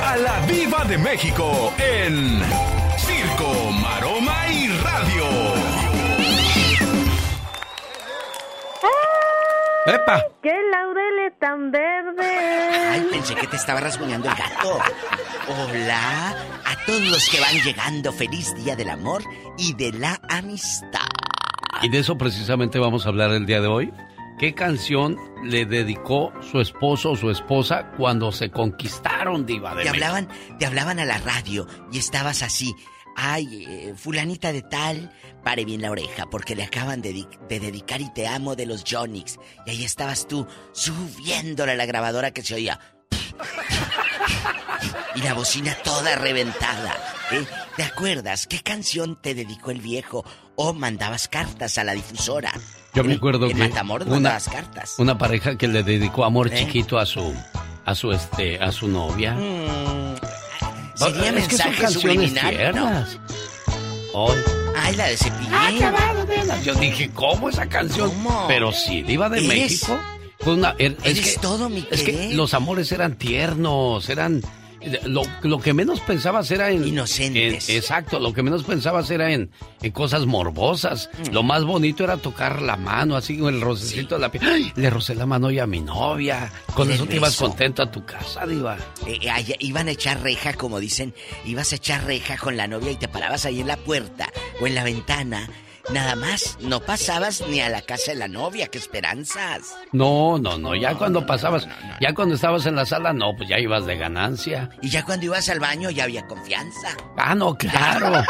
[0.05, 2.41] a la Viva de México en
[9.87, 10.21] ¡Epa!
[10.43, 12.27] ¡Qué laureles tan verde!
[12.91, 14.79] Ay, pensé que te estaba rasguñando el gato.
[15.47, 16.31] Hola
[16.65, 18.11] a todos los que van llegando.
[18.11, 19.23] Feliz Día del Amor
[19.57, 21.07] y de la Amistad.
[21.81, 23.93] Y de eso precisamente vamos a hablar el día de hoy.
[24.37, 29.89] ¿Qué canción le dedicó su esposo o su esposa cuando se conquistaron, Diva de Te
[29.89, 30.27] hablaban,
[30.59, 32.75] te hablaban a la radio y estabas así
[33.17, 35.11] ay, eh, fulanita de tal,
[35.43, 39.39] pare bien la oreja, porque le acaban de, dedicar y te amo de los Jonix.
[39.65, 42.79] Y ahí estabas tú, subiéndole a la grabadora que se oía.
[45.15, 46.95] Y la bocina toda reventada.
[47.31, 47.43] ¿eh?
[47.75, 50.23] ¿Te acuerdas qué canción te dedicó el viejo?
[50.55, 52.51] O mandabas cartas a la difusora.
[52.93, 54.95] Yo me acuerdo que una, cartas.
[54.99, 56.57] una pareja que le dedicó amor ¿Eh?
[56.57, 57.33] chiquito a su
[57.85, 59.33] a su este a su novia.
[59.33, 60.15] Mm,
[60.97, 63.19] Sería es que son canciones tiernas.
[64.13, 64.37] Hoy.
[64.75, 65.53] Ay, la de Cepillín.
[65.53, 68.11] Ah, Yo dije, ¿cómo esa canción?
[68.47, 69.97] Pero sí, Diva de México.
[70.45, 74.41] una, er, es que, todo mi Es que los amores eran tiernos, eran
[75.05, 76.87] lo, que menos pensabas era en...
[76.87, 77.69] Inocentes.
[77.69, 79.51] exacto, lo que menos pensabas era en,
[79.81, 81.09] en cosas morbosas.
[81.17, 81.33] Mm.
[81.33, 84.71] Lo más bonito era tocar la mano, así con el rocecito de la piel.
[84.75, 86.51] Le rocé la mano y a mi novia.
[86.73, 88.77] Con eso te ibas contento a tu casa, Diva.
[89.05, 91.13] Eh, eh iban a echar reja, como dicen,
[91.45, 94.31] ibas a echar reja con la novia y te parabas ahí en la puerta
[94.61, 95.49] o en la ventana
[95.89, 99.73] Nada más, no pasabas ni a la casa de la novia, qué esperanzas.
[99.93, 101.65] No, no, no, ya cuando pasabas,
[102.01, 104.69] ya cuando estabas en la sala, no, pues ya ibas de ganancia.
[104.81, 106.89] Y ya cuando ibas al baño ya había confianza.
[107.15, 108.21] Ah, no, claro.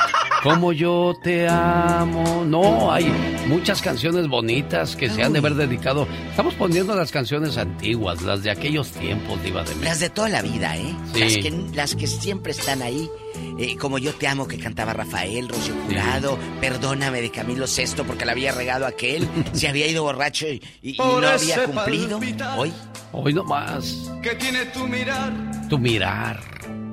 [0.44, 2.46] Como yo te amo.
[2.46, 3.06] No, hay
[3.48, 6.08] muchas canciones bonitas que se han de haber dedicado.
[6.30, 10.44] Estamos poniendo las canciones antiguas, las de aquellos tiempos, Diva de Las de toda la
[10.44, 10.96] vida, ¿eh?
[11.14, 11.20] Sí.
[11.20, 13.10] Las que, las que siempre están ahí
[13.58, 18.26] eh, como yo te amo que cantaba Rafael, Rocío Jurado, Perdóname de Camilo VI porque
[18.26, 20.62] le había regado aquel, se había ido borracho y,
[20.98, 22.20] no había cumplido.
[22.58, 22.74] Hoy.
[23.12, 24.12] Hoy más.
[24.22, 25.32] ¿Qué tiene tu mirar?
[25.70, 26.40] Tu mirar.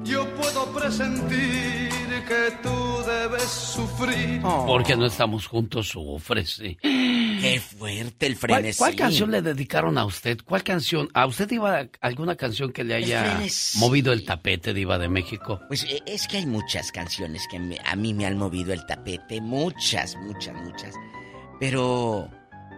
[0.05, 1.89] Yo puedo presentir
[2.29, 4.41] que tú debes sufrir.
[4.45, 4.67] Oh.
[4.67, 6.57] Porque no estamos juntos, sufres.
[6.57, 6.77] Sí.
[6.81, 8.79] Qué fuerte el frenesí.
[8.79, 10.39] ¿Cuál, canción le dedicaron a usted?
[10.45, 11.09] ¿Cuál canción?
[11.15, 13.41] ¿A usted iba alguna canción que le haya
[13.77, 15.61] movido el tapete, Diva de México?
[15.69, 19.41] Pues eh, es que hay muchas canciones que a mí me han movido el tapete.
[19.41, 20.95] Muchas, muchas, muchas.
[21.61, 22.31] Pero.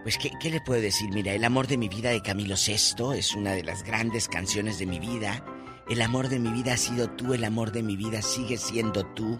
[0.03, 1.09] Pues, ¿qué, ¿qué, le puedo decir?
[1.09, 4.79] Mira, El amor de mi vida de Camilo VI es una de las grandes canciones
[4.79, 5.43] de mi vida.
[5.89, 9.05] El amor de mi vida ha sido tú, el amor de mi vida sigue siendo
[9.05, 9.39] tú.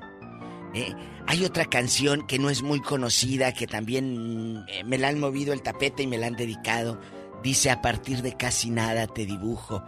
[0.73, 0.93] ¿Eh?
[1.27, 5.53] Hay otra canción que no es muy conocida, que también eh, me la han movido
[5.53, 6.99] el tapete y me la han dedicado.
[7.43, 9.83] Dice, a partir de casi nada te dibujo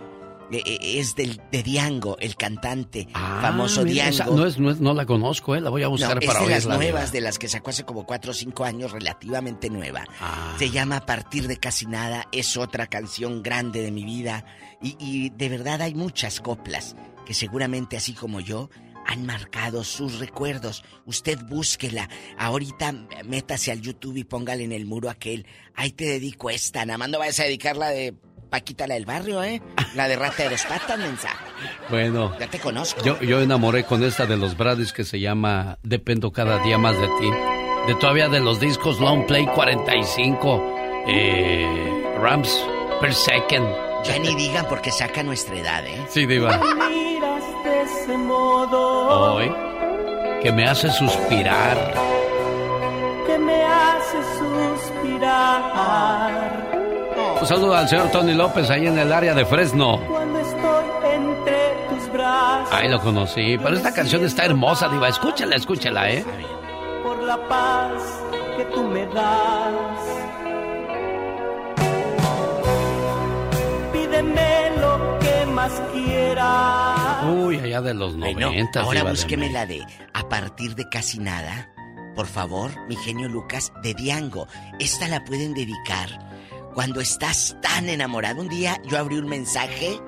[0.52, 4.36] es del, de Diango, el cantante famoso Ah, mira, Diango.
[4.36, 5.62] no, es, no, es- no la conozco, ¿eh?
[5.62, 7.84] La voy a buscar No, para es de las nuevas, de las que sacó hace
[7.84, 10.06] como 4 o 5 años, relativamente nueva.
[10.20, 10.56] Ah.
[10.58, 14.46] Se llama A partir de casi nada, es otra canción grande de mi vida.
[14.82, 16.96] Y, y de verdad hay muchas coplas
[17.26, 18.70] que seguramente, así como yo,
[19.06, 20.84] han marcado sus recuerdos.
[21.06, 22.10] Usted búsquela.
[22.38, 22.94] Ahorita
[23.26, 25.48] métase al YouTube y póngale en el muro aquel.
[25.76, 26.86] Ahí te dedico esta.
[26.86, 28.14] Nada más no vayas a dedicar la de
[28.50, 29.62] Paquita, la del barrio, ¿eh?
[29.96, 31.30] La de Rata de dos patas, mensa.
[31.90, 33.02] Bueno, Ya te conozco.
[33.04, 36.98] yo, yo enamoré con esta de los Bradys que se llama Dependo cada día más
[37.00, 37.30] de ti.
[37.88, 40.76] De todavía de los discos Long Play 45,
[41.08, 42.64] eh, Rams
[43.00, 43.68] per second.
[44.04, 46.06] Ya ni digan porque saca nuestra edad, ¿eh?
[46.10, 46.58] Sí, Diva.
[46.90, 49.52] miras de ese modo Hoy,
[50.42, 51.94] que me hace suspirar.
[53.28, 56.69] que me hace suspirar
[57.42, 60.00] Un saludo al señor Tony López ahí en el área de Fresno.
[60.08, 65.08] cuando estoy entre tus brazos Ahí lo conocí, pero esta canción está hermosa, Diva.
[65.08, 66.26] Escúchala, escúchala, ¿eh?
[67.04, 67.92] por la paz
[68.58, 69.74] que tú me das.
[73.94, 77.24] Pídeme lo que más quieras.
[77.26, 78.82] Uy, allá de los Bueno, 90.
[78.82, 81.70] ahora Diva de búsqueme la de A partir de casi nada.
[82.16, 84.48] Por favor, mi genio Lucas de Diango.
[84.80, 86.10] Esta la pueden dedicar
[86.74, 88.42] cuando estás tan enamorado.
[88.42, 90.00] Un día yo abrí un mensaje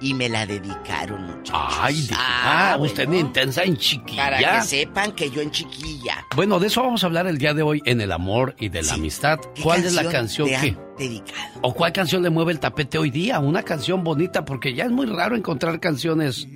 [0.00, 1.76] y me la dedicaron, muchachos.
[1.80, 3.20] Ay, Diva, Ah, usted bueno.
[3.26, 4.24] intensa en chiquilla.
[4.24, 6.26] Para que sepan que yo en chiquilla.
[6.36, 8.82] Bueno, de eso vamos a hablar el día de hoy en el amor y de
[8.82, 9.38] la amistad.
[9.54, 11.58] ¿Qué ¿Cuál es la canción te que dedicado?
[11.62, 13.38] o cuál canción le mueve el tapete hoy día?
[13.38, 16.46] Una canción bonita porque ya es muy raro encontrar canciones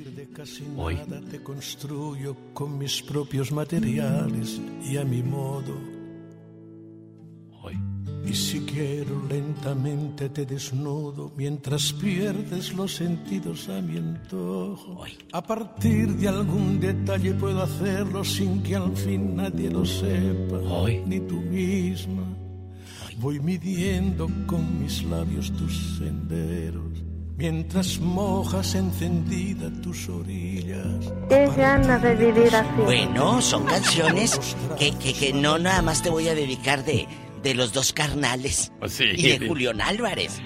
[0.76, 0.96] hoy.
[1.06, 5.97] Nada te construyo con mis propios materiales y a mi modo.
[8.26, 15.02] Y si quiero lentamente te desnudo mientras pierdes los sentidos a mi antojo.
[15.32, 20.58] A partir de algún detalle puedo hacerlo sin que al fin nadie lo sepa,
[21.06, 22.24] ni tú misma.
[23.18, 27.08] Voy midiendo con mis labios tus senderos
[27.38, 31.12] mientras mojas encendida tus orillas.
[31.28, 32.68] Qué ganas de vivir así.
[32.84, 34.38] Bueno, son canciones
[34.76, 37.06] que, que, que no nada más te voy a dedicar de,
[37.42, 38.72] de los dos carnales.
[38.78, 39.04] Pues sí.
[39.16, 40.40] Y de Julián Álvarez.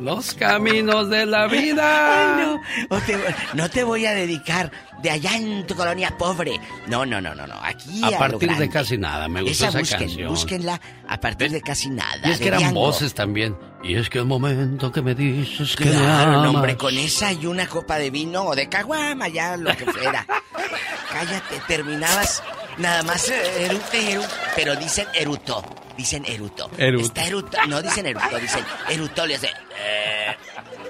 [0.00, 2.38] Los caminos de la vida.
[2.38, 2.46] Ay,
[2.90, 3.00] no.
[3.00, 4.70] Te- no te voy a dedicar
[5.02, 6.58] de allá en tu colonia pobre.
[6.86, 7.54] No, no, no, no, no.
[7.62, 10.28] Aquí A lo partir de casi nada, me gustó esa, busquen, canción.
[10.30, 12.20] Búsquenla a partir de casi nada.
[12.28, 12.80] Y es que de eran Diango.
[12.80, 13.56] voces también.
[13.82, 16.54] Y es que el momento que me dices que me Claro, no, amas.
[16.54, 20.26] hombre, con esa y una copa de vino o de caguama, ya lo que fuera.
[21.12, 22.42] Cállate, terminabas
[22.78, 25.62] nada más eh, erute, eru- pero dicen eruto,
[25.96, 26.70] dicen eruto.
[26.78, 27.04] Eruto.
[27.06, 29.48] Está eruto, no dicen eruto, dicen eruto, le hace...
[29.48, 30.36] eh.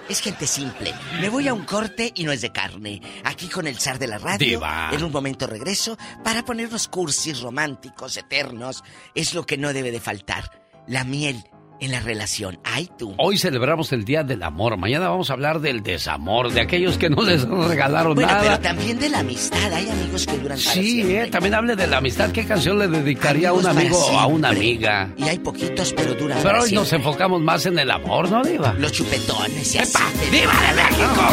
[0.07, 0.93] Es gente simple.
[1.19, 3.01] Me voy a un corte y no es de carne.
[3.25, 4.47] Aquí con el zar de la radio.
[4.47, 4.91] Diva.
[4.93, 8.85] En un momento regreso para ponernos cursis románticos, eternos.
[9.15, 10.51] Es lo que no debe de faltar.
[10.87, 11.43] La miel
[11.81, 12.59] en la relación.
[12.65, 13.15] Ay, tú.
[13.19, 14.77] Hoy celebramos el Día del Amor.
[14.77, 18.43] Mañana vamos a hablar del desamor, de aquellos que no les regalaron Bueno, nada.
[18.43, 19.73] pero también de la amistad.
[19.73, 21.23] Hay amigos que duran para Sí, siempre.
[21.25, 22.31] eh, también hable de la amistad.
[22.33, 25.11] ¿Qué canción le dedicaría a un amigo o a una amiga?
[25.17, 28.43] Y hay poquitos, pero duran Pero para hoy nos enfocamos más en el amor, ¿no,
[28.43, 28.75] Diva?
[28.79, 29.99] Los chupetones y así.
[30.31, 31.29] ¡Viva de México!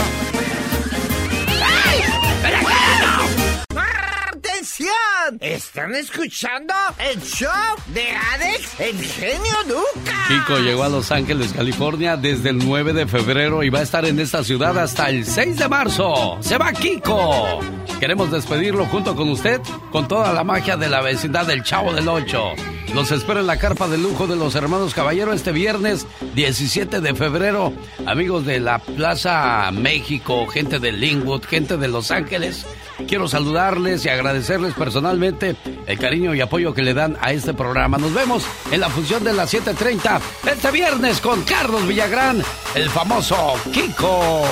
[5.39, 7.49] ¿Están escuchando el show
[7.93, 10.27] de Alex, el genio Lucas?
[10.27, 14.05] Kiko llegó a Los Ángeles, California desde el 9 de febrero y va a estar
[14.05, 16.37] en esta ciudad hasta el 6 de marzo.
[16.41, 17.59] ¡Se va Kiko!
[17.99, 22.07] Queremos despedirlo junto con usted con toda la magia de la vecindad del Chavo del
[22.07, 22.53] Ocho.
[22.93, 26.05] Los espero en la carpa de lujo de los hermanos Caballero este viernes
[26.35, 27.71] 17 de febrero.
[28.05, 32.65] Amigos de la Plaza México, gente de Linwood, gente de Los Ángeles.
[33.07, 35.55] Quiero saludarles y agradecerles personalmente
[35.87, 37.97] el cariño y apoyo que le dan a este programa.
[37.97, 40.19] Nos vemos en la función de las 7.30
[40.51, 42.43] este viernes con Carlos Villagrán,
[42.75, 44.43] el famoso Kiko.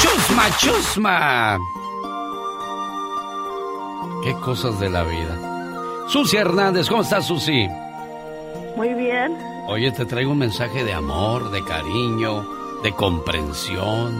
[0.00, 1.58] Chusma, chusma.
[4.24, 5.47] Qué cosas de la vida.
[6.08, 7.68] Susi Hernández, ¿cómo estás, Susi?
[8.76, 9.36] Muy bien.
[9.66, 12.48] Oye, te traigo un mensaje de amor, de cariño,
[12.82, 14.18] de comprensión.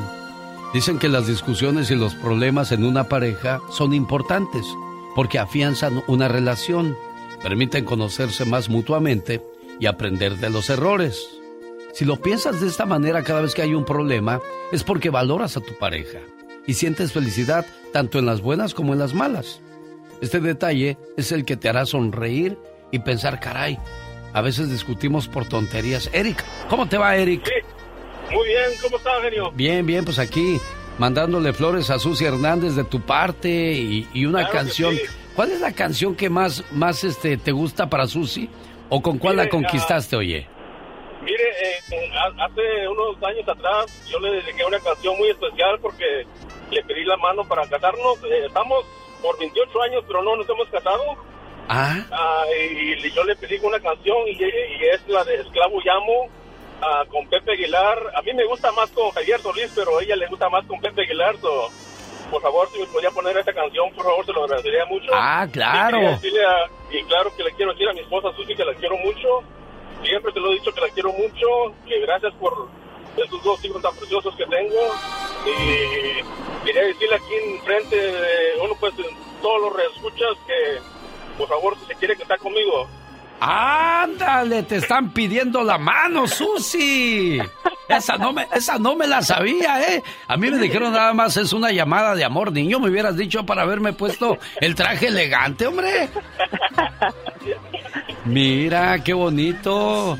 [0.74, 4.66] Dicen que las discusiones y los problemas en una pareja son importantes
[5.14, 6.94] porque afianzan una relación,
[7.42, 9.42] permiten conocerse más mutuamente
[9.80, 11.26] y aprender de los errores.
[11.94, 14.40] Si lo piensas de esta manera cada vez que hay un problema,
[14.72, 16.18] es porque valoras a tu pareja
[16.66, 19.62] y sientes felicidad tanto en las buenas como en las malas.
[20.20, 22.58] Este detalle es el que te hará sonreír
[22.90, 23.78] y pensar, caray,
[24.32, 26.10] a veces discutimos por tonterías.
[26.12, 27.48] Eric, ¿cómo te va, Eric?
[28.30, 29.50] Muy bien, ¿cómo estás, genio?
[29.52, 30.60] Bien, bien, pues aquí
[30.98, 34.96] mandándole flores a Susi Hernández de tu parte y, una canción.
[35.34, 38.50] ¿Cuál es la canción que más, más este, te gusta para Susi?
[38.90, 40.48] ¿O con cuál la conquistaste, oye?
[41.22, 46.26] Mire, eh, hace unos años atrás yo le dediqué una canción muy especial porque
[46.70, 48.18] le pedí la mano para casarnos.
[48.24, 48.84] Eh, estamos
[49.22, 51.02] por 28 años, pero no nos hemos casado.
[51.68, 51.96] Ah.
[52.10, 56.28] ah y, yo le pedí una canción y, es la de Esclavo Llamo
[56.80, 57.98] ah, con Pepe Aguilar.
[58.14, 60.80] A mí me gusta más con Javier Solís, pero a ella le gusta más con
[60.80, 61.36] Pepe Aguilar.
[62.30, 65.10] por favor, si me podía poner esa canción, por favor, se lo agradecería mucho.
[65.12, 65.98] Ah, claro.
[66.90, 69.42] Y, claro que le quiero decir a mi esposa Susi que la quiero mucho.
[70.02, 72.68] Siempre te lo he dicho que la quiero mucho, que gracias por
[73.24, 74.94] esos dos hijos tan preciosos que tengo.
[75.46, 78.94] Y quería decirle aquí en frente de uno, pues,
[79.40, 80.80] todos los reescuchas que,
[81.36, 82.88] por favor, si se quiere que está conmigo.
[83.40, 84.64] ¡Ándale!
[84.64, 87.38] Te están pidiendo la mano, Susi.
[87.88, 90.02] Esa no, me, esa no me la sabía, ¿eh?
[90.26, 92.52] A mí me dijeron nada más es una llamada de amor.
[92.52, 96.10] Niño, me hubieras dicho para haberme puesto el traje elegante, hombre.
[98.24, 100.18] Mira, qué bonito.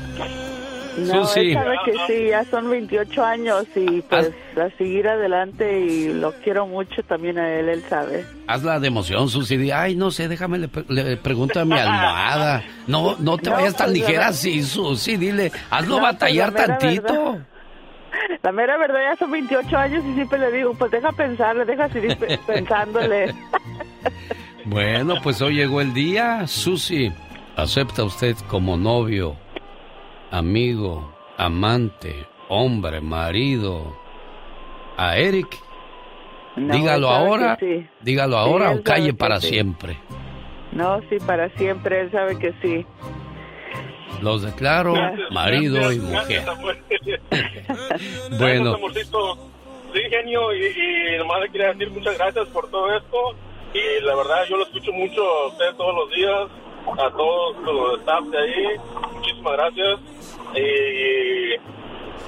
[1.07, 1.53] No, Susi.
[1.53, 6.67] sabe que sí, ya son 28 años y pues a seguir adelante y lo quiero
[6.67, 8.25] mucho también a él, él sabe.
[8.47, 9.71] Hazla de emoción, Susi.
[9.71, 12.63] Ay, no sé, déjame, le, pregunto a mi almohada.
[12.87, 17.39] No, no te vayas tan pues, ligera así, Susi, dile, hazlo pues, batallar tantito.
[18.43, 21.89] La mera verdad, ya son 28 años y siempre le digo, pues deja pensarle, deja
[21.89, 22.17] seguir
[22.47, 23.33] pensándole.
[24.65, 27.11] Bueno, pues hoy llegó el día, Susi.
[27.55, 29.35] ¿Acepta usted como novio
[30.31, 33.95] amigo, amante, hombre, marido,
[34.97, 35.57] a Eric,
[36.55, 37.57] dígalo ahora,
[38.01, 39.97] dígalo ahora o calle para siempre.
[40.71, 42.85] No, sí, para siempre, él sabe que sí.
[44.21, 44.93] Los declaro
[45.31, 46.43] marido y mujer.
[48.39, 48.77] bueno.
[49.91, 53.35] Sí, genio, y, y nomás le quería decir muchas gracias por todo esto.
[53.73, 56.47] Y la verdad, yo lo escucho mucho a usted todos los días,
[56.87, 58.65] a todos los staff de ahí.
[59.13, 59.99] Muchísimas gracias.
[60.55, 61.79] Y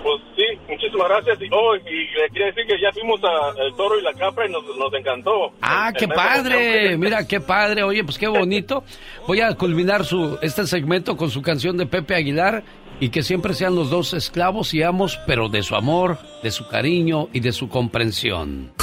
[0.03, 1.41] pues sí, muchísimas gracias.
[1.41, 4.51] Y, oh, y le quería decir que ya fuimos al Toro y la Capra y
[4.51, 5.53] nos, nos encantó.
[5.61, 6.97] Ah, qué padre.
[6.97, 7.83] Mira, qué padre.
[7.83, 8.83] Oye, pues qué bonito.
[9.27, 12.63] Voy a culminar su este segmento con su canción de Pepe Aguilar
[12.99, 16.67] y que siempre sean los dos esclavos y amos, pero de su amor, de su
[16.67, 18.73] cariño y de su comprensión.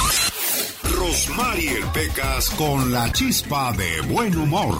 [0.83, 4.75] Rosmarie Pecas con la chispa de buen humor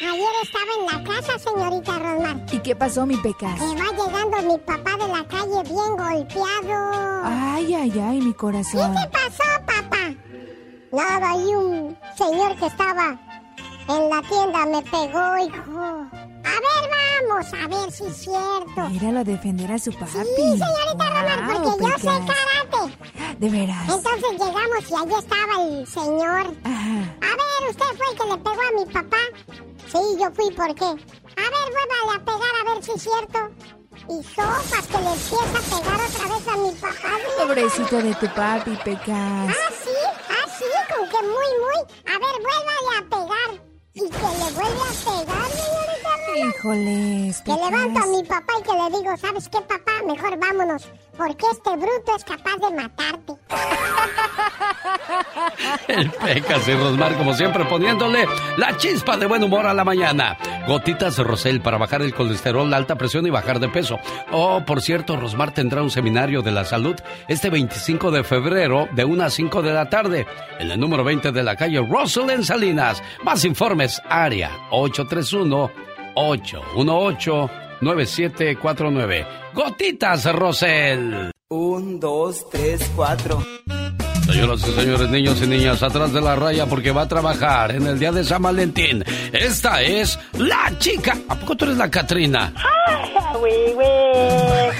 [0.00, 2.36] Ayer estaba en la casa, señorita Rosmar.
[2.50, 3.58] ¿Y qué pasó, mi pecas?
[3.60, 7.22] Me va llegando mi papá de la calle bien golpeado.
[7.24, 8.94] Ay, ay, ay, mi corazón.
[8.94, 10.14] ¿Qué te pasó, papá?
[10.92, 13.18] Nada, hay un señor que estaba
[13.90, 15.80] en la tienda me pegó, hijo.
[15.80, 16.82] A ver,
[17.28, 18.88] vamos, a ver si es cierto.
[18.88, 20.12] Míralo defender a su papi.
[20.12, 23.36] Sí, señorita Romar, porque yo sé karate.
[23.38, 23.88] De veras.
[23.88, 26.54] Entonces llegamos y allí estaba el señor.
[26.64, 27.16] Ajá.
[27.20, 29.16] A ver, ¿usted fue el que le pegó a mi papá?
[29.90, 30.84] Sí, yo fui, ¿por qué?
[30.84, 33.38] A ver, vuélvale a pegar a ver si es cierto.
[34.08, 37.12] Y sopas que le empieza a pegar otra vez a mi papá.
[37.38, 39.08] Pobrecito de tu papi, Pecas.
[39.08, 39.90] Ah, sí,
[40.28, 41.80] ah, sí, con que muy, muy.
[42.06, 43.70] A ver, vuélvale a pegar.
[43.92, 46.10] Y que le vuelve a pegar, señorita.
[46.36, 47.40] Híjoles.
[47.42, 49.92] Que levanto a mi papá y que le digo, ¿sabes qué, papá?
[50.06, 50.88] Mejor vámonos
[51.20, 53.34] porque este bruto es capaz de matarte.
[55.88, 58.26] El Pecas y Rosmar, como siempre, poniéndole
[58.56, 60.38] la chispa de buen humor a la mañana.
[60.66, 63.98] Gotitas Rosel para bajar el colesterol, la alta presión y bajar de peso.
[64.32, 66.96] Oh, por cierto, Rosmar tendrá un seminario de la salud
[67.28, 70.26] este 25 de febrero de 1 a 5 de la tarde
[70.58, 71.80] en el número 20 de la calle
[72.30, 73.02] en Salinas.
[73.22, 75.70] Más informes, área 831
[76.14, 79.26] 818 9749.
[79.54, 81.30] Gotitas, Rosel.
[81.48, 83.42] Un, dos, tres, cuatro.
[84.26, 87.86] Señoras y señores, niños y niñas, atrás de la raya porque va a trabajar en
[87.88, 89.04] el día de San Valentín.
[89.32, 91.16] Esta es la chica.
[91.28, 92.52] ¿A poco tú eres la Catrina?
[93.42, 93.84] Oui, oui,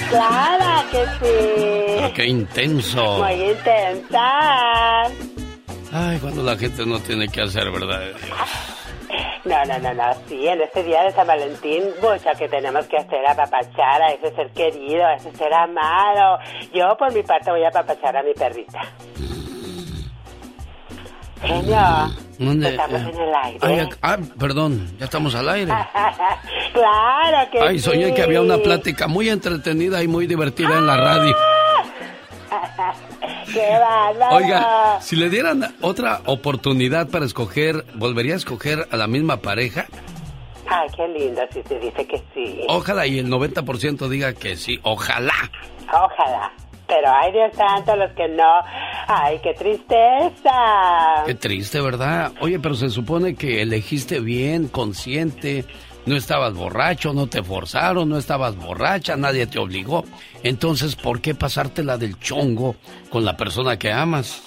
[0.08, 2.12] claro que sí.
[2.14, 3.24] qué intenso.
[3.24, 5.06] Muy intensa.
[5.92, 8.02] Ay, cuando la gente no tiene que hacer, ¿verdad?
[9.44, 10.14] No, no, no, no.
[10.28, 14.34] Sí, en este día de San Valentín, mucho que tenemos que hacer apapachar a ese
[14.34, 16.38] ser querido, a ese ser amado.
[16.72, 18.80] Yo, por mi parte, voy a apapachar a mi perrita.
[21.42, 22.10] Genio.
[22.40, 23.88] Estamos en el aire.
[24.00, 25.72] ah, perdón, ya estamos al aire.
[26.72, 30.96] claro que Ay, soñé que había una plática muy entretenida y muy divertida en la
[30.96, 31.36] radio.
[33.52, 34.36] ¡Qué bárbaro!
[34.36, 39.86] Oiga, si le dieran otra oportunidad para escoger, ¿volvería a escoger a la misma pareja?
[40.66, 42.60] Ay, qué lindo si se dice que sí.
[42.68, 44.78] Ojalá y el 90% diga que sí.
[44.82, 45.34] Ojalá.
[45.88, 46.52] Ojalá.
[46.86, 48.60] Pero ay Dios santo, los que no.
[49.06, 51.22] Ay, qué tristeza.
[51.24, 52.32] Qué triste, ¿verdad?
[52.40, 55.64] Oye, pero se supone que elegiste bien, consciente.
[56.06, 60.04] No estabas borracho, no te forzaron, no estabas borracha, nadie te obligó.
[60.42, 62.76] Entonces, ¿por qué pasártela del chongo
[63.10, 64.42] con la persona que amas?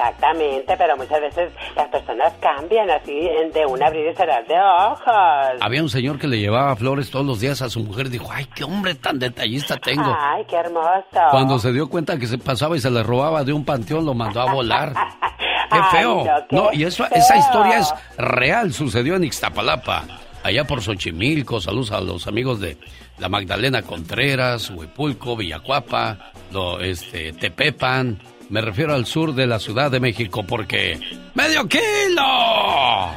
[0.00, 5.58] Exactamente, pero muchas veces las personas cambian así de un abrir y cerrar de ojos.
[5.60, 8.08] Había un señor que le llevaba flores todos los días a su mujer.
[8.08, 10.16] Dijo, ay, qué hombre tan detallista tengo.
[10.18, 11.04] Ay, qué hermoso.
[11.30, 14.14] Cuando se dio cuenta que se pasaba y se le robaba de un panteón, lo
[14.14, 14.94] mandó a volar.
[15.70, 16.24] ¡Qué feo!
[16.50, 20.04] no, y eso, esa historia es real, sucedió en Ixtapalapa
[20.42, 21.60] allá por Xochimilco.
[21.60, 22.78] Saludos a los amigos de
[23.18, 28.18] la Magdalena Contreras, Huipulco, Villacuapa, lo, este, Tepepan.
[28.48, 30.98] Me refiero al sur de la Ciudad de México porque...
[31.34, 33.10] ¡Medio kilo!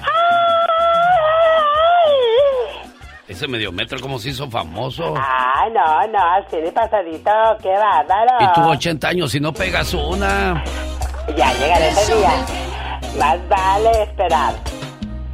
[3.27, 5.15] Ese medio metro como se hizo famoso.
[5.17, 7.31] Ah, no, no, así de pasadito,
[7.63, 8.37] qué bárbaro.
[8.41, 10.63] Y tuvo 80 años y no pegas una.
[11.35, 12.45] Ya llegará ese día.
[13.17, 14.55] Más vale esperar.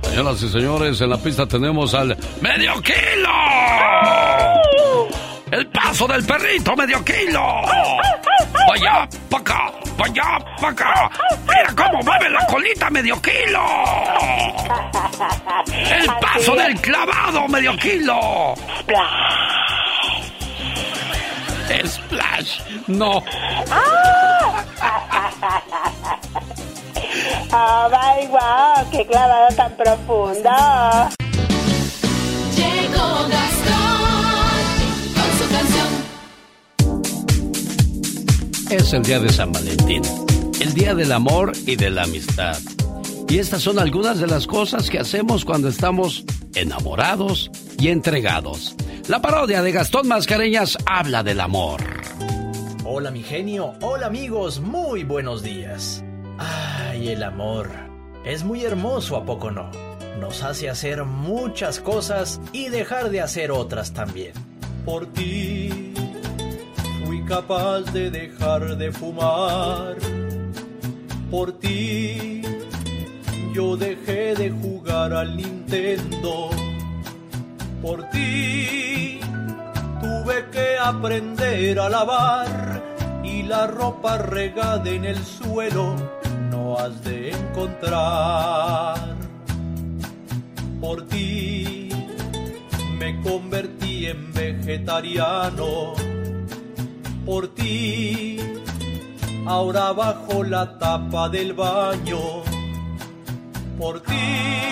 [0.03, 3.29] Señoras y señores, en la pista tenemos al medio kilo.
[5.51, 7.41] El paso del perrito, medio kilo.
[8.67, 10.23] Vaya, pa' acá, vaya,
[10.61, 11.09] pa' acá.
[11.47, 13.61] Mira cómo mueve la colita, medio kilo.
[15.73, 18.53] El paso del clavado, medio kilo.
[21.69, 21.91] Splash.
[21.91, 22.59] Splash.
[22.87, 23.23] No.
[27.51, 30.49] Oh my wow, qué clavado tan profundo.
[32.55, 34.59] Llegó Gastón
[35.15, 35.87] con su canción.
[38.69, 40.03] Es el día de San Valentín,
[40.61, 42.59] el día del amor y de la amistad.
[43.27, 46.23] Y estas son algunas de las cosas que hacemos cuando estamos
[46.53, 48.75] enamorados y entregados.
[49.09, 51.81] La parodia de Gastón Mascareñas habla del amor.
[52.85, 56.03] Hola mi genio, hola amigos, muy buenos días.
[56.37, 57.71] Ay, el amor.
[58.23, 59.71] Es muy hermoso, ¿a poco no?
[60.19, 64.33] Nos hace hacer muchas cosas y dejar de hacer otras también.
[64.85, 65.91] Por ti
[67.03, 69.95] fui capaz de dejar de fumar.
[71.31, 72.43] Por ti
[73.55, 76.51] yo dejé de jugar al Nintendo.
[77.81, 79.21] Por ti
[80.01, 82.83] tuve que aprender a lavar
[83.23, 85.95] y la ropa regada en el suelo
[86.51, 89.15] no has de encontrar.
[90.81, 91.89] Por ti
[92.97, 95.93] me convertí en vegetariano.
[97.25, 98.39] Por ti
[99.45, 102.43] ahora bajo la tapa del baño.
[103.77, 104.69] Por ti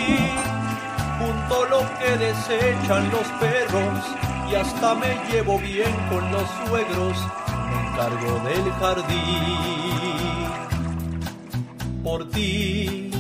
[1.20, 4.04] junto lo que desechan los perros
[4.50, 7.18] y hasta me llevo bien con los suegros.
[7.70, 10.08] Me encargo del jardín
[12.04, 13.12] por ti.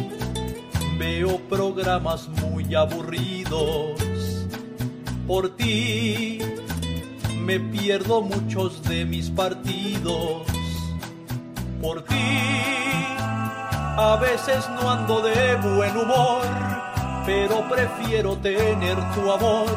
[0.97, 3.99] Veo programas muy aburridos.
[5.27, 6.39] Por ti
[7.41, 10.47] me pierdo muchos de mis partidos.
[11.81, 12.15] Por ti
[13.99, 16.43] a veces no ando de buen humor,
[17.27, 19.69] pero prefiero tener tu amor,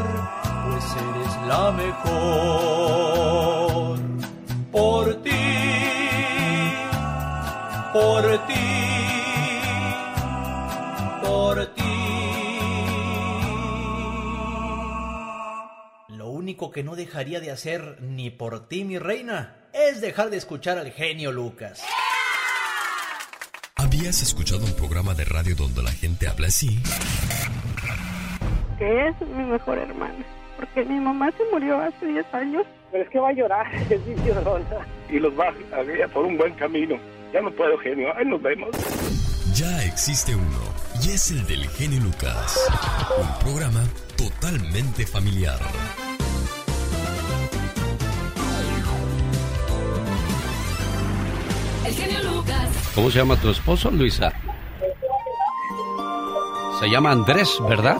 [0.71, 3.11] pues eres la mejor.
[4.73, 5.31] Por ti,
[7.93, 8.71] por ti
[11.31, 11.83] por ti.
[16.09, 20.37] Lo único que no dejaría de hacer ni por ti, mi reina, es dejar de
[20.37, 21.83] escuchar al genio Lucas.
[23.77, 26.81] ¿Habías escuchado un programa de radio donde la gente habla así?
[28.81, 30.25] Que es mi mejor hermana.
[30.57, 32.67] Porque mi mamá se murió hace 10 años.
[32.91, 34.87] Pero es que va a llorar, es mi llorona.
[35.11, 36.97] Y los va a guiar por un buen camino.
[37.31, 38.09] Ya no puedo, genio.
[38.17, 38.71] Ahí nos vemos.
[39.55, 40.61] Ya existe uno,
[41.05, 42.57] y es el del genio Lucas.
[43.19, 43.83] Un programa
[44.17, 45.59] totalmente familiar.
[51.85, 52.93] El genio Lucas.
[52.95, 54.33] ¿Cómo se llama tu esposo, Luisa?
[56.81, 57.99] Se llama Andrés, ¿verdad?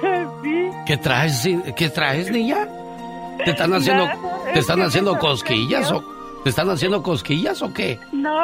[0.42, 0.70] Sí.
[0.86, 2.68] ¿Qué traes, qué traes, niña?
[3.44, 6.04] ¿Te están haciendo, Nada, te es están haciendo cosquillas o
[6.42, 7.98] te están haciendo cosquillas o qué?
[8.12, 8.38] No,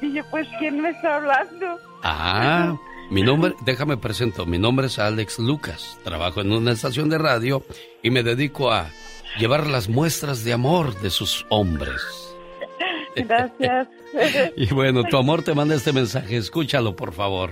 [0.00, 1.78] dije, pues, ¿quién me está hablando?
[2.02, 2.76] Ah,
[3.10, 7.62] mi nombre, déjame presento, mi nombre es Alex Lucas, trabajo en una estación de radio
[8.02, 8.90] y me dedico a
[9.38, 12.02] llevar las muestras de amor de sus hombres.
[13.16, 13.88] Gracias.
[14.56, 17.50] Y bueno, tu amor te manda este mensaje, escúchalo por favor.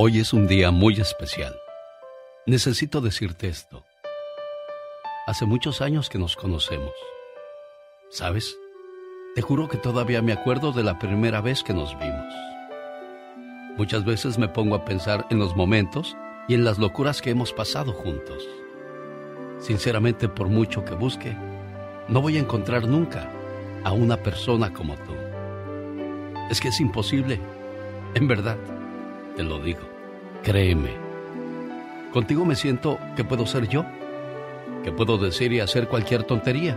[0.00, 1.56] Hoy es un día muy especial.
[2.46, 3.82] Necesito decirte esto.
[5.26, 6.92] Hace muchos años que nos conocemos.
[8.08, 8.56] ¿Sabes?
[9.34, 12.32] Te juro que todavía me acuerdo de la primera vez que nos vimos.
[13.76, 16.16] Muchas veces me pongo a pensar en los momentos
[16.46, 18.48] y en las locuras que hemos pasado juntos.
[19.58, 21.36] Sinceramente, por mucho que busque,
[22.06, 23.32] no voy a encontrar nunca
[23.82, 25.14] a una persona como tú.
[26.52, 27.40] Es que es imposible.
[28.14, 28.58] En verdad,
[29.38, 29.82] te lo digo.
[30.42, 30.90] Créeme.
[32.12, 33.84] Contigo me siento que puedo ser yo,
[34.82, 36.76] que puedo decir y hacer cualquier tontería.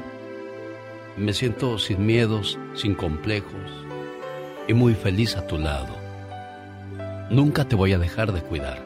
[1.18, 3.72] Me siento sin miedos, sin complejos
[4.68, 5.96] y muy feliz a tu lado.
[7.32, 8.86] Nunca te voy a dejar de cuidar,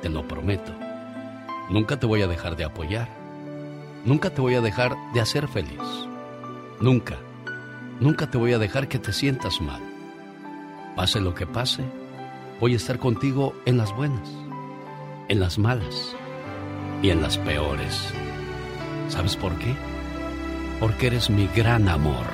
[0.00, 0.72] te lo prometo.
[1.70, 3.08] Nunca te voy a dejar de apoyar.
[4.04, 5.82] Nunca te voy a dejar de hacer feliz.
[6.80, 7.16] Nunca,
[7.98, 9.82] nunca te voy a dejar que te sientas mal.
[10.94, 11.82] Pase lo que pase,
[12.60, 14.28] voy a estar contigo en las buenas,
[15.28, 16.14] en las malas
[17.02, 18.12] y en las peores.
[19.08, 19.74] ¿Sabes por qué?
[20.80, 22.26] Porque eres mi gran amor.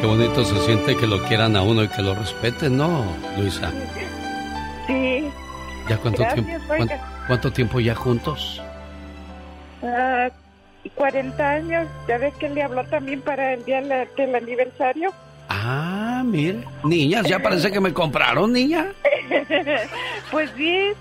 [0.00, 3.04] Qué bonito se siente que lo quieran a uno y que lo respeten, ¿no,
[3.36, 3.70] Luisa?
[4.86, 5.28] Sí.
[5.88, 6.74] ¿Ya cuánto Gracias, tiempo?
[7.28, 8.60] ¿Cuánto tiempo ya juntos?
[9.82, 10.28] Ah,
[10.90, 11.86] 40 años.
[12.08, 15.12] Ya ves que le habló también para el día la- del aniversario.
[15.48, 16.64] Ah, mire.
[16.84, 18.86] Niñas, ya parece que me compraron, niña.
[20.30, 20.92] pues sí,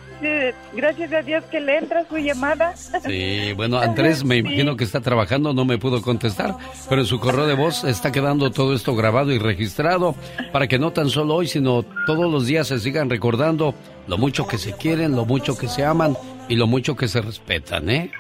[0.75, 2.75] gracias a Dios que le entra su llamada.
[2.75, 6.55] Sí, bueno, Andrés me imagino que está trabajando, no me pudo contestar,
[6.89, 10.15] pero en su correo de voz está quedando todo esto grabado y registrado
[10.51, 13.73] para que no tan solo hoy, sino todos los días se sigan recordando
[14.07, 16.17] lo mucho que se quieren, lo mucho que se aman
[16.49, 18.11] y lo mucho que se respetan, ¿eh?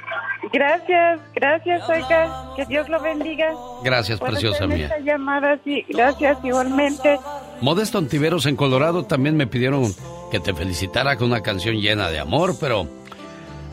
[0.51, 2.53] Gracias, gracias, oiga.
[2.55, 3.53] Que Dios lo bendiga.
[3.83, 4.85] Gracias, preciosa mía.
[4.85, 5.85] esta llamada, sí.
[5.89, 7.19] Gracias, igualmente.
[7.61, 9.93] Modesto Antiveros en Colorado también me pidieron
[10.31, 12.87] que te felicitara con una canción llena de amor, pero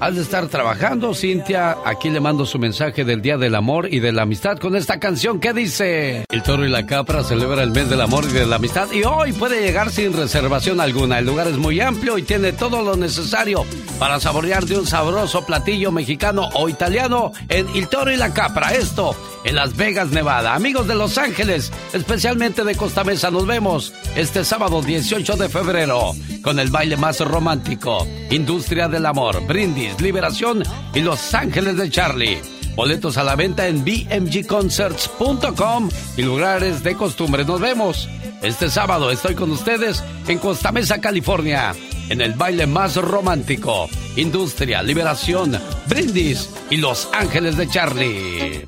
[0.01, 1.77] has de estar trabajando, Cintia.
[1.85, 4.99] Aquí le mando su mensaje del Día del Amor y de la Amistad con esta
[5.01, 6.25] canción que dice...
[6.29, 9.03] El toro y la capra celebra el mes del amor y de la amistad y
[9.03, 11.19] hoy puede llegar sin reservación alguna.
[11.19, 13.65] El lugar es muy amplio y tiene todo lo necesario
[13.99, 18.75] para saborear de un sabroso platillo mexicano o italiano en El Toro y la Capra.
[18.75, 20.55] Esto en Las Vegas, Nevada.
[20.55, 26.13] Amigos de Los Ángeles, especialmente de Costa Mesa, nos vemos este sábado 18 de febrero
[26.43, 30.63] con el baile más romántico, Industria del Amor, Brindis, Liberación
[30.95, 32.41] y Los Ángeles de Charlie.
[32.77, 37.45] Boletos a la venta en bmgconcerts.com y lugares de costumbre.
[37.45, 38.09] Nos vemos
[38.43, 39.11] este sábado.
[39.11, 41.75] Estoy con ustedes en Costa Mesa, California,
[42.09, 48.67] en el baile más romántico, Industria, Liberación, Brindis y Los Ángeles de Charlie.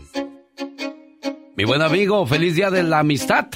[1.56, 3.46] Mi buen amigo, feliz día de la amistad.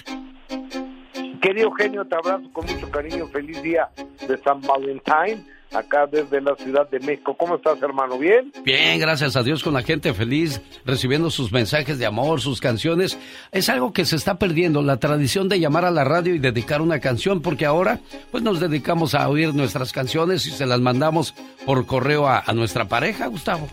[1.45, 3.27] Querido genio, te abrazo con mucho cariño.
[3.27, 3.91] Feliz día
[4.27, 7.37] de San Valentín, acá desde la Ciudad de México.
[7.37, 8.17] ¿Cómo estás, hermano?
[8.17, 8.51] ¿Bien?
[8.65, 13.19] Bien, gracias a Dios con la gente feliz, recibiendo sus mensajes de amor, sus canciones.
[13.53, 16.81] Es algo que se está perdiendo, la tradición de llamar a la radio y dedicar
[16.81, 18.01] una canción, porque ahora
[18.31, 21.35] pues nos dedicamos a oír nuestras canciones y se las mandamos
[21.67, 23.69] por correo a, a nuestra pareja, Gustavo.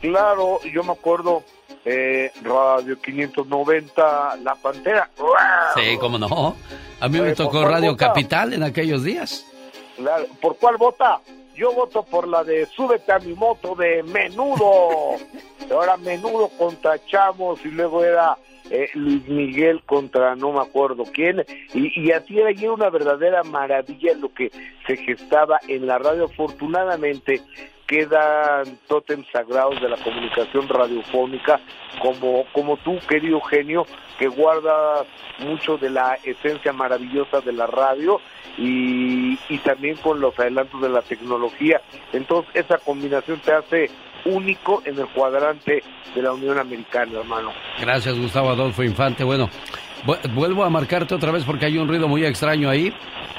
[0.00, 1.44] Claro, yo me acuerdo,
[1.84, 5.08] eh, Radio 590, La Pantera.
[5.74, 6.56] Sí, cómo no.
[7.00, 8.06] A mí me Oye, tocó ¿por cuál Radio vota?
[8.08, 9.46] Capital en aquellos días.
[9.96, 11.20] Claro, ¿Por cuál vota?
[11.54, 15.16] Yo voto por la de Súbete a mi moto de Menudo.
[15.70, 18.36] Ahora Menudo contra Chamos y luego era
[18.70, 21.44] eh, Luis Miguel contra no me acuerdo quién.
[21.74, 24.50] Y, y así era y era una verdadera maravilla lo que
[24.86, 26.24] se gestaba en la radio.
[26.24, 27.42] Afortunadamente
[27.90, 31.60] quedan tótems sagrados de la comunicación radiofónica
[32.00, 33.84] como, como tú, querido genio,
[34.16, 35.08] que guardas
[35.40, 38.20] mucho de la esencia maravillosa de la radio
[38.56, 41.80] y, y también con los adelantos de la tecnología.
[42.12, 43.90] Entonces esa combinación te hace
[44.24, 45.82] único en el cuadrante
[46.14, 47.50] de la Unión Americana, hermano.
[47.80, 49.24] Gracias, Gustavo Adolfo Infante.
[49.24, 49.48] Bueno,
[50.34, 52.92] vuelvo a marcarte otra vez porque hay un ruido muy extraño ahí.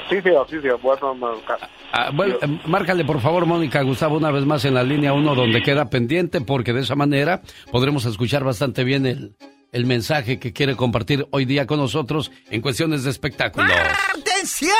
[0.08, 1.58] Sí, sí, sí, sí, bueno, marcar.
[1.92, 5.34] Ah, bueno, eh, márcale por favor, Mónica Gustavo, una vez más en la línea 1
[5.34, 9.34] donde queda pendiente, porque de esa manera podremos escuchar bastante bien el,
[9.72, 13.72] el mensaje que quiere compartir hoy día con nosotros en cuestiones de espectáculos.
[14.14, 14.72] ¡Atención!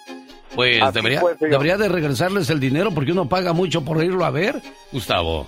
[0.56, 4.60] Pues debería, debería de regresarles el dinero porque uno paga mucho por irlo a ver,
[4.92, 5.46] Gustavo.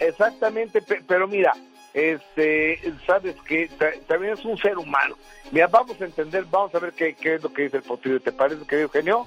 [0.00, 1.52] Exactamente, pero mira,
[1.94, 3.70] este, sabes que
[4.08, 5.14] también es un ser humano.
[5.52, 8.20] Mira, vamos a entender, vamos a ver qué, qué es lo que dice el potrillo.
[8.20, 9.24] ¿Te parece, querido Eugenio?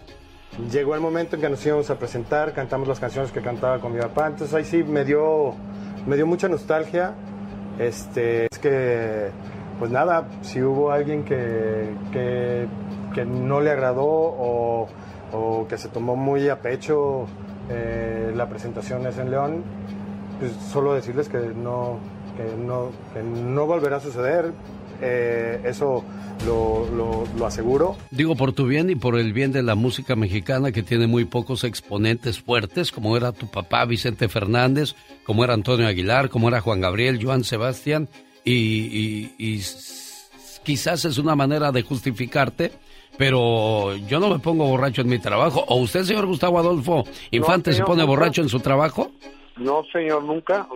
[0.59, 3.93] Llegó el momento en que nos íbamos a presentar, cantamos las canciones que cantaba con
[3.93, 5.53] mi papá, entonces ahí sí me dio,
[6.05, 7.13] me dio mucha nostalgia.
[7.79, 9.29] Este, es que,
[9.79, 12.67] pues nada, si hubo alguien que, que,
[13.13, 14.87] que no le agradó o,
[15.31, 17.27] o, que se tomó muy a pecho
[17.69, 19.63] eh, la presentación es en León,
[20.37, 21.97] pues solo decirles que no,
[22.35, 24.51] que no, que no volverá a suceder.
[25.01, 26.03] Eh, eso
[26.45, 27.97] lo, lo, lo, aseguro.
[28.11, 31.25] Digo por tu bien y por el bien de la música mexicana que tiene muy
[31.25, 34.95] pocos exponentes fuertes, como era tu papá Vicente Fernández,
[35.25, 38.09] como era Antonio Aguilar, como era Juan Gabriel, Joan Sebastián,
[38.43, 39.61] y, y, y
[40.63, 42.71] quizás es una manera de justificarte.
[43.17, 45.65] Pero yo no me pongo borracho en mi trabajo.
[45.67, 49.11] ¿O usted, señor Gustavo Adolfo Infante, no, señor, se pone borracho en su trabajo?
[49.57, 50.67] No, señor, nunca.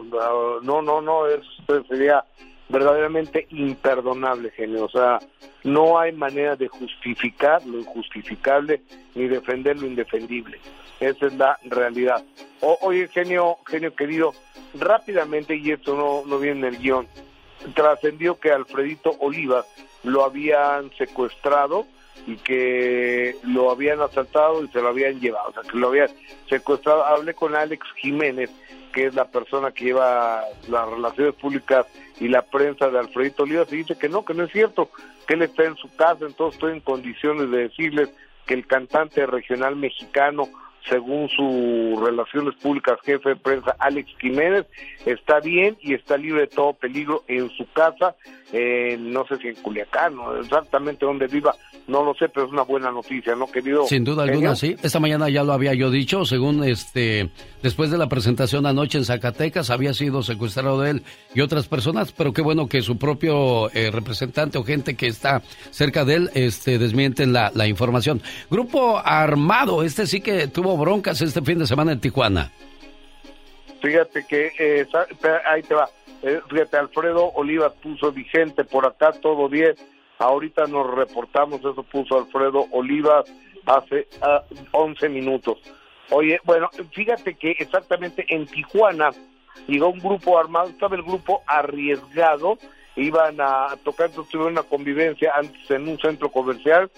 [0.61, 2.23] No, no, no, eso sería
[2.69, 4.85] verdaderamente imperdonable, genio.
[4.85, 5.19] O sea,
[5.63, 8.81] no hay manera de justificar lo injustificable
[9.13, 10.59] ni defender lo indefendible.
[10.99, 12.23] Esa es la realidad.
[12.61, 14.33] O, oye, genio, genio querido,
[14.79, 17.07] rápidamente, y esto no, no viene en el guion,
[17.73, 19.65] trascendió que Alfredito Olivas
[20.03, 21.85] lo habían secuestrado
[22.27, 26.09] y que lo habían asaltado y se lo habían llevado, o sea, que lo habían
[26.49, 27.05] secuestrado.
[27.05, 28.49] Hablé con Alex Jiménez,
[28.93, 31.85] que es la persona que lleva las relaciones públicas
[32.19, 34.89] y la prensa de Alfredito Olivas, y dice que no, que no es cierto,
[35.27, 38.09] que él está en su casa, entonces estoy en condiciones de decirles
[38.45, 40.47] que el cantante regional mexicano
[40.89, 44.65] según su Relaciones Públicas jefe de prensa Alex Jiménez,
[45.05, 48.15] está bien y está libre de todo peligro en su casa,
[48.53, 51.55] eh, no sé si en Culiacán, no exactamente dónde viva,
[51.87, 53.85] no lo sé, pero es una buena noticia, ¿no, querido?
[53.85, 54.75] Sin duda alguna, sí.
[54.81, 57.29] Esta mañana ya lo había yo dicho, según este,
[57.61, 61.03] después de la presentación anoche en Zacatecas, había sido secuestrado de él
[61.33, 65.41] y otras personas, pero qué bueno que su propio eh, representante o gente que está
[65.71, 68.21] cerca de él, este, desmienten la, la información.
[68.49, 72.51] Grupo Armado, este sí que tuvo broncas este fin de semana en Tijuana.
[73.81, 74.87] Fíjate que, eh,
[75.45, 75.89] ahí te va,
[76.23, 79.75] eh, fíjate, Alfredo Olivas puso vigente por acá todo bien,
[80.17, 83.25] ahorita nos reportamos, eso puso Alfredo Olivas
[83.65, 85.59] hace ah, 11 minutos.
[86.11, 89.11] Oye, bueno, fíjate que exactamente en Tijuana
[89.67, 92.57] llegó un grupo armado, estaba el grupo arriesgado,
[92.95, 96.89] iban a tocar, tuvieron una convivencia antes en un centro comercial,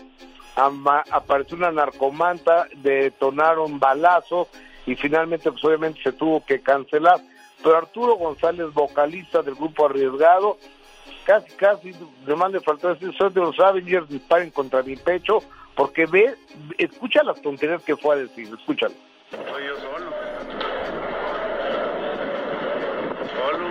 [0.58, 4.48] apareció una narcomanta, detonaron balazos
[4.86, 7.20] y finalmente pues obviamente se tuvo que cancelar.
[7.64, 10.58] Pero Arturo González, vocalista del grupo Arriesgado,
[11.26, 11.94] casi, casi,
[12.26, 15.40] demás le faltó decir, soy de los Avengers, disparen contra mi pecho,
[15.76, 16.36] porque ve,
[16.78, 18.96] escucha las tonterías que fue a decir, escúchalo.
[19.30, 20.12] Soy yo solo.
[23.36, 23.68] Solo.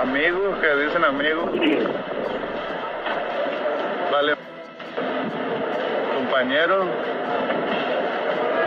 [0.00, 1.50] Amigos, que dicen amigos.
[4.10, 4.51] Vale.
[6.32, 6.86] Compañeros,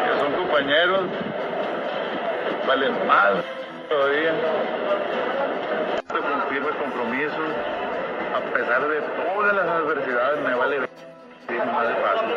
[0.06, 1.02] que son compañeros,
[2.68, 3.44] valen más
[3.90, 4.34] todavía.
[6.08, 7.50] Cumplir mis compromisos,
[8.36, 10.90] a pesar de todas las adversidades, me vale más
[12.04, 12.30] fácil.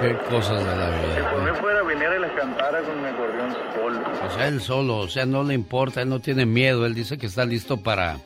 [0.00, 1.14] Qué cosas de la vida.
[1.14, 4.00] Si por mí fuera, viniera y les cantara con mi acordeón solo.
[4.26, 7.16] O sea, él solo, o sea, no le importa, él no tiene miedo, él dice
[7.16, 8.16] que está listo para,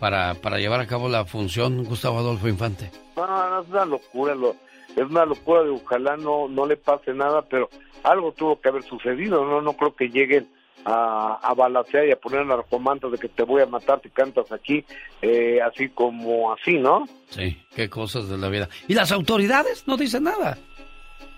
[0.00, 2.90] para, para llevar a cabo la función, Gustavo Adolfo Infante.
[3.16, 4.56] No, no, es una locura, lo,
[4.96, 7.68] es una locura de ojalá no, no le pase nada, pero
[8.02, 10.48] algo tuvo que haber sucedido, no, no creo que lleguen
[10.84, 14.50] a, a balacear y a poner narcomantas de que te voy a matar si cantas
[14.52, 14.84] aquí,
[15.20, 17.06] eh, así como así, ¿no?
[17.28, 18.68] Sí, qué cosas de la vida.
[18.88, 20.56] ¿Y las autoridades no dicen nada?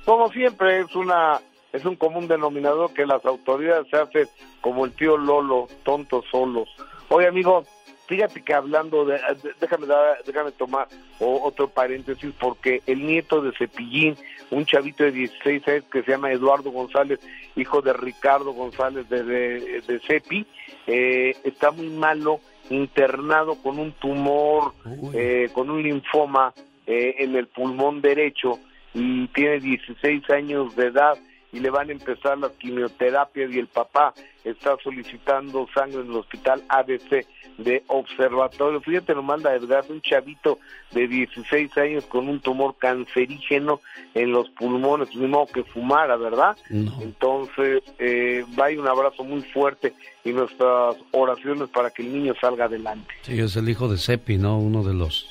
[0.05, 1.41] Como siempre, es una
[1.73, 4.29] es un común denominador que las autoridades se hacen
[4.61, 6.69] como el tío Lolo, tontos solos.
[7.09, 7.65] Oye, amigo,
[8.13, 9.19] fíjate que hablando de,
[9.59, 10.87] déjame dar- déjame tomar
[11.19, 14.17] o- otro paréntesis porque el nieto de Cepillín,
[14.51, 17.19] un chavito de 16 años que se llama Eduardo González,
[17.57, 20.47] hijo de Ricardo González de, de, de Cepi,
[20.87, 24.73] eh, está muy malo, internado con un tumor,
[25.15, 26.53] eh, con un linfoma
[26.87, 28.59] eh, en el pulmón derecho
[28.93, 31.17] y tiene 16 años de edad
[31.51, 34.13] y le van a empezar las quimioterapias y el papá
[34.45, 37.27] está solicitando sangre en el hospital ABC
[37.59, 38.81] de observatorio.
[38.81, 40.59] Fíjate nomás la verdad, un chavito
[40.93, 43.81] de 16 años con un tumor cancerígeno
[44.15, 46.57] en los pulmones, ni modo que fumara, ¿verdad?
[47.03, 49.93] Entonces, eh, vaya un abrazo muy fuerte
[50.25, 53.13] y nuestras oraciones para que el niño salga adelante.
[53.23, 54.59] Sí, es el hijo de Cepi, ¿no?
[54.59, 55.29] Uno de los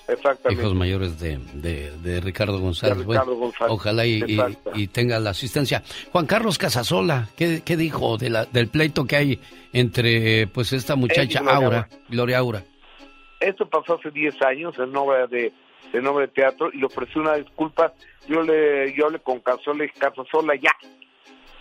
[0.49, 2.97] hijos mayores de, de- de Ricardo González.
[2.97, 3.73] De Bueno, Ricardo González.
[3.73, 4.71] Ojalá y, y- Exacto.
[4.75, 5.81] y tenga la asistencia.
[6.11, 9.39] Juan Carlos Casasola, ¿qué, qué dijo de la, del pleito que hay
[9.73, 11.89] entre pues esta muchacha Gloria Aura, Aura.
[12.09, 12.63] Gloria Aura?
[13.39, 15.51] Esto pasó hace 10 años en obra de,
[15.93, 17.93] en obra de teatro y le ofrecí una disculpa.
[18.27, 20.75] Yo le, yo le con Casola y Casasola, ya,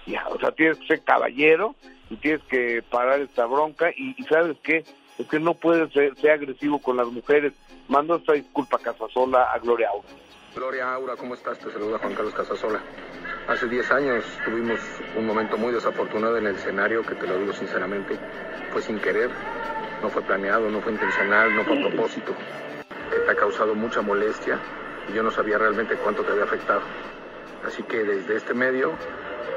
[0.07, 1.75] ya, o sea, tienes que ser caballero
[2.11, 4.85] y tienes que parar esta bronca y, y ¿sabes qué?
[5.19, 7.53] Es que no puedes ser, ser agresivo con las mujeres.
[7.89, 10.09] Mando esta disculpa a Casasola a Gloria Aura.
[10.55, 11.59] Gloria Aura, ¿cómo estás?
[11.59, 12.81] Te saluda Juan Carlos Casasola.
[13.51, 14.79] Hace 10 años tuvimos
[15.17, 18.17] un momento muy desafortunado en el escenario, que te lo digo sinceramente,
[18.71, 19.29] fue sin querer,
[20.01, 22.33] no fue planeado, no fue intencional, no fue a propósito,
[23.11, 24.57] que te ha causado mucha molestia
[25.09, 26.83] y yo no sabía realmente cuánto te había afectado.
[27.67, 28.93] Así que desde este medio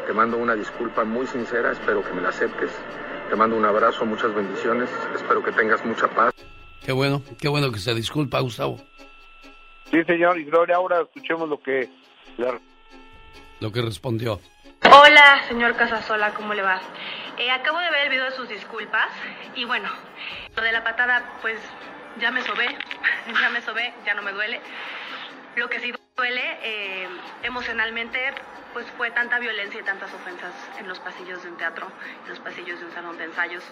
[0.08, 2.72] te mando una disculpa muy sincera, espero que me la aceptes.
[3.30, 6.34] Te mando un abrazo, muchas bendiciones, espero que tengas mucha paz.
[6.84, 8.78] Qué bueno, qué bueno que se disculpa, Gustavo.
[9.92, 11.88] Sí, señor, y Gloria Aura, escuchemos lo que...
[12.38, 12.60] la-
[13.64, 14.42] Lo que respondió.
[14.92, 16.82] Hola, señor Casasola, ¿cómo le va?
[17.38, 19.08] Eh, acabo de ver el video de sus disculpas
[19.56, 19.90] y bueno,
[20.54, 21.58] lo de la patada, pues
[22.20, 22.68] ya me sobé,
[23.42, 24.60] ya me sobé, ya no me duele.
[25.56, 27.08] Lo que sí duele eh,
[27.44, 28.34] emocionalmente,
[28.74, 31.88] pues fue tanta violencia y tantas ofensas en los pasillos de un teatro,
[32.24, 33.64] en los pasillos de un salón de ensayos.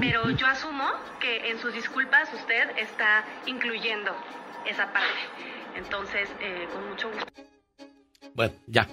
[0.00, 0.90] Pero yo asumo
[1.20, 4.16] que en sus disculpas usted está incluyendo
[4.66, 5.20] esa parte.
[5.76, 7.32] Entonces, eh, con mucho gusto.
[8.34, 8.88] Bueno, ya.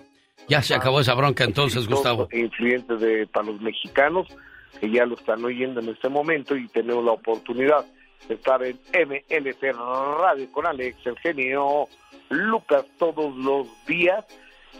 [0.47, 2.27] Ya se acabó esa bronca entonces, Gustavo.
[2.31, 4.27] influyentes de, para los mexicanos
[4.79, 7.85] que ya lo están oyendo en este momento y tenemos la oportunidad
[8.27, 11.87] de estar en MLC Radio con Alex, el genio
[12.29, 14.25] Lucas todos los días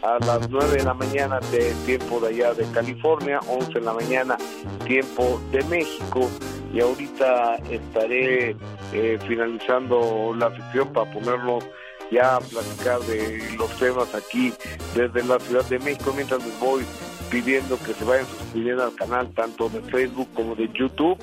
[0.02, 3.94] a las 9 de la mañana de tiempo de allá de California, 11 de la
[3.94, 4.36] mañana
[4.84, 6.28] tiempo de México
[6.72, 8.56] y ahorita estaré
[8.92, 11.64] eh, finalizando la sección para ponernos
[12.10, 14.52] ya a platicar de los temas aquí
[14.94, 16.84] desde la Ciudad de México mientras les voy
[17.30, 21.18] pidiendo que se vayan suscribiendo al canal tanto de Facebook como de YouTube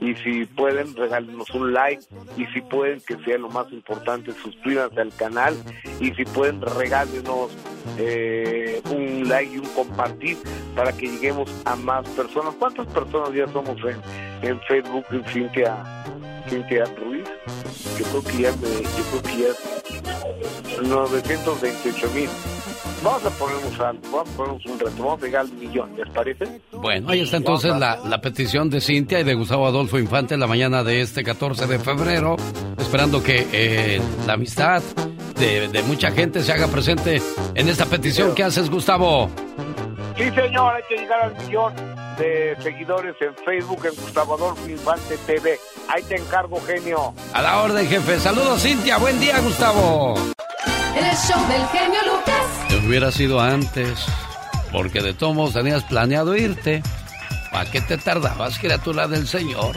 [0.00, 2.04] y si pueden regálenos un like
[2.36, 5.56] y si pueden que sea lo más importante suscríbanse al canal
[6.00, 7.50] y si pueden regálenos
[7.98, 10.36] eh, un like y un compartir
[10.74, 15.82] para que lleguemos a más personas ¿cuántas personas ya somos en, en Facebook en Cintia
[16.48, 17.24] Cintia Ruiz?
[17.98, 19.85] yo creo que ya me, yo creo que ya
[20.82, 22.28] 928 mil
[23.02, 26.08] vamos a ponernos algo vamos a ponernos un reto vamos a llegar al millón ¿les
[26.10, 26.60] parece?
[26.72, 30.40] Bueno, ahí está entonces la, la petición de Cintia y de Gustavo Adolfo Infante en
[30.40, 32.36] la mañana de este 14 de febrero,
[32.78, 34.82] esperando que eh, la amistad
[35.38, 37.20] de, de mucha gente se haga presente
[37.54, 39.28] en esta petición que haces, Gustavo.
[40.16, 45.16] Sí, señor, hay que llegar al millón de seguidores en Facebook en Gustavo Adolfo Infante
[45.26, 45.58] TV.
[45.88, 47.14] Ahí te encargo, genio.
[47.32, 48.18] A la orden, jefe.
[48.18, 48.98] Saludos, Cintia.
[48.98, 50.14] Buen día, Gustavo.
[50.96, 52.68] El show del genio Lucas.
[52.68, 54.04] Te hubiera sido antes,
[54.72, 56.82] porque de todos modos tenías planeado irte.
[57.50, 59.76] ¿Para qué te tardabas, criatura del Señor?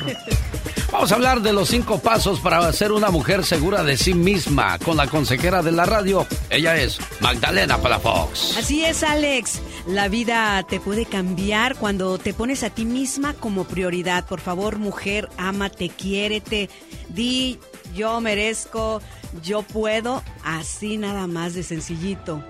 [0.91, 4.79] Vamos a hablar de los cinco pasos para ser una mujer segura de sí misma
[4.79, 6.25] con la consejera de la radio.
[6.49, 8.57] Ella es Magdalena Palafox.
[8.57, 9.61] Así es, Alex.
[9.87, 14.25] La vida te puede cambiar cuando te pones a ti misma como prioridad.
[14.25, 16.69] Por favor, mujer, ámate, quiérete.
[17.09, 17.59] Di,
[17.95, 19.01] yo merezco,
[19.43, 20.23] yo puedo.
[20.43, 22.43] Así nada más de sencillito.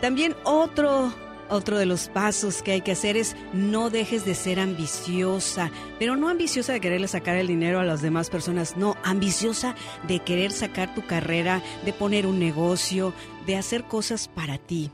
[0.00, 1.12] También otro
[1.52, 6.16] otro de los pasos que hay que hacer es no dejes de ser ambiciosa, pero
[6.16, 9.74] no ambiciosa de quererle sacar el dinero a las demás personas, no, ambiciosa
[10.08, 13.12] de querer sacar tu carrera, de poner un negocio,
[13.46, 14.90] de hacer cosas para ti.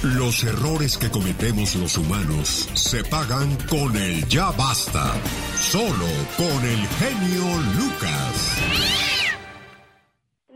[0.02, 5.12] Los errores que cometemos los humanos se pagan con el ya basta.
[5.60, 6.06] Solo
[6.36, 7.44] con el genio
[7.76, 8.56] Lucas.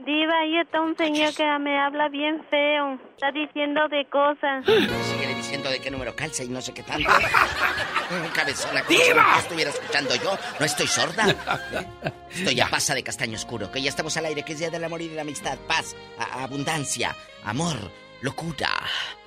[0.04, 2.98] Diva, ahí está un señor que me habla bien feo.
[3.14, 4.64] Está diciendo de cosas.
[4.66, 7.08] Sigue diciendo de qué número calza y no sé qué tanto.
[8.34, 9.22] Cabezona, como si ¡Diva!
[9.32, 10.36] no estuviera escuchando yo.
[10.60, 11.34] No estoy sorda.
[12.30, 13.70] Estoy a pasa de castaño oscuro.
[13.72, 15.56] Que ya estamos al aire, que es día del amor y de la amistad.
[15.66, 17.14] Paz, a- abundancia,
[17.44, 17.76] amor,
[18.20, 18.70] locura.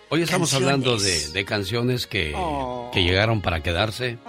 [0.09, 0.73] Hoy estamos Canciones.
[0.73, 2.91] hablando de, de canciones que, Oh.
[2.93, 4.19] que llegaron para quedarse.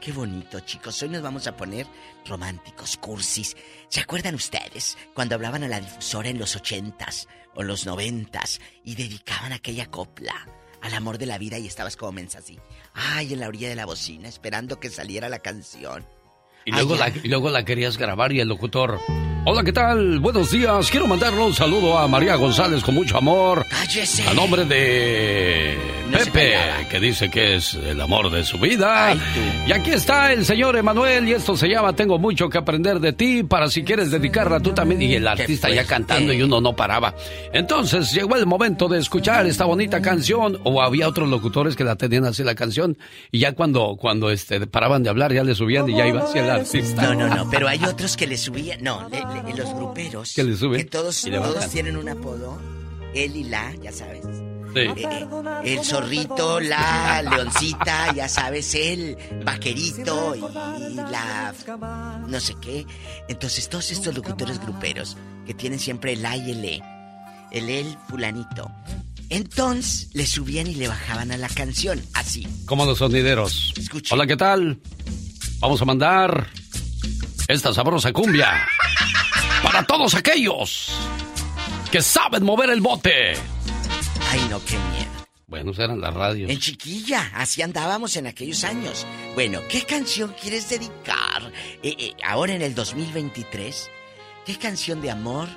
[0.00, 1.02] Qué bonito, chicos.
[1.02, 1.86] Hoy nos vamos a poner
[2.26, 3.56] románticos, cursis.
[3.88, 8.94] ¿Se acuerdan ustedes cuando hablaban a la difusora en los ochentas o los noventas y
[8.94, 10.34] dedicaban aquella copla
[10.82, 12.58] al amor de la vida y estabas como mensa así?
[12.92, 16.06] Ay, en la orilla de la bocina, esperando que saliera la canción.
[16.64, 18.98] Y luego, la, y luego la querías grabar y el locutor.
[19.46, 20.20] Hola, ¿qué tal?
[20.20, 20.90] Buenos días.
[20.90, 23.66] Quiero mandarle un saludo a María González con mucho amor.
[23.68, 24.26] ¡Cállese!
[24.26, 25.76] A nombre de
[26.10, 26.54] No Pepe,
[26.90, 29.14] que dice que es el amor de su vida.
[29.66, 33.12] y aquí está el señor Emanuel y esto se llama Tengo mucho que aprender de
[33.12, 35.02] ti para si quieres dedicarla tú también.
[35.02, 37.14] Y el artista ya cantando y uno no paraba.
[37.52, 41.96] Entonces llegó el momento de escuchar esta bonita canción o había otros locutores que la
[41.96, 42.96] tenían así la canción
[43.30, 46.42] y ya cuando, cuando este, paraban de hablar ya le subían y ya iba hacia
[46.44, 47.02] el artista.
[47.02, 48.82] No, no, no, pero hay otros que le subían.
[48.82, 50.32] No, le- le- los gruperos.
[50.34, 52.58] Que le suben Que todos, y le todos tienen un apodo.
[53.14, 54.22] Él y la, ya sabes.
[54.74, 54.80] Sí.
[54.80, 55.26] Eh,
[55.64, 60.40] el zorrito, la leoncita, ya sabes, el vaquerito y
[60.94, 61.54] la
[62.26, 62.84] no sé qué.
[63.28, 65.16] Entonces, todos estos locutores gruperos
[65.46, 66.82] que tienen siempre el A y el E,
[67.52, 68.68] el el fulanito.
[69.30, 72.46] Entonces, le subían y le bajaban a la canción, así.
[72.66, 73.72] como los sonideros.
[74.10, 74.80] Hola, ¿qué tal?
[75.60, 76.48] Vamos a mandar
[77.48, 78.66] esta sabrosa cumbia
[79.74, 80.88] para todos aquellos
[81.90, 83.32] que saben mover el bote.
[84.30, 85.10] Ay, no, qué miedo.
[85.48, 86.48] Bueno, eran las radios.
[86.48, 89.04] En chiquilla, así andábamos en aquellos años.
[89.34, 91.50] Bueno, ¿qué canción quieres dedicar
[91.82, 93.90] eh, eh, ahora en el 2023?
[94.46, 95.48] ¿Qué canción de amor?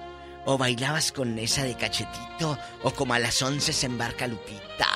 [0.45, 2.57] ¿O bailabas con esa de cachetito?
[2.81, 4.87] ¿O como a las 11 se embarca Lupita?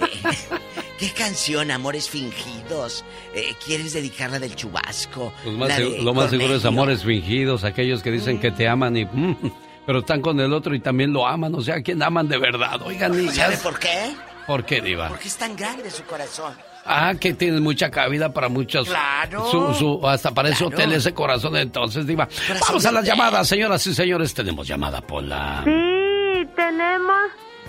[1.04, 3.04] ¿Qué canción, Amores Fingidos?
[3.34, 5.34] Eh, ¿Quieres dedicarla del chubasco?
[5.44, 8.96] Pues más de lo más seguro es amores fingidos, aquellos que dicen que te aman
[8.96, 9.04] y...
[9.04, 9.36] mm,
[9.84, 12.80] pero están con el otro y también lo aman, o sea, ¿quién aman de verdad?
[12.80, 13.34] Oigan, niñas.
[13.36, 14.14] ¿Sabe por qué?
[14.46, 15.08] ¿Por qué, Diva?
[15.08, 16.54] Porque es tan grande su corazón.
[16.86, 18.88] Ah, que tienes mucha cabida para muchos.
[18.88, 19.50] Claro.
[19.50, 20.74] Su, su- hasta para ese Claro.
[20.74, 22.26] hotel, ese corazón, entonces, Diva.
[22.66, 24.32] Vamos a las llamadas, señoras y señores.
[24.32, 25.60] Tenemos llamada, Pola.
[25.66, 27.16] Sí, tenemos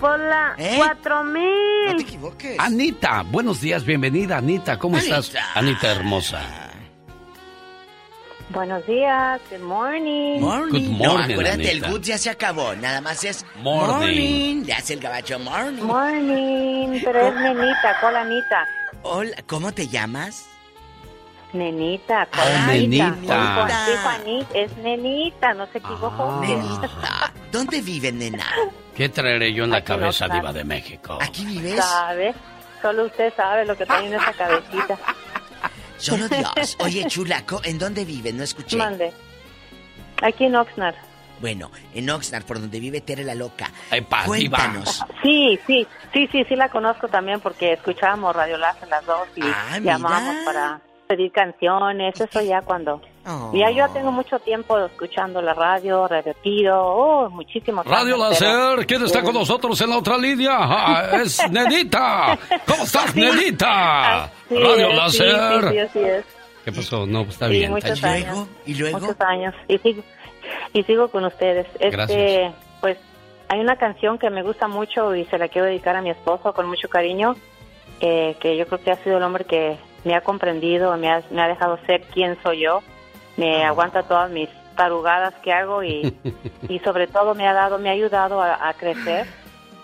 [0.00, 0.74] por la ¿Eh?
[0.78, 1.86] cuatro mil.
[1.86, 2.58] No te equivoques.
[2.58, 4.78] Anita, buenos días, bienvenida, Anita.
[4.78, 5.32] ¿Cómo estás?
[5.54, 6.40] Anita hermosa.
[8.50, 10.40] Buenos días, good morning.
[10.40, 11.70] Good no, morning, acuérdate, Anita.
[11.72, 12.74] el good ya se acabó.
[12.76, 14.62] Nada más es Morning.
[14.64, 15.82] Le hace el gabacho morning.
[15.82, 18.68] Morning, pero es nenita, ¿cuál Anita?
[19.02, 20.46] Hola, ¿cómo te llamas?
[21.52, 23.10] Nenita, ¿cuál Oh, Anita?
[23.10, 23.66] nenita.
[23.90, 26.40] Dijo Anita, es nenita, no se equivocó.
[26.40, 27.32] Nenita.
[27.50, 28.44] ¿Dónde vive, nena?
[28.96, 30.36] ¿Qué traeré yo en la Aquí no cabeza, está.
[30.36, 31.18] Diva de México?
[31.20, 31.84] ¿Aquí vives?
[31.84, 32.34] ¿Sabe?
[32.82, 34.96] Solo usted sabe lo que trae en esa cabecita.
[35.98, 36.76] Solo Dios.
[36.80, 38.34] Oye, chulaco, ¿en dónde vives?
[38.34, 38.76] No escuché.
[38.76, 39.12] Mande.
[40.22, 40.94] Aquí en Oxnard.
[41.40, 43.70] Bueno, en Oxnard, por donde vive Tere la Loca.
[43.90, 45.04] Epa, Cuéntanos.
[45.22, 49.42] Sí, sí, sí, sí, sí la conozco también porque escuchábamos Radio Láser las dos y
[49.42, 53.02] Ah, llamábamos para pedir canciones, eso ya cuando...
[53.28, 53.50] Oh.
[53.54, 59.02] Ya yo tengo mucho tiempo escuchando la radio, Radio Tiro, oh, muchísimos Radio Láser, ¿quién
[59.04, 60.52] está con nosotros en la otra línea?
[60.60, 62.38] Ah, es Nenita.
[62.66, 64.30] ¿Cómo estás, Nenita?
[64.48, 65.62] Sí, Radio sí, Láser.
[65.62, 66.24] Sí, sí, así es.
[66.64, 67.06] ¿Qué pasó?
[67.06, 67.72] No, pues está Sí, bien.
[67.72, 68.12] muchos bien.
[68.14, 68.48] años.
[68.64, 69.00] ¿Y luego?
[69.00, 69.54] Muchos años.
[69.68, 70.02] Y sigo,
[70.72, 71.66] y sigo con ustedes.
[71.74, 72.54] Este, Gracias.
[72.80, 72.98] Pues
[73.48, 76.52] hay una canción que me gusta mucho y se la quiero dedicar a mi esposo
[76.52, 77.34] con mucho cariño,
[78.00, 81.22] eh, que yo creo que ha sido el hombre que me ha comprendido, me ha,
[81.30, 82.82] me ha dejado ser quien soy yo,
[83.36, 83.68] me Ah.
[83.68, 86.14] aguanta todas mis tarugadas que hago y,
[86.68, 89.26] y sobre todo me ha dado, me ha ayudado a, a crecer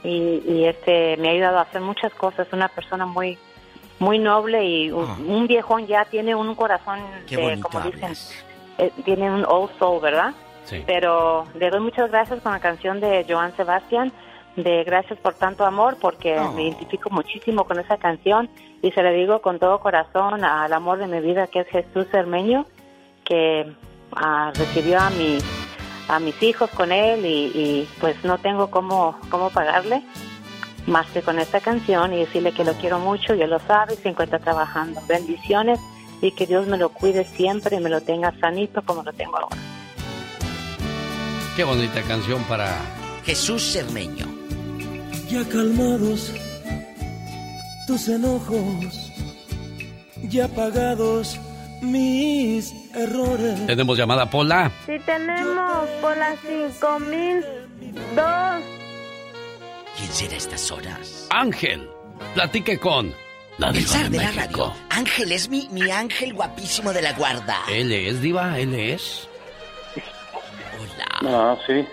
[0.05, 2.47] y, y este me ha ayudado a hacer muchas cosas.
[2.53, 3.39] Una persona muy
[3.99, 7.21] muy noble y un, un viejón ya tiene un corazón Ah.
[7.29, 8.13] De, como dicen,
[8.79, 10.33] eh, tiene un old soul, ¿verdad?
[10.65, 10.83] Sí.
[10.87, 14.13] Pero le doy muchas gracias con la canción de Joan Sebastián,
[14.57, 16.53] de Gracias por tanto amor, porque Oh.
[16.53, 18.49] me identifico muchísimo con esa canción
[18.83, 22.07] y se le digo con todo corazón al amor de mi vida, que es Jesús
[22.11, 22.67] Cermeño,
[23.33, 23.73] que
[24.15, 25.39] ah, recibió a mi
[26.09, 30.03] a mis hijos con él y, y, pues no tengo cómo, cómo pagarle
[30.87, 33.95] más que con esta canción y decirle que lo quiero mucho, y él lo sabe
[33.95, 35.01] y se encuentra trabajando.
[35.07, 35.79] Bendiciones
[36.21, 39.39] y que Dios me lo cuide siempre y me lo tenga sanito como lo tengo
[39.39, 39.57] ahora.
[41.57, 42.69] Qué bonita canción para...
[43.25, 44.27] Jesús Cermeño.
[45.31, 46.35] Ya calmados
[47.87, 49.13] tus enojos,
[50.25, 51.39] ya pagados
[51.81, 53.67] mis errores.
[53.67, 54.71] Tenemos llamada Pola.
[54.87, 58.63] Si tenemos por las 5002.
[59.97, 61.27] ¿Quién será a estas horas?
[61.31, 61.89] Ángel,
[62.35, 63.13] platique con
[63.59, 64.73] la El diva de de la radio.
[64.91, 67.59] Ángel es mi, mi ángel guapísimo de la guarda.
[67.69, 69.29] Él es diva, él es.
[71.25, 71.85] Ah, sí.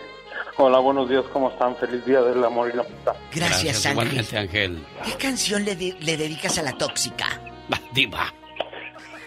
[0.58, 1.76] Hola, buenos días, ¿cómo están?
[1.78, 3.14] Feliz día del amor y la amistad.
[3.34, 3.92] Gracias, Ángel.
[3.92, 4.84] Igualmente, Ángel.
[5.06, 7.40] ¿Qué canción le, de- le dedicas a la tóxica?
[7.94, 8.34] Diva.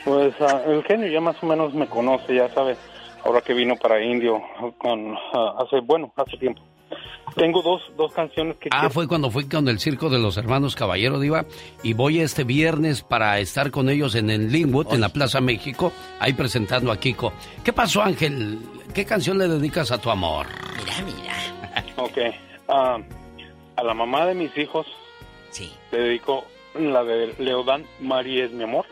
[0.05, 2.77] Pues ah, el genio ya más o menos me conoce, ya sabe,
[3.25, 4.41] ahora que vino para Indio
[4.79, 6.61] con, ah, hace, bueno, hace tiempo.
[7.37, 10.37] Tengo dos, dos canciones que Ah, quiero- fue cuando fui con el circo de los
[10.37, 11.47] hermanos Caballero Diva
[11.83, 15.93] y voy este viernes para estar con ellos en el Linwood, en la Plaza México,
[16.21, 17.33] ahí presentando a Kiko.
[17.65, 18.59] ¿Qué pasó, Ángel?
[18.93, 20.47] ¿Qué canción le dedicas a tu amor?
[20.79, 21.85] Mira, mira.
[21.97, 22.19] Ok.
[22.69, 22.99] ah,
[23.77, 24.87] a la mamá de mis hijos
[25.51, 25.73] sí.
[25.91, 26.45] le dedico
[26.79, 28.85] la de Leodán, Mari es mi amor.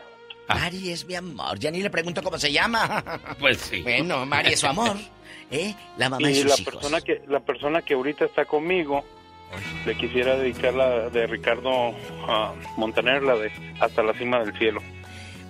[0.55, 1.59] Mari es mi amor.
[1.59, 3.03] Ya ni le pregunto cómo se llama.
[3.39, 3.81] Pues sí.
[3.81, 4.97] Bueno, Mari es su amor.
[5.49, 5.75] ¿Eh?
[5.97, 6.73] La mamá de y sus la hijos.
[6.73, 9.03] persona que la persona que ahorita está conmigo
[9.85, 11.93] le quisiera dedicar la de Ricardo
[12.25, 13.51] ah, Montaner la de
[13.81, 14.81] hasta la cima del cielo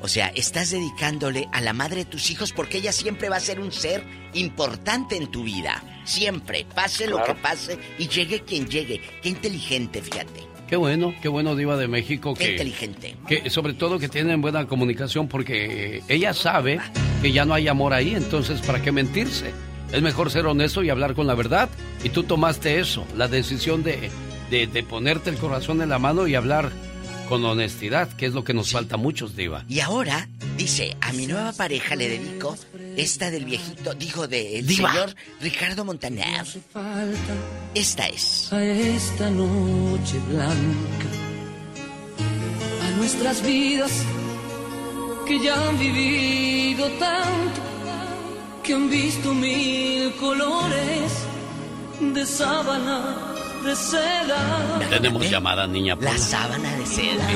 [0.01, 3.39] O sea, estás dedicándole a la madre de tus hijos porque ella siempre va a
[3.39, 4.03] ser un ser
[4.33, 5.83] importante en tu vida.
[6.03, 8.99] Siempre, pase lo que pase y llegue quien llegue.
[9.21, 10.47] Qué inteligente, fíjate.
[10.71, 13.15] Qué bueno, qué bueno Diva de México Qué que, inteligente.
[13.27, 16.79] que sobre todo que tienen buena comunicación porque ella sabe
[17.21, 19.51] que ya no hay amor ahí, entonces ¿para qué mentirse?
[19.91, 21.67] Es mejor ser honesto y hablar con la verdad
[22.05, 24.09] y tú tomaste eso, la decisión de,
[24.49, 26.71] de, de ponerte el corazón en la mano y hablar
[27.31, 29.63] con honestidad, que es lo que nos falta a muchos, Diva.
[29.69, 30.27] Y ahora,
[30.57, 32.57] dice, a mi nueva pareja le dedico
[32.97, 34.91] esta del viejito, digo, del Diva.
[34.91, 36.45] señor Ricardo Montaner.
[37.73, 38.51] Esta es.
[38.51, 41.07] A esta noche blanca,
[42.83, 44.03] a nuestras vidas
[45.25, 47.61] que ya han vivido tanto,
[48.61, 51.13] que han visto mil colores
[52.01, 53.30] de sábana,
[53.63, 54.79] de seda.
[54.89, 55.95] Tenemos llamada, niña.
[55.99, 57.31] La sábana de seda.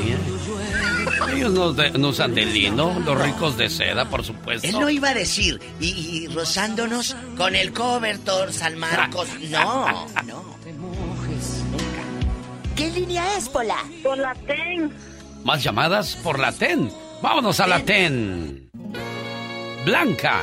[1.33, 4.67] Ellos nos, de- nos usan de lino, los ricos de seda, por supuesto.
[4.67, 9.27] Él no iba a decir, y, y rozándonos con el cobertor San Marcos.
[9.49, 10.55] No, no.
[12.75, 13.77] ¿Qué línea es, Pola?
[14.03, 14.91] Por la TEN.
[15.43, 16.91] Más llamadas por la TEN.
[17.21, 18.69] Vámonos a la TEN.
[19.85, 20.41] Blanca.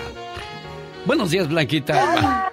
[1.05, 2.51] Buenos días, Blanquita.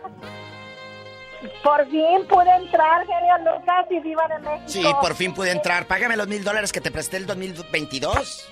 [1.64, 4.64] Por fin pude entrar, genio Lucas y Viva de México.
[4.68, 5.86] Sí, por fin pude entrar.
[5.86, 8.50] Págame los mil dólares que te presté el 2022.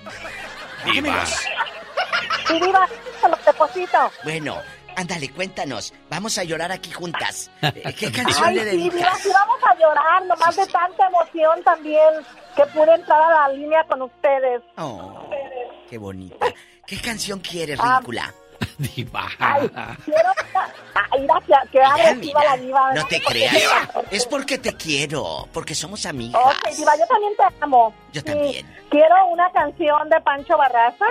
[0.86, 1.24] Diva.
[2.50, 2.88] Y Viva,
[3.22, 3.98] se los deposito.
[4.24, 4.58] Bueno,
[4.96, 5.94] ándale, cuéntanos.
[6.10, 7.52] Vamos a llorar aquí juntas.
[7.62, 9.20] Eh, ¿Qué canción Ay, le sí, Viva, dedicas?
[9.20, 12.10] sí vamos a llorar, nomás de tanta emoción también
[12.56, 14.62] que pude entrar a la línea con ustedes.
[14.78, 15.30] Oh,
[15.90, 16.46] qué bonita.
[16.86, 18.00] ¿Qué canción quieres, Ah.
[18.78, 19.28] Diva.
[19.40, 19.70] Ay,
[20.06, 20.30] quiero...
[21.72, 22.94] Que agresiva la Diva.
[22.94, 23.56] No te creas.
[24.12, 26.42] Es porque te quiero, porque somos amigas.
[26.44, 27.94] Ok, Diva, yo también te amo.
[28.14, 28.66] Yo también.
[28.90, 31.06] Quiero una canción de Pancho Barraza,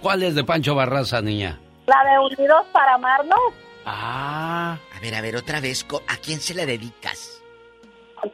[0.00, 1.60] ¿Cuál es de Pancho Barraza, niña?
[1.86, 3.38] la de Unidos para Amarnos.
[3.84, 4.76] Ah.
[4.96, 7.40] A ver, a ver, otra vez, ¿a quién se la dedicas?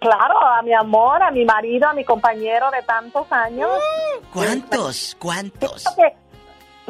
[0.01, 3.71] Claro, a mi amor, a mi marido, a mi compañero de tantos años.
[4.33, 5.17] ¿Cuántos?
[5.19, 5.85] ¿Cuántos?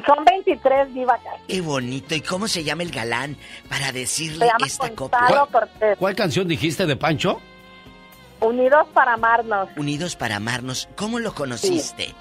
[0.06, 1.18] Son 23, Diva.
[1.46, 2.14] Qué bonito.
[2.14, 3.36] ¿Y cómo se llama el galán
[3.68, 5.18] para decirle esta copia?
[5.50, 7.40] ¿Cuál, ¿Cuál canción dijiste de Pancho?
[8.40, 9.68] Unidos para amarnos.
[9.76, 10.88] Unidos para amarnos.
[10.96, 12.14] ¿Cómo lo conociste?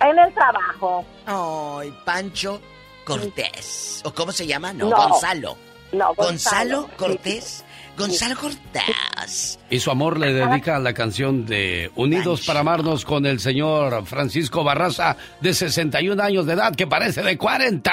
[0.00, 1.04] En el trabajo.
[1.26, 2.60] Ay, Pancho
[3.04, 4.02] Cortés.
[4.04, 4.72] ¿O cómo se llama?
[4.72, 5.56] No, Gonzalo.
[5.92, 7.64] No, Gonzalo, Cortés.
[8.02, 9.60] Gonzalo Cortés.
[9.70, 14.64] Y su amor le dedica la canción de Unidos para amarnos con el señor Francisco
[14.64, 17.92] Barraza, de 61 años de edad, que parece de 40.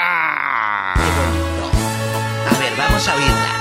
[0.96, 1.70] Qué bonito.
[2.50, 3.56] A ver, vamos a oírla.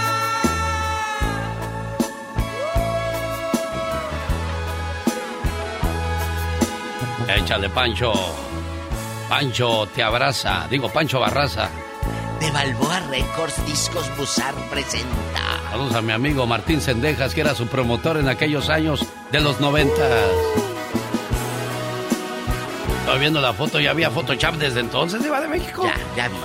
[7.37, 8.11] Échale, Pancho.
[9.29, 10.67] Pancho te abraza.
[10.67, 11.69] Digo, Pancho Barraza.
[12.39, 15.61] De Balboa Records Discos Busar presenta.
[15.71, 19.59] Saludos a mi amigo Martín Sendejas, que era su promotor en aquellos años de los
[19.59, 20.29] noventas.
[22.99, 25.83] Estoy viendo la foto, ¿ya había Photoshop desde entonces, Iba de México?
[25.83, 26.39] Ya, ya había.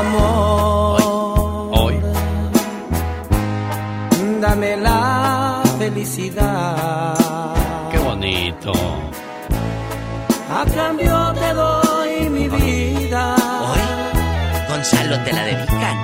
[0.00, 1.00] Amor.
[1.72, 1.96] Hoy.
[1.96, 2.00] Hoy.
[4.40, 7.14] Dame la felicidad.
[7.90, 8.72] Qué bonito.
[10.52, 11.89] A cambio te doy
[14.80, 15.98] Gonzalo te la dedican.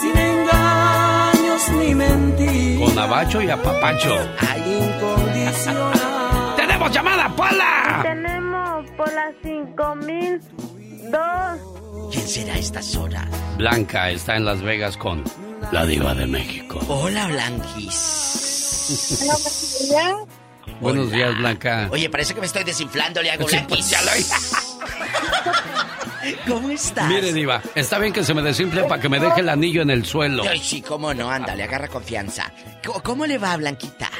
[0.00, 2.88] Sin engaños ni mentiras.
[2.88, 4.16] Con abacho y apapacho.
[4.50, 6.56] Ay, incondicional.
[6.56, 8.00] ¡Tenemos llamada, Pola!
[8.02, 12.10] Tenemos Pola 5002.
[12.10, 13.28] ¿Quién será a estas horas?
[13.58, 15.22] Blanca está en Las Vegas con
[15.70, 16.80] la diva de México.
[16.88, 19.28] Hola, Blanquis.
[20.80, 21.86] Buenos días, Blanca.
[21.92, 23.78] Oye, parece que me estoy desinflando, le hago Sí, Blanquis.
[23.78, 24.10] pues, ya lo
[26.48, 27.08] ¿Cómo estás?
[27.08, 29.90] Mire, diva, está bien que se me desinfle para que me deje el anillo en
[29.90, 30.42] el suelo.
[30.48, 32.52] Ay, sí, cómo no, ándale, agarra confianza.
[32.84, 34.10] ¿Cómo, cómo le va, Blanquita?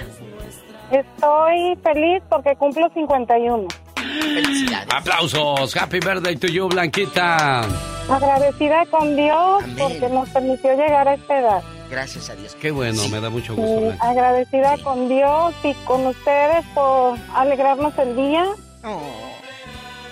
[0.90, 3.68] Estoy feliz porque cumplo 51.
[3.94, 4.88] Felicidades.
[4.92, 5.76] Aplausos.
[5.76, 7.60] Happy birthday to you, Blanquita.
[8.08, 11.62] Agradecida con Dios porque nos permitió llegar a esta edad.
[11.90, 12.56] Gracias a Dios.
[12.60, 13.94] Qué bueno, me da mucho gusto.
[14.00, 18.46] Agradecida con Dios y con ustedes por alegrarnos el día.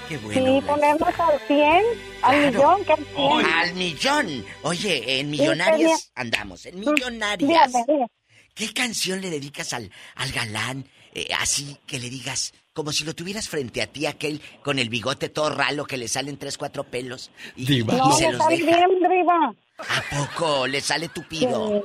[0.09, 0.67] Qué bueno.
[0.67, 1.83] ponernos al 100,
[2.23, 2.51] al Claro.
[2.51, 3.47] millón, que al 100.
[3.55, 4.45] Al millón.
[4.63, 7.49] Oye, en Sí, Millonarias sería- andamos, en Millonarias.
[7.49, 8.07] Dígame, dígame.
[8.55, 10.85] ¿Qué canción le dedicas al, al galán?
[11.15, 14.89] eh, así que le digas, como si lo tuvieras frente a ti, aquel con el
[14.89, 17.95] bigote todo ralo que le salen tres, cuatro pelos y, Diva.
[17.95, 18.65] y No, se le los deja.
[18.77, 19.55] bien, Riva.
[19.79, 21.83] ¿A poco le sale tupido?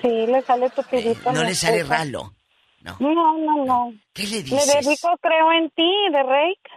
[0.00, 1.32] Sí, sí, le sale tupidito.
[1.32, 2.34] No mi le sale ralo.
[2.82, 3.92] No, no, no.
[4.12, 4.84] ¿Qué le Le dices?
[4.84, 6.70] dedico Creo en ti, de Rake.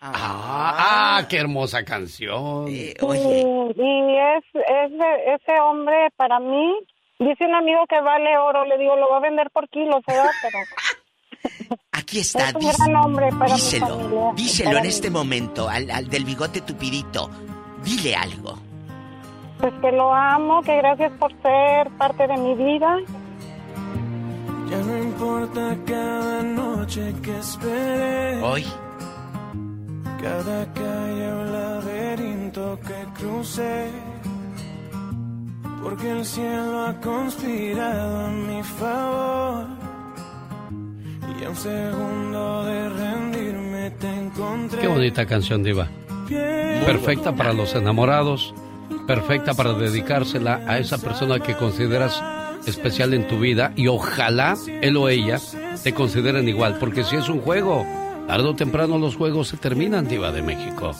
[0.00, 2.66] Ah, ah, qué hermosa canción.
[2.68, 4.44] Eh, Y, y es,
[5.26, 6.72] ese hombre para mí,
[7.18, 10.30] dice un amigo que vale oro, le digo, lo va a vender por kilos, ¿verdad?
[10.42, 14.32] Pero Aquí está, es un dis- gran hombre para mi díselo, familia.
[14.36, 14.88] díselo para en mí.
[14.88, 17.28] este momento al, al del bigote tupidito.
[17.84, 18.56] Dile algo.
[19.60, 22.98] Pues que lo amo, que gracias por ser parte de mi vida.
[24.70, 28.40] Ya no importa cada noche que esperé.
[28.42, 28.64] Hoy.
[30.20, 33.88] Cada calle o laberinto que crucé.
[35.82, 39.66] Porque el cielo ha conspirado a mi favor.
[41.40, 44.80] Y a un segundo de rendirme te encontré.
[44.80, 45.88] Qué bonita canción, diva.
[46.28, 48.54] Perfecta para los enamorados,
[49.06, 52.22] perfecta para dedicársela a esa persona que consideras
[52.66, 55.38] especial en tu vida y ojalá él o ella
[55.82, 57.86] te consideren igual, porque si es un juego,
[58.28, 60.92] tarde o temprano los juegos se terminan, diva de México.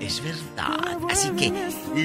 [0.00, 0.98] Es verdad.
[1.10, 1.52] Así que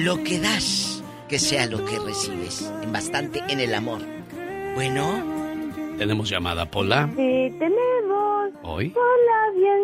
[0.02, 2.70] lo que das, que sea lo que recibes.
[2.82, 4.00] En bastante en el amor.
[4.74, 5.22] Bueno,
[5.96, 7.08] Tenemos llamada, Pola.
[7.16, 8.50] Sí, tenemos.
[8.62, 8.92] Hoy.
[8.94, 9.82] Hola, bien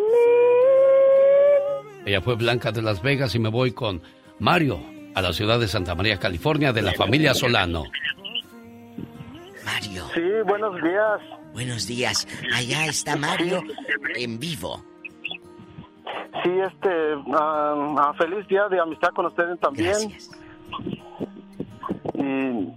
[2.07, 4.03] Ella fue Blanca de Las Vegas y me voy con
[4.41, 4.81] Mario
[5.15, 7.85] a la ciudad de Santa María, California, de la familia Solano.
[9.65, 10.07] Mario.
[10.15, 11.21] Sí, buenos días.
[11.53, 12.27] Buenos días.
[12.55, 13.63] Allá está Mario
[14.17, 14.83] en vivo.
[16.43, 20.17] Sí, este, ah, ah, feliz día de amistad con ustedes también.
[22.15, 22.69] Y,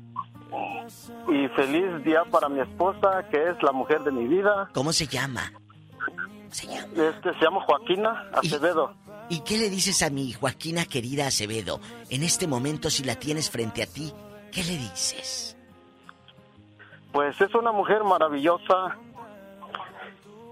[1.33, 4.69] y feliz día para mi esposa, que es la mujer de mi vida.
[4.73, 5.51] ¿Cómo se llama?
[6.49, 8.93] Este se llama Joaquina Acevedo.
[9.29, 11.81] ¿Y qué le dices a mi Joaquina querida Acevedo?
[12.09, 14.13] En este momento, si la tienes frente a ti,
[14.51, 15.46] ¿qué le dices?
[17.17, 18.95] Pues es una mujer maravillosa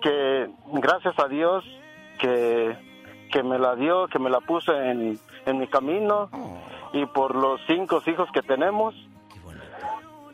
[0.02, 1.64] que, gracias a Dios,
[2.18, 2.76] que,
[3.32, 6.28] que me la dio, que me la puso en, en mi camino
[6.92, 8.96] y por los cinco hijos que tenemos.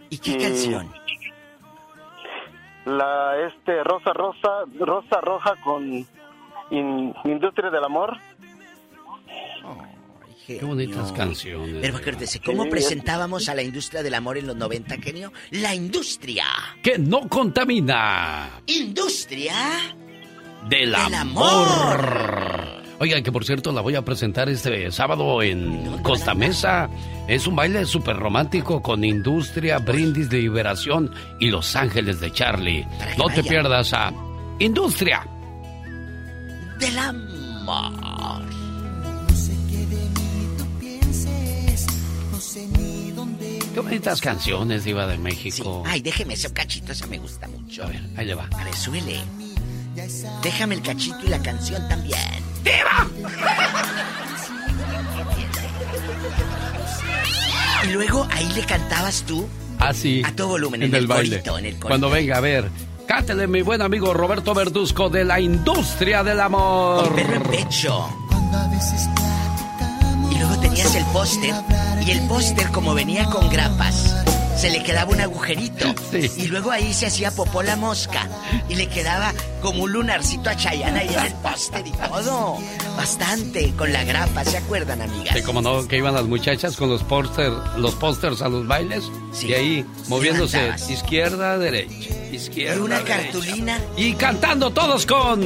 [0.10, 0.90] ¿Y qué canción?
[2.86, 5.84] La este Rosa Rosa Rosa Roja con
[6.70, 8.16] In- Industria del Amor.
[10.48, 11.78] Qué bonitas canciones.
[11.82, 15.32] Pero acuérdese, ¿cómo presentábamos a la industria del amor en los 90, genio?
[15.52, 16.46] La industria.
[16.82, 18.62] Que no contamina.
[18.68, 19.56] Industria
[20.70, 22.82] Del amor.
[23.00, 26.88] Oiga, que por cierto la voy a presentar este sábado en Costa Mesa.
[27.28, 32.86] Es un baile súper romántico con Industria, Brindis de Liberación y Los Ángeles de Charlie.
[33.18, 34.14] No te pierdas a
[34.60, 35.26] Industria.
[36.80, 38.51] del amor.
[43.74, 45.84] Qué bonitas canciones, Diva de México.
[45.86, 47.84] Ay, déjeme ese cachito, ese me gusta mucho.
[47.84, 48.48] A ver, ahí le va.
[48.58, 49.20] A ver, suele.
[50.44, 52.20] Déjame el cachito y la canción también.
[52.64, 53.08] ¡Viva!
[57.84, 59.48] Y luego ahí le cantabas tú.
[59.80, 60.22] Así.
[60.26, 61.30] A todo volumen, en, en el el baile.
[61.38, 61.88] corito, en el corito.
[61.88, 62.70] Cuando venga a ver.
[63.08, 67.06] Cántele, mi buen amigo Roberto Verduzco de la Industria del Amor.
[67.06, 68.08] Con pelo en pecho.
[68.78, 69.21] Y
[70.42, 71.54] luego tenías el póster.
[72.06, 74.16] Y el póster, como venía con grapas,
[74.58, 75.94] se le quedaba un agujerito.
[76.38, 78.28] Y luego ahí se hacía popó la mosca.
[78.70, 82.58] Y le quedaba como un lunarcito a Chayanne ahí en el póster y todo.
[82.98, 85.36] Bastante, con la grapa, ¿se acuerdan, amigas?
[85.36, 89.04] Sí, como no, que iban las muchachas con los póster, los pósters a los bailes
[89.42, 93.22] y ahí moviéndose izquierda, derecha, izquierda, Y una derecha.
[93.24, 93.80] cartulina.
[93.96, 95.42] Y cantando todos con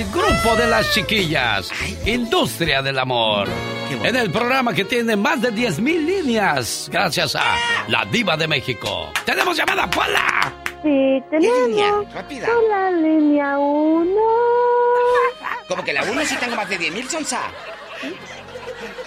[0.00, 1.70] el grupo de las chiquillas,
[2.06, 3.48] Industria del Amor.
[4.04, 7.56] En el programa que tiene más de 10 mil líneas, gracias a
[7.88, 9.10] la Diva de México.
[9.24, 10.52] ¡Tenemos llamada, Paula!
[10.82, 12.46] Sí, tenemos Rápida.
[12.46, 14.20] con la línea 1.
[15.68, 17.40] Como que la uno sí tengo más de 10 mil, Sonsa.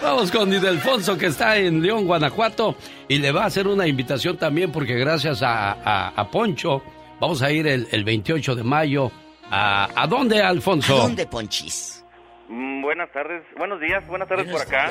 [0.02, 2.76] Vamos con Nidelfonso que está en León, Guanajuato
[3.08, 6.82] y le va a hacer una invitación también porque gracias a, a- a Poncho
[7.20, 9.11] vamos a ir el, el 28 de mayo.
[9.52, 10.96] ¿A, ¿a dónde, Alfonso?
[10.96, 12.04] ¿A dónde, Ponchis?
[12.48, 14.90] Mm, buenas tardes, buenos días, buenas tardes por acá.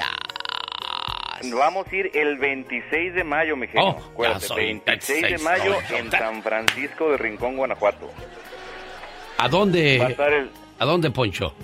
[1.54, 3.96] Vamos a ir el 26 de mayo, mi genio.
[3.96, 6.10] Oh, ya Acuérdate, soy 26 de 26, mayo no, en.
[6.10, 8.10] San Francisco de Rincón, Guanajuato.
[9.38, 9.98] ¿A dónde?
[9.98, 11.54] Va a estar el- ¿A dónde, Poncho?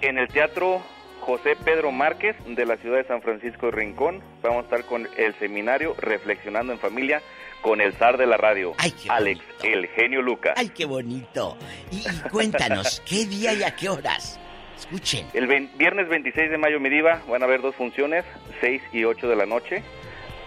[0.00, 0.82] En el Teatro
[1.20, 4.20] José Pedro Márquez de la ciudad de San Francisco de Rincón.
[4.42, 7.22] Vamos a estar con el seminario Reflexionando en Familia
[7.62, 8.74] con el zar de la radio,
[9.08, 10.54] Alex, el genio Lucas.
[10.56, 11.56] Ay, qué bonito.
[11.90, 14.38] Y, y cuéntanos, ¿qué día y a qué horas?
[14.78, 15.26] Escuchen.
[15.34, 18.24] El viernes 26 de mayo, mi diva, van a haber dos funciones,
[18.60, 19.82] 6 y 8 de la noche.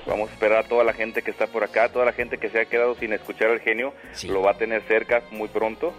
[0.08, 2.50] Vamos a esperar a toda la gente que está por acá, toda la gente que
[2.50, 3.94] se ha quedado sin escuchar al genio,
[4.28, 5.94] lo va a tener cerca muy pronto.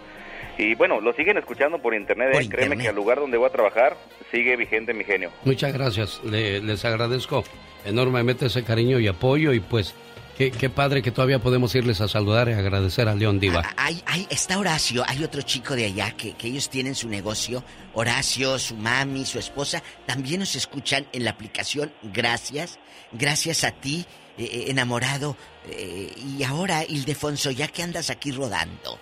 [0.57, 2.47] Y bueno, lo siguen escuchando por internet, Por ¿eh?
[2.47, 2.83] créeme internet.
[2.83, 3.97] que al lugar donde voy a trabajar
[4.31, 5.31] sigue vigente mi genio.
[5.43, 6.21] Muchas gracias.
[6.23, 7.43] Le- les agradezco
[7.85, 9.95] enormemente ese cariño y apoyo y pues
[10.37, 13.63] qué, qué padre que todavía podemos irles a saludar y agradecer a León Diva.
[13.77, 17.63] Hay, hay, está Horacio, hay otro chico de allá que, que ellos tienen su negocio.
[17.93, 21.91] Horacio, su mami, su esposa, también nos escuchan en la aplicación.
[22.03, 22.79] Gracias,
[23.11, 24.05] gracias a ti,
[24.37, 25.37] eh, eh, enamorado.
[25.69, 28.99] Eh, y ahora, Ildefonso, ya que andas aquí rodando,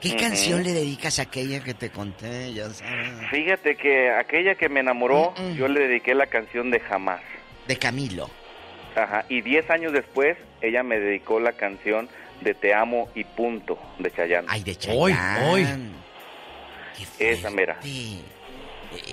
[0.00, 2.54] ¿qué canción le dedicas a aquella que te conté?
[2.54, 3.28] Ya sabes.
[3.30, 7.20] Fíjate que aquella que me enamoró, yo le dediqué la canción de Jamás.
[7.66, 8.30] De Camilo.
[8.94, 12.08] Ajá, y 10 años después, ella me dedicó la canción
[12.40, 14.46] de Te amo y punto, de Chayanne.
[14.50, 15.90] Ay, de Chayanne.
[17.18, 17.78] Esa mera.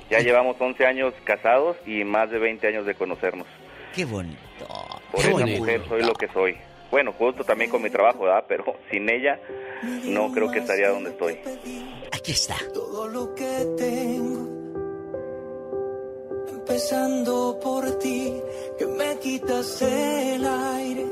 [0.10, 3.48] Ya llevamos 11 años casados y más de 20 años de conocernos.
[3.94, 4.40] Qué bonito.
[5.12, 5.60] Por Qué esa bonito.
[5.60, 6.58] mujer soy lo que soy.
[6.92, 8.46] Bueno, justo también con mi trabajo, ¿verdad?
[8.48, 9.40] Pero sin ella
[10.06, 11.40] no creo que estaría donde estoy.
[12.12, 12.56] Aquí está.
[12.74, 14.48] Todo lo que tengo,
[16.50, 18.34] empezando por ti,
[18.78, 21.06] que me quitas el aire,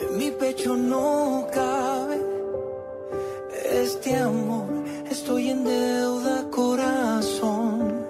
[0.00, 2.20] en mi pecho no cabe
[3.72, 4.66] este amor,
[5.10, 8.06] estoy en deuda corazón.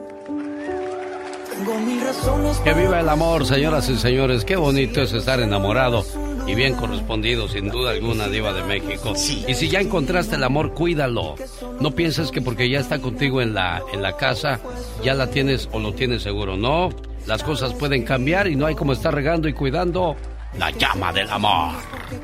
[1.50, 4.44] Tengo mis razones Que viva el amor, señoras y señores.
[4.44, 6.04] Qué bonito es estar enamorado
[6.46, 9.12] y bien correspondido, sin duda alguna, Diva de México.
[9.46, 11.34] Y si ya encontraste el amor, cuídalo.
[11.80, 14.60] No pienses que porque ya está contigo en la, en la casa,
[15.02, 16.56] ya la tienes o lo tienes seguro.
[16.56, 16.90] No,
[17.26, 20.16] las cosas pueden cambiar y no hay como estar regando y cuidando
[20.58, 21.74] la llama del amor.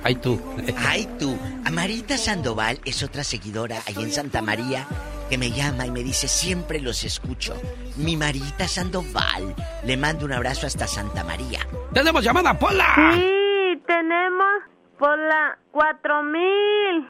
[0.02, 0.40] Ay tú.
[0.76, 1.38] Ay, tú.
[1.64, 4.86] Amarita Sandoval es otra seguidora ahí en Santa María
[5.30, 7.54] que me llama y me dice, siempre los escucho.
[7.96, 9.54] Mi Marita Sandoval.
[9.84, 11.60] Le mando un abrazo hasta Santa María.
[11.92, 12.94] ¡Tenemos llamada, Pola!
[13.14, 14.62] Sí, tenemos
[14.98, 17.08] por la 4000.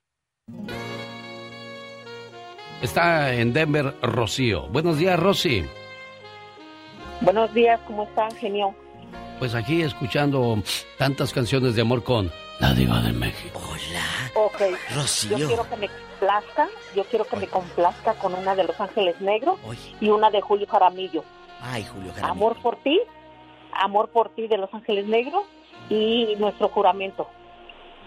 [2.82, 4.68] Está en Denver, Rocío.
[4.68, 5.64] Buenos días, Rosy.
[7.20, 8.74] Buenos días, ¿cómo están, genio?
[9.38, 10.62] Pues aquí escuchando
[10.98, 13.60] tantas canciones de amor con la diva de México.
[14.34, 14.60] Ok,
[15.28, 19.20] yo quiero que me complazca, yo quiero que me complazca con una de Los Ángeles
[19.20, 19.58] Negros
[20.00, 21.24] y una de Julio Jaramillo.
[21.60, 22.32] Ay, Julio Jaramillo.
[22.32, 23.00] Amor por ti,
[23.72, 25.44] Amor por ti de Los Ángeles Negros
[25.90, 27.28] y Nuestro Juramento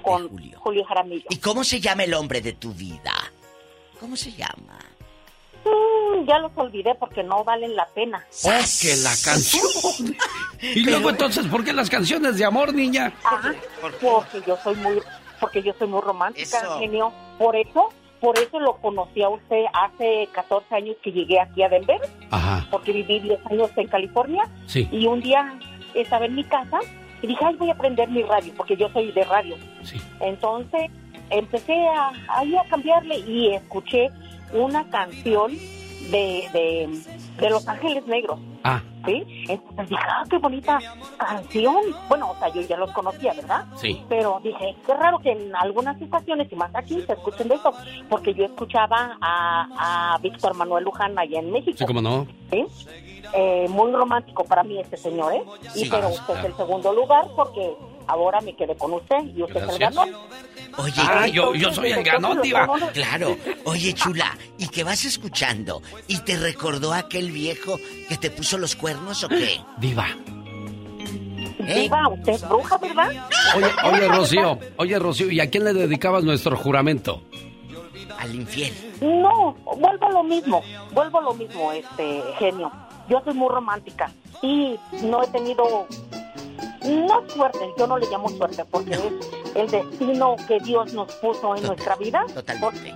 [0.01, 0.85] con Julio.
[0.85, 1.25] Jaramillo.
[1.29, 3.13] ¿Y cómo se llama el hombre de tu vida?
[3.99, 4.79] ¿Cómo se llama?
[5.65, 8.25] Mm, ya los olvidé porque no valen la pena.
[8.43, 8.49] Oh,
[8.81, 10.15] que la canción.
[10.61, 13.13] y luego entonces, ¿por qué las canciones de amor, niña?
[13.23, 14.99] Ah, porque yo soy muy,
[15.39, 17.13] porque yo soy muy romántica, genio.
[17.37, 17.89] Por eso,
[18.19, 21.99] por eso lo conocí a usted hace 14 años que llegué aquí a Denver.
[22.31, 22.67] Ajá.
[22.71, 24.43] Porque viví 10 años en California.
[24.65, 24.87] Sí.
[24.91, 25.59] Y un día
[25.93, 26.79] estaba en mi casa
[27.21, 29.55] y dije, ay, voy a aprender mi radio, porque yo soy de radio.
[29.83, 29.99] Sí.
[30.19, 30.91] Entonces
[31.29, 34.09] empecé a, ahí a cambiarle y escuché
[34.53, 35.51] una canción
[36.11, 36.99] de, de,
[37.39, 38.39] de Los Ángeles Negros.
[38.63, 38.81] Ah.
[39.05, 39.23] ¿Sí?
[39.47, 40.79] Entonces dije, ah, qué bonita
[41.17, 41.75] canción.
[42.09, 43.65] Bueno, o sea, yo ya los conocía, ¿verdad?
[43.75, 44.03] Sí.
[44.09, 47.71] Pero dije, qué raro que en algunas estaciones y más aquí se escuchen de eso,
[48.09, 51.77] porque yo escuchaba a, a Víctor Manuel Luján allá en México.
[51.77, 52.27] Sí, cómo no.
[52.51, 52.65] ¿Sí?
[53.33, 55.43] Eh, muy romántico para mí este señor, ¿eh?
[55.75, 55.87] Y Sí.
[55.89, 57.75] pero usted es el segundo lugar porque
[58.07, 59.95] ahora me quedé con usted y usted es el Gracias.
[59.95, 60.15] ganón.
[60.77, 62.67] Oye, Ah, yo- yo soy el ganón, diva.
[62.93, 63.35] Claro.
[63.65, 65.81] Oye, chula, ¿y qué vas escuchando?
[66.07, 67.77] ¿Y te recordó aquel viejo
[68.09, 69.59] que te puso los cuernos o qué?
[69.77, 70.07] Diva.
[71.59, 71.81] ¿Eh?
[71.81, 73.09] Diva, usted es bruja, ¿verdad?
[73.55, 77.23] Oye, oye, Rocío, oye, Rocío, ¿y a quién le dedicabas nuestro juramento?
[78.19, 78.73] Al infiel.
[79.01, 82.71] No, vuelvo a lo mismo, vuelvo a lo mismo, este genio.
[83.09, 84.11] Yo soy muy romántica
[84.41, 85.87] y no he tenido,
[86.87, 91.55] no suerte, yo no le llamo suerte porque es el destino que Dios nos puso
[91.55, 92.25] en nuestra vida.
[92.33, 92.93] Totalmente.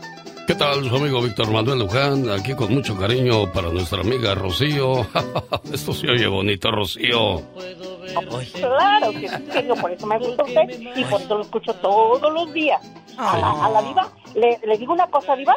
[0.47, 2.29] ¿Qué tal, su amigo Víctor Manuel Luján?
[2.29, 5.05] Aquí con mucho cariño para nuestra amiga Rocío.
[5.73, 7.41] Esto se oye bonito, Rocío.
[8.53, 12.33] Claro que sí, genio, por eso me gusta usted y por eso lo escucho todos
[12.33, 12.81] los días.
[13.17, 15.55] A la, a la diva, le, le digo una cosa, diva,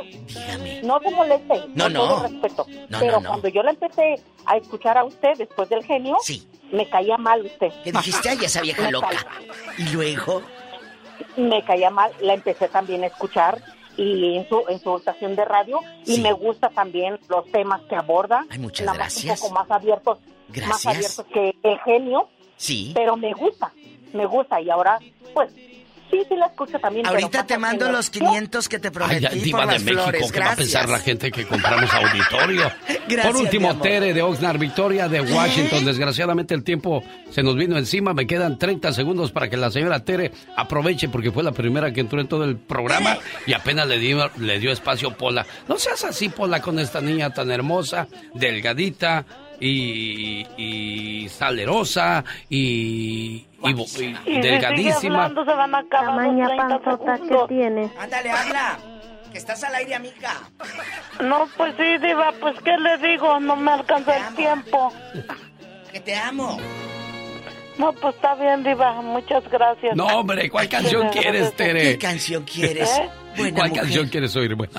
[0.84, 2.00] no se moleste, No, con no.
[2.08, 2.66] todo respeto.
[2.88, 3.28] No, pero no, no.
[3.30, 6.16] cuando yo la empecé a escuchar a usted después del genio,
[6.72, 7.68] me caía mal usted.
[7.82, 8.28] ¿Qué dijiste?
[8.28, 9.08] Ay, esa vieja loca.
[9.78, 10.42] Y luego,
[11.36, 13.60] me caía mal, la empecé también a escuchar
[13.96, 17.96] y en su, en su estación de radio y me gusta también los temas que
[17.96, 18.44] aborda.
[18.50, 19.40] Ay, muchas nada más gracias.
[19.40, 20.86] Un poco más abiertos, más Gracias.
[20.86, 22.92] abiertos que el genio, sí.
[22.94, 23.72] pero me gusta,
[24.12, 24.98] me gusta y ahora,
[25.32, 25.52] pues,
[26.14, 27.06] sí, sí la escucho también.
[27.06, 30.32] Ahorita te mando los 500 que te Ay, prometí por diva de las México, flores.
[30.32, 32.72] ¿qué va a pensar la gente que compramos auditorio?
[33.08, 33.78] Gracias, Por último.
[33.78, 35.84] Tere de Oxnard, Victoria de Washington.
[35.84, 38.14] Desgraciadamente el tiempo se nos vino encima.
[38.14, 42.00] Me quedan 30 segundos para que la señora Tere aproveche porque fue la primera que
[42.00, 45.46] entró en todo el programa y apenas le dio, le dio espacio Pola.
[45.68, 49.24] No seas así, Pola, con esta niña tan hermosa, delgadita
[49.60, 55.24] y, y salerosa y, y y delgadísima.
[55.24, 57.48] hablando, se van a acabar los 30 segundos.
[57.48, 57.90] tiene?
[57.98, 58.78] Ándale, habla.
[59.32, 60.32] Que estás al aire, amiga.
[61.20, 63.40] No, pues sí, Diva, pues ¿qué le digo?
[63.40, 64.92] No me alcanza el tiempo.
[65.90, 66.56] Que te amo.
[67.78, 69.96] No, pues está bien, Diva, muchas gracias.
[69.96, 71.52] No, hombre, ¿cuál canción quieres.
[71.56, 71.82] Tere?
[71.82, 72.88] ¿Qué canción quieres?
[72.98, 73.08] ¿Eh?
[73.36, 73.82] Buena ¿Cuál mujer.
[73.82, 74.54] canción quieres oír?
[74.54, 74.72] Bueno,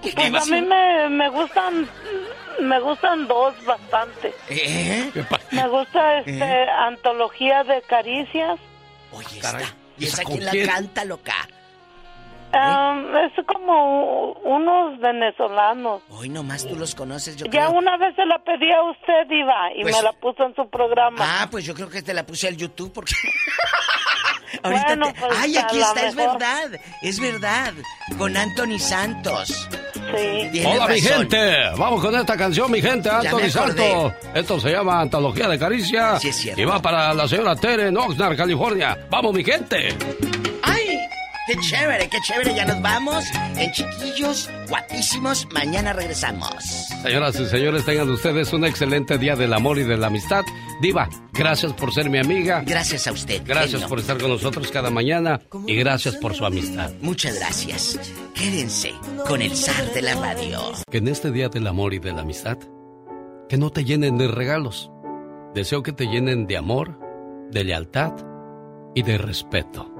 [0.00, 1.86] Pues a mí me, me gustan,
[2.60, 4.34] me gustan dos bastante.
[4.48, 5.10] ¿Eh?
[5.52, 8.58] Me gusta este antología de caricias.
[9.12, 9.76] Oye, Caray, esta.
[9.98, 11.34] ¿Y ¿esa esa quién la canta, loca?
[12.52, 16.02] Um, es como unos venezolanos.
[16.10, 17.70] Hoy nomás tú los conoces, yo Ya creo.
[17.78, 20.68] una vez se la pedí a usted, Diva, y Pues- me la puso en su
[20.68, 21.18] programa.
[21.20, 23.12] Ah, pues yo creo que te la puse al YouTube porque...
[24.64, 26.38] Ahorita Bueno, te- pues, Ay, aquí está, es mejor.
[26.38, 26.80] verdad.
[27.02, 27.72] Es verdad.
[28.18, 29.68] Con Anthony Santos.
[29.94, 30.64] Sí.
[30.66, 31.56] Hola, mi gente.
[31.78, 33.08] Vamos con esta canción, mi gente.
[33.08, 33.48] Anthony.
[33.48, 34.12] Santos.
[34.34, 36.18] Esto se llama Antología de Caricia.
[36.18, 36.60] Sí, es cierto.
[36.60, 38.98] Y va para la señora Tere en Oxnard, California.
[39.08, 39.96] Vamos, mi gente.
[41.50, 42.54] ¡Qué chévere, qué chévere!
[42.54, 43.24] Ya nos vamos.
[43.56, 45.48] En chiquillos, guapísimos.
[45.52, 46.54] Mañana regresamos.
[47.02, 50.44] Señoras y señores, tengan ustedes un excelente día del amor y de la amistad.
[50.80, 52.62] Diva, gracias por ser mi amiga.
[52.64, 53.42] Gracias a usted.
[53.44, 53.88] Gracias genio.
[53.88, 55.40] por estar con nosotros cada mañana.
[55.66, 56.92] Y gracias por su amistad.
[57.00, 57.98] Muchas gracias.
[58.32, 58.94] Quédense
[59.26, 60.60] con el zar de la radio.
[60.88, 62.58] Que en este día del amor y de la amistad,
[63.48, 64.92] que no te llenen de regalos.
[65.52, 66.96] Deseo que te llenen de amor,
[67.50, 68.12] de lealtad
[68.94, 69.99] y de respeto.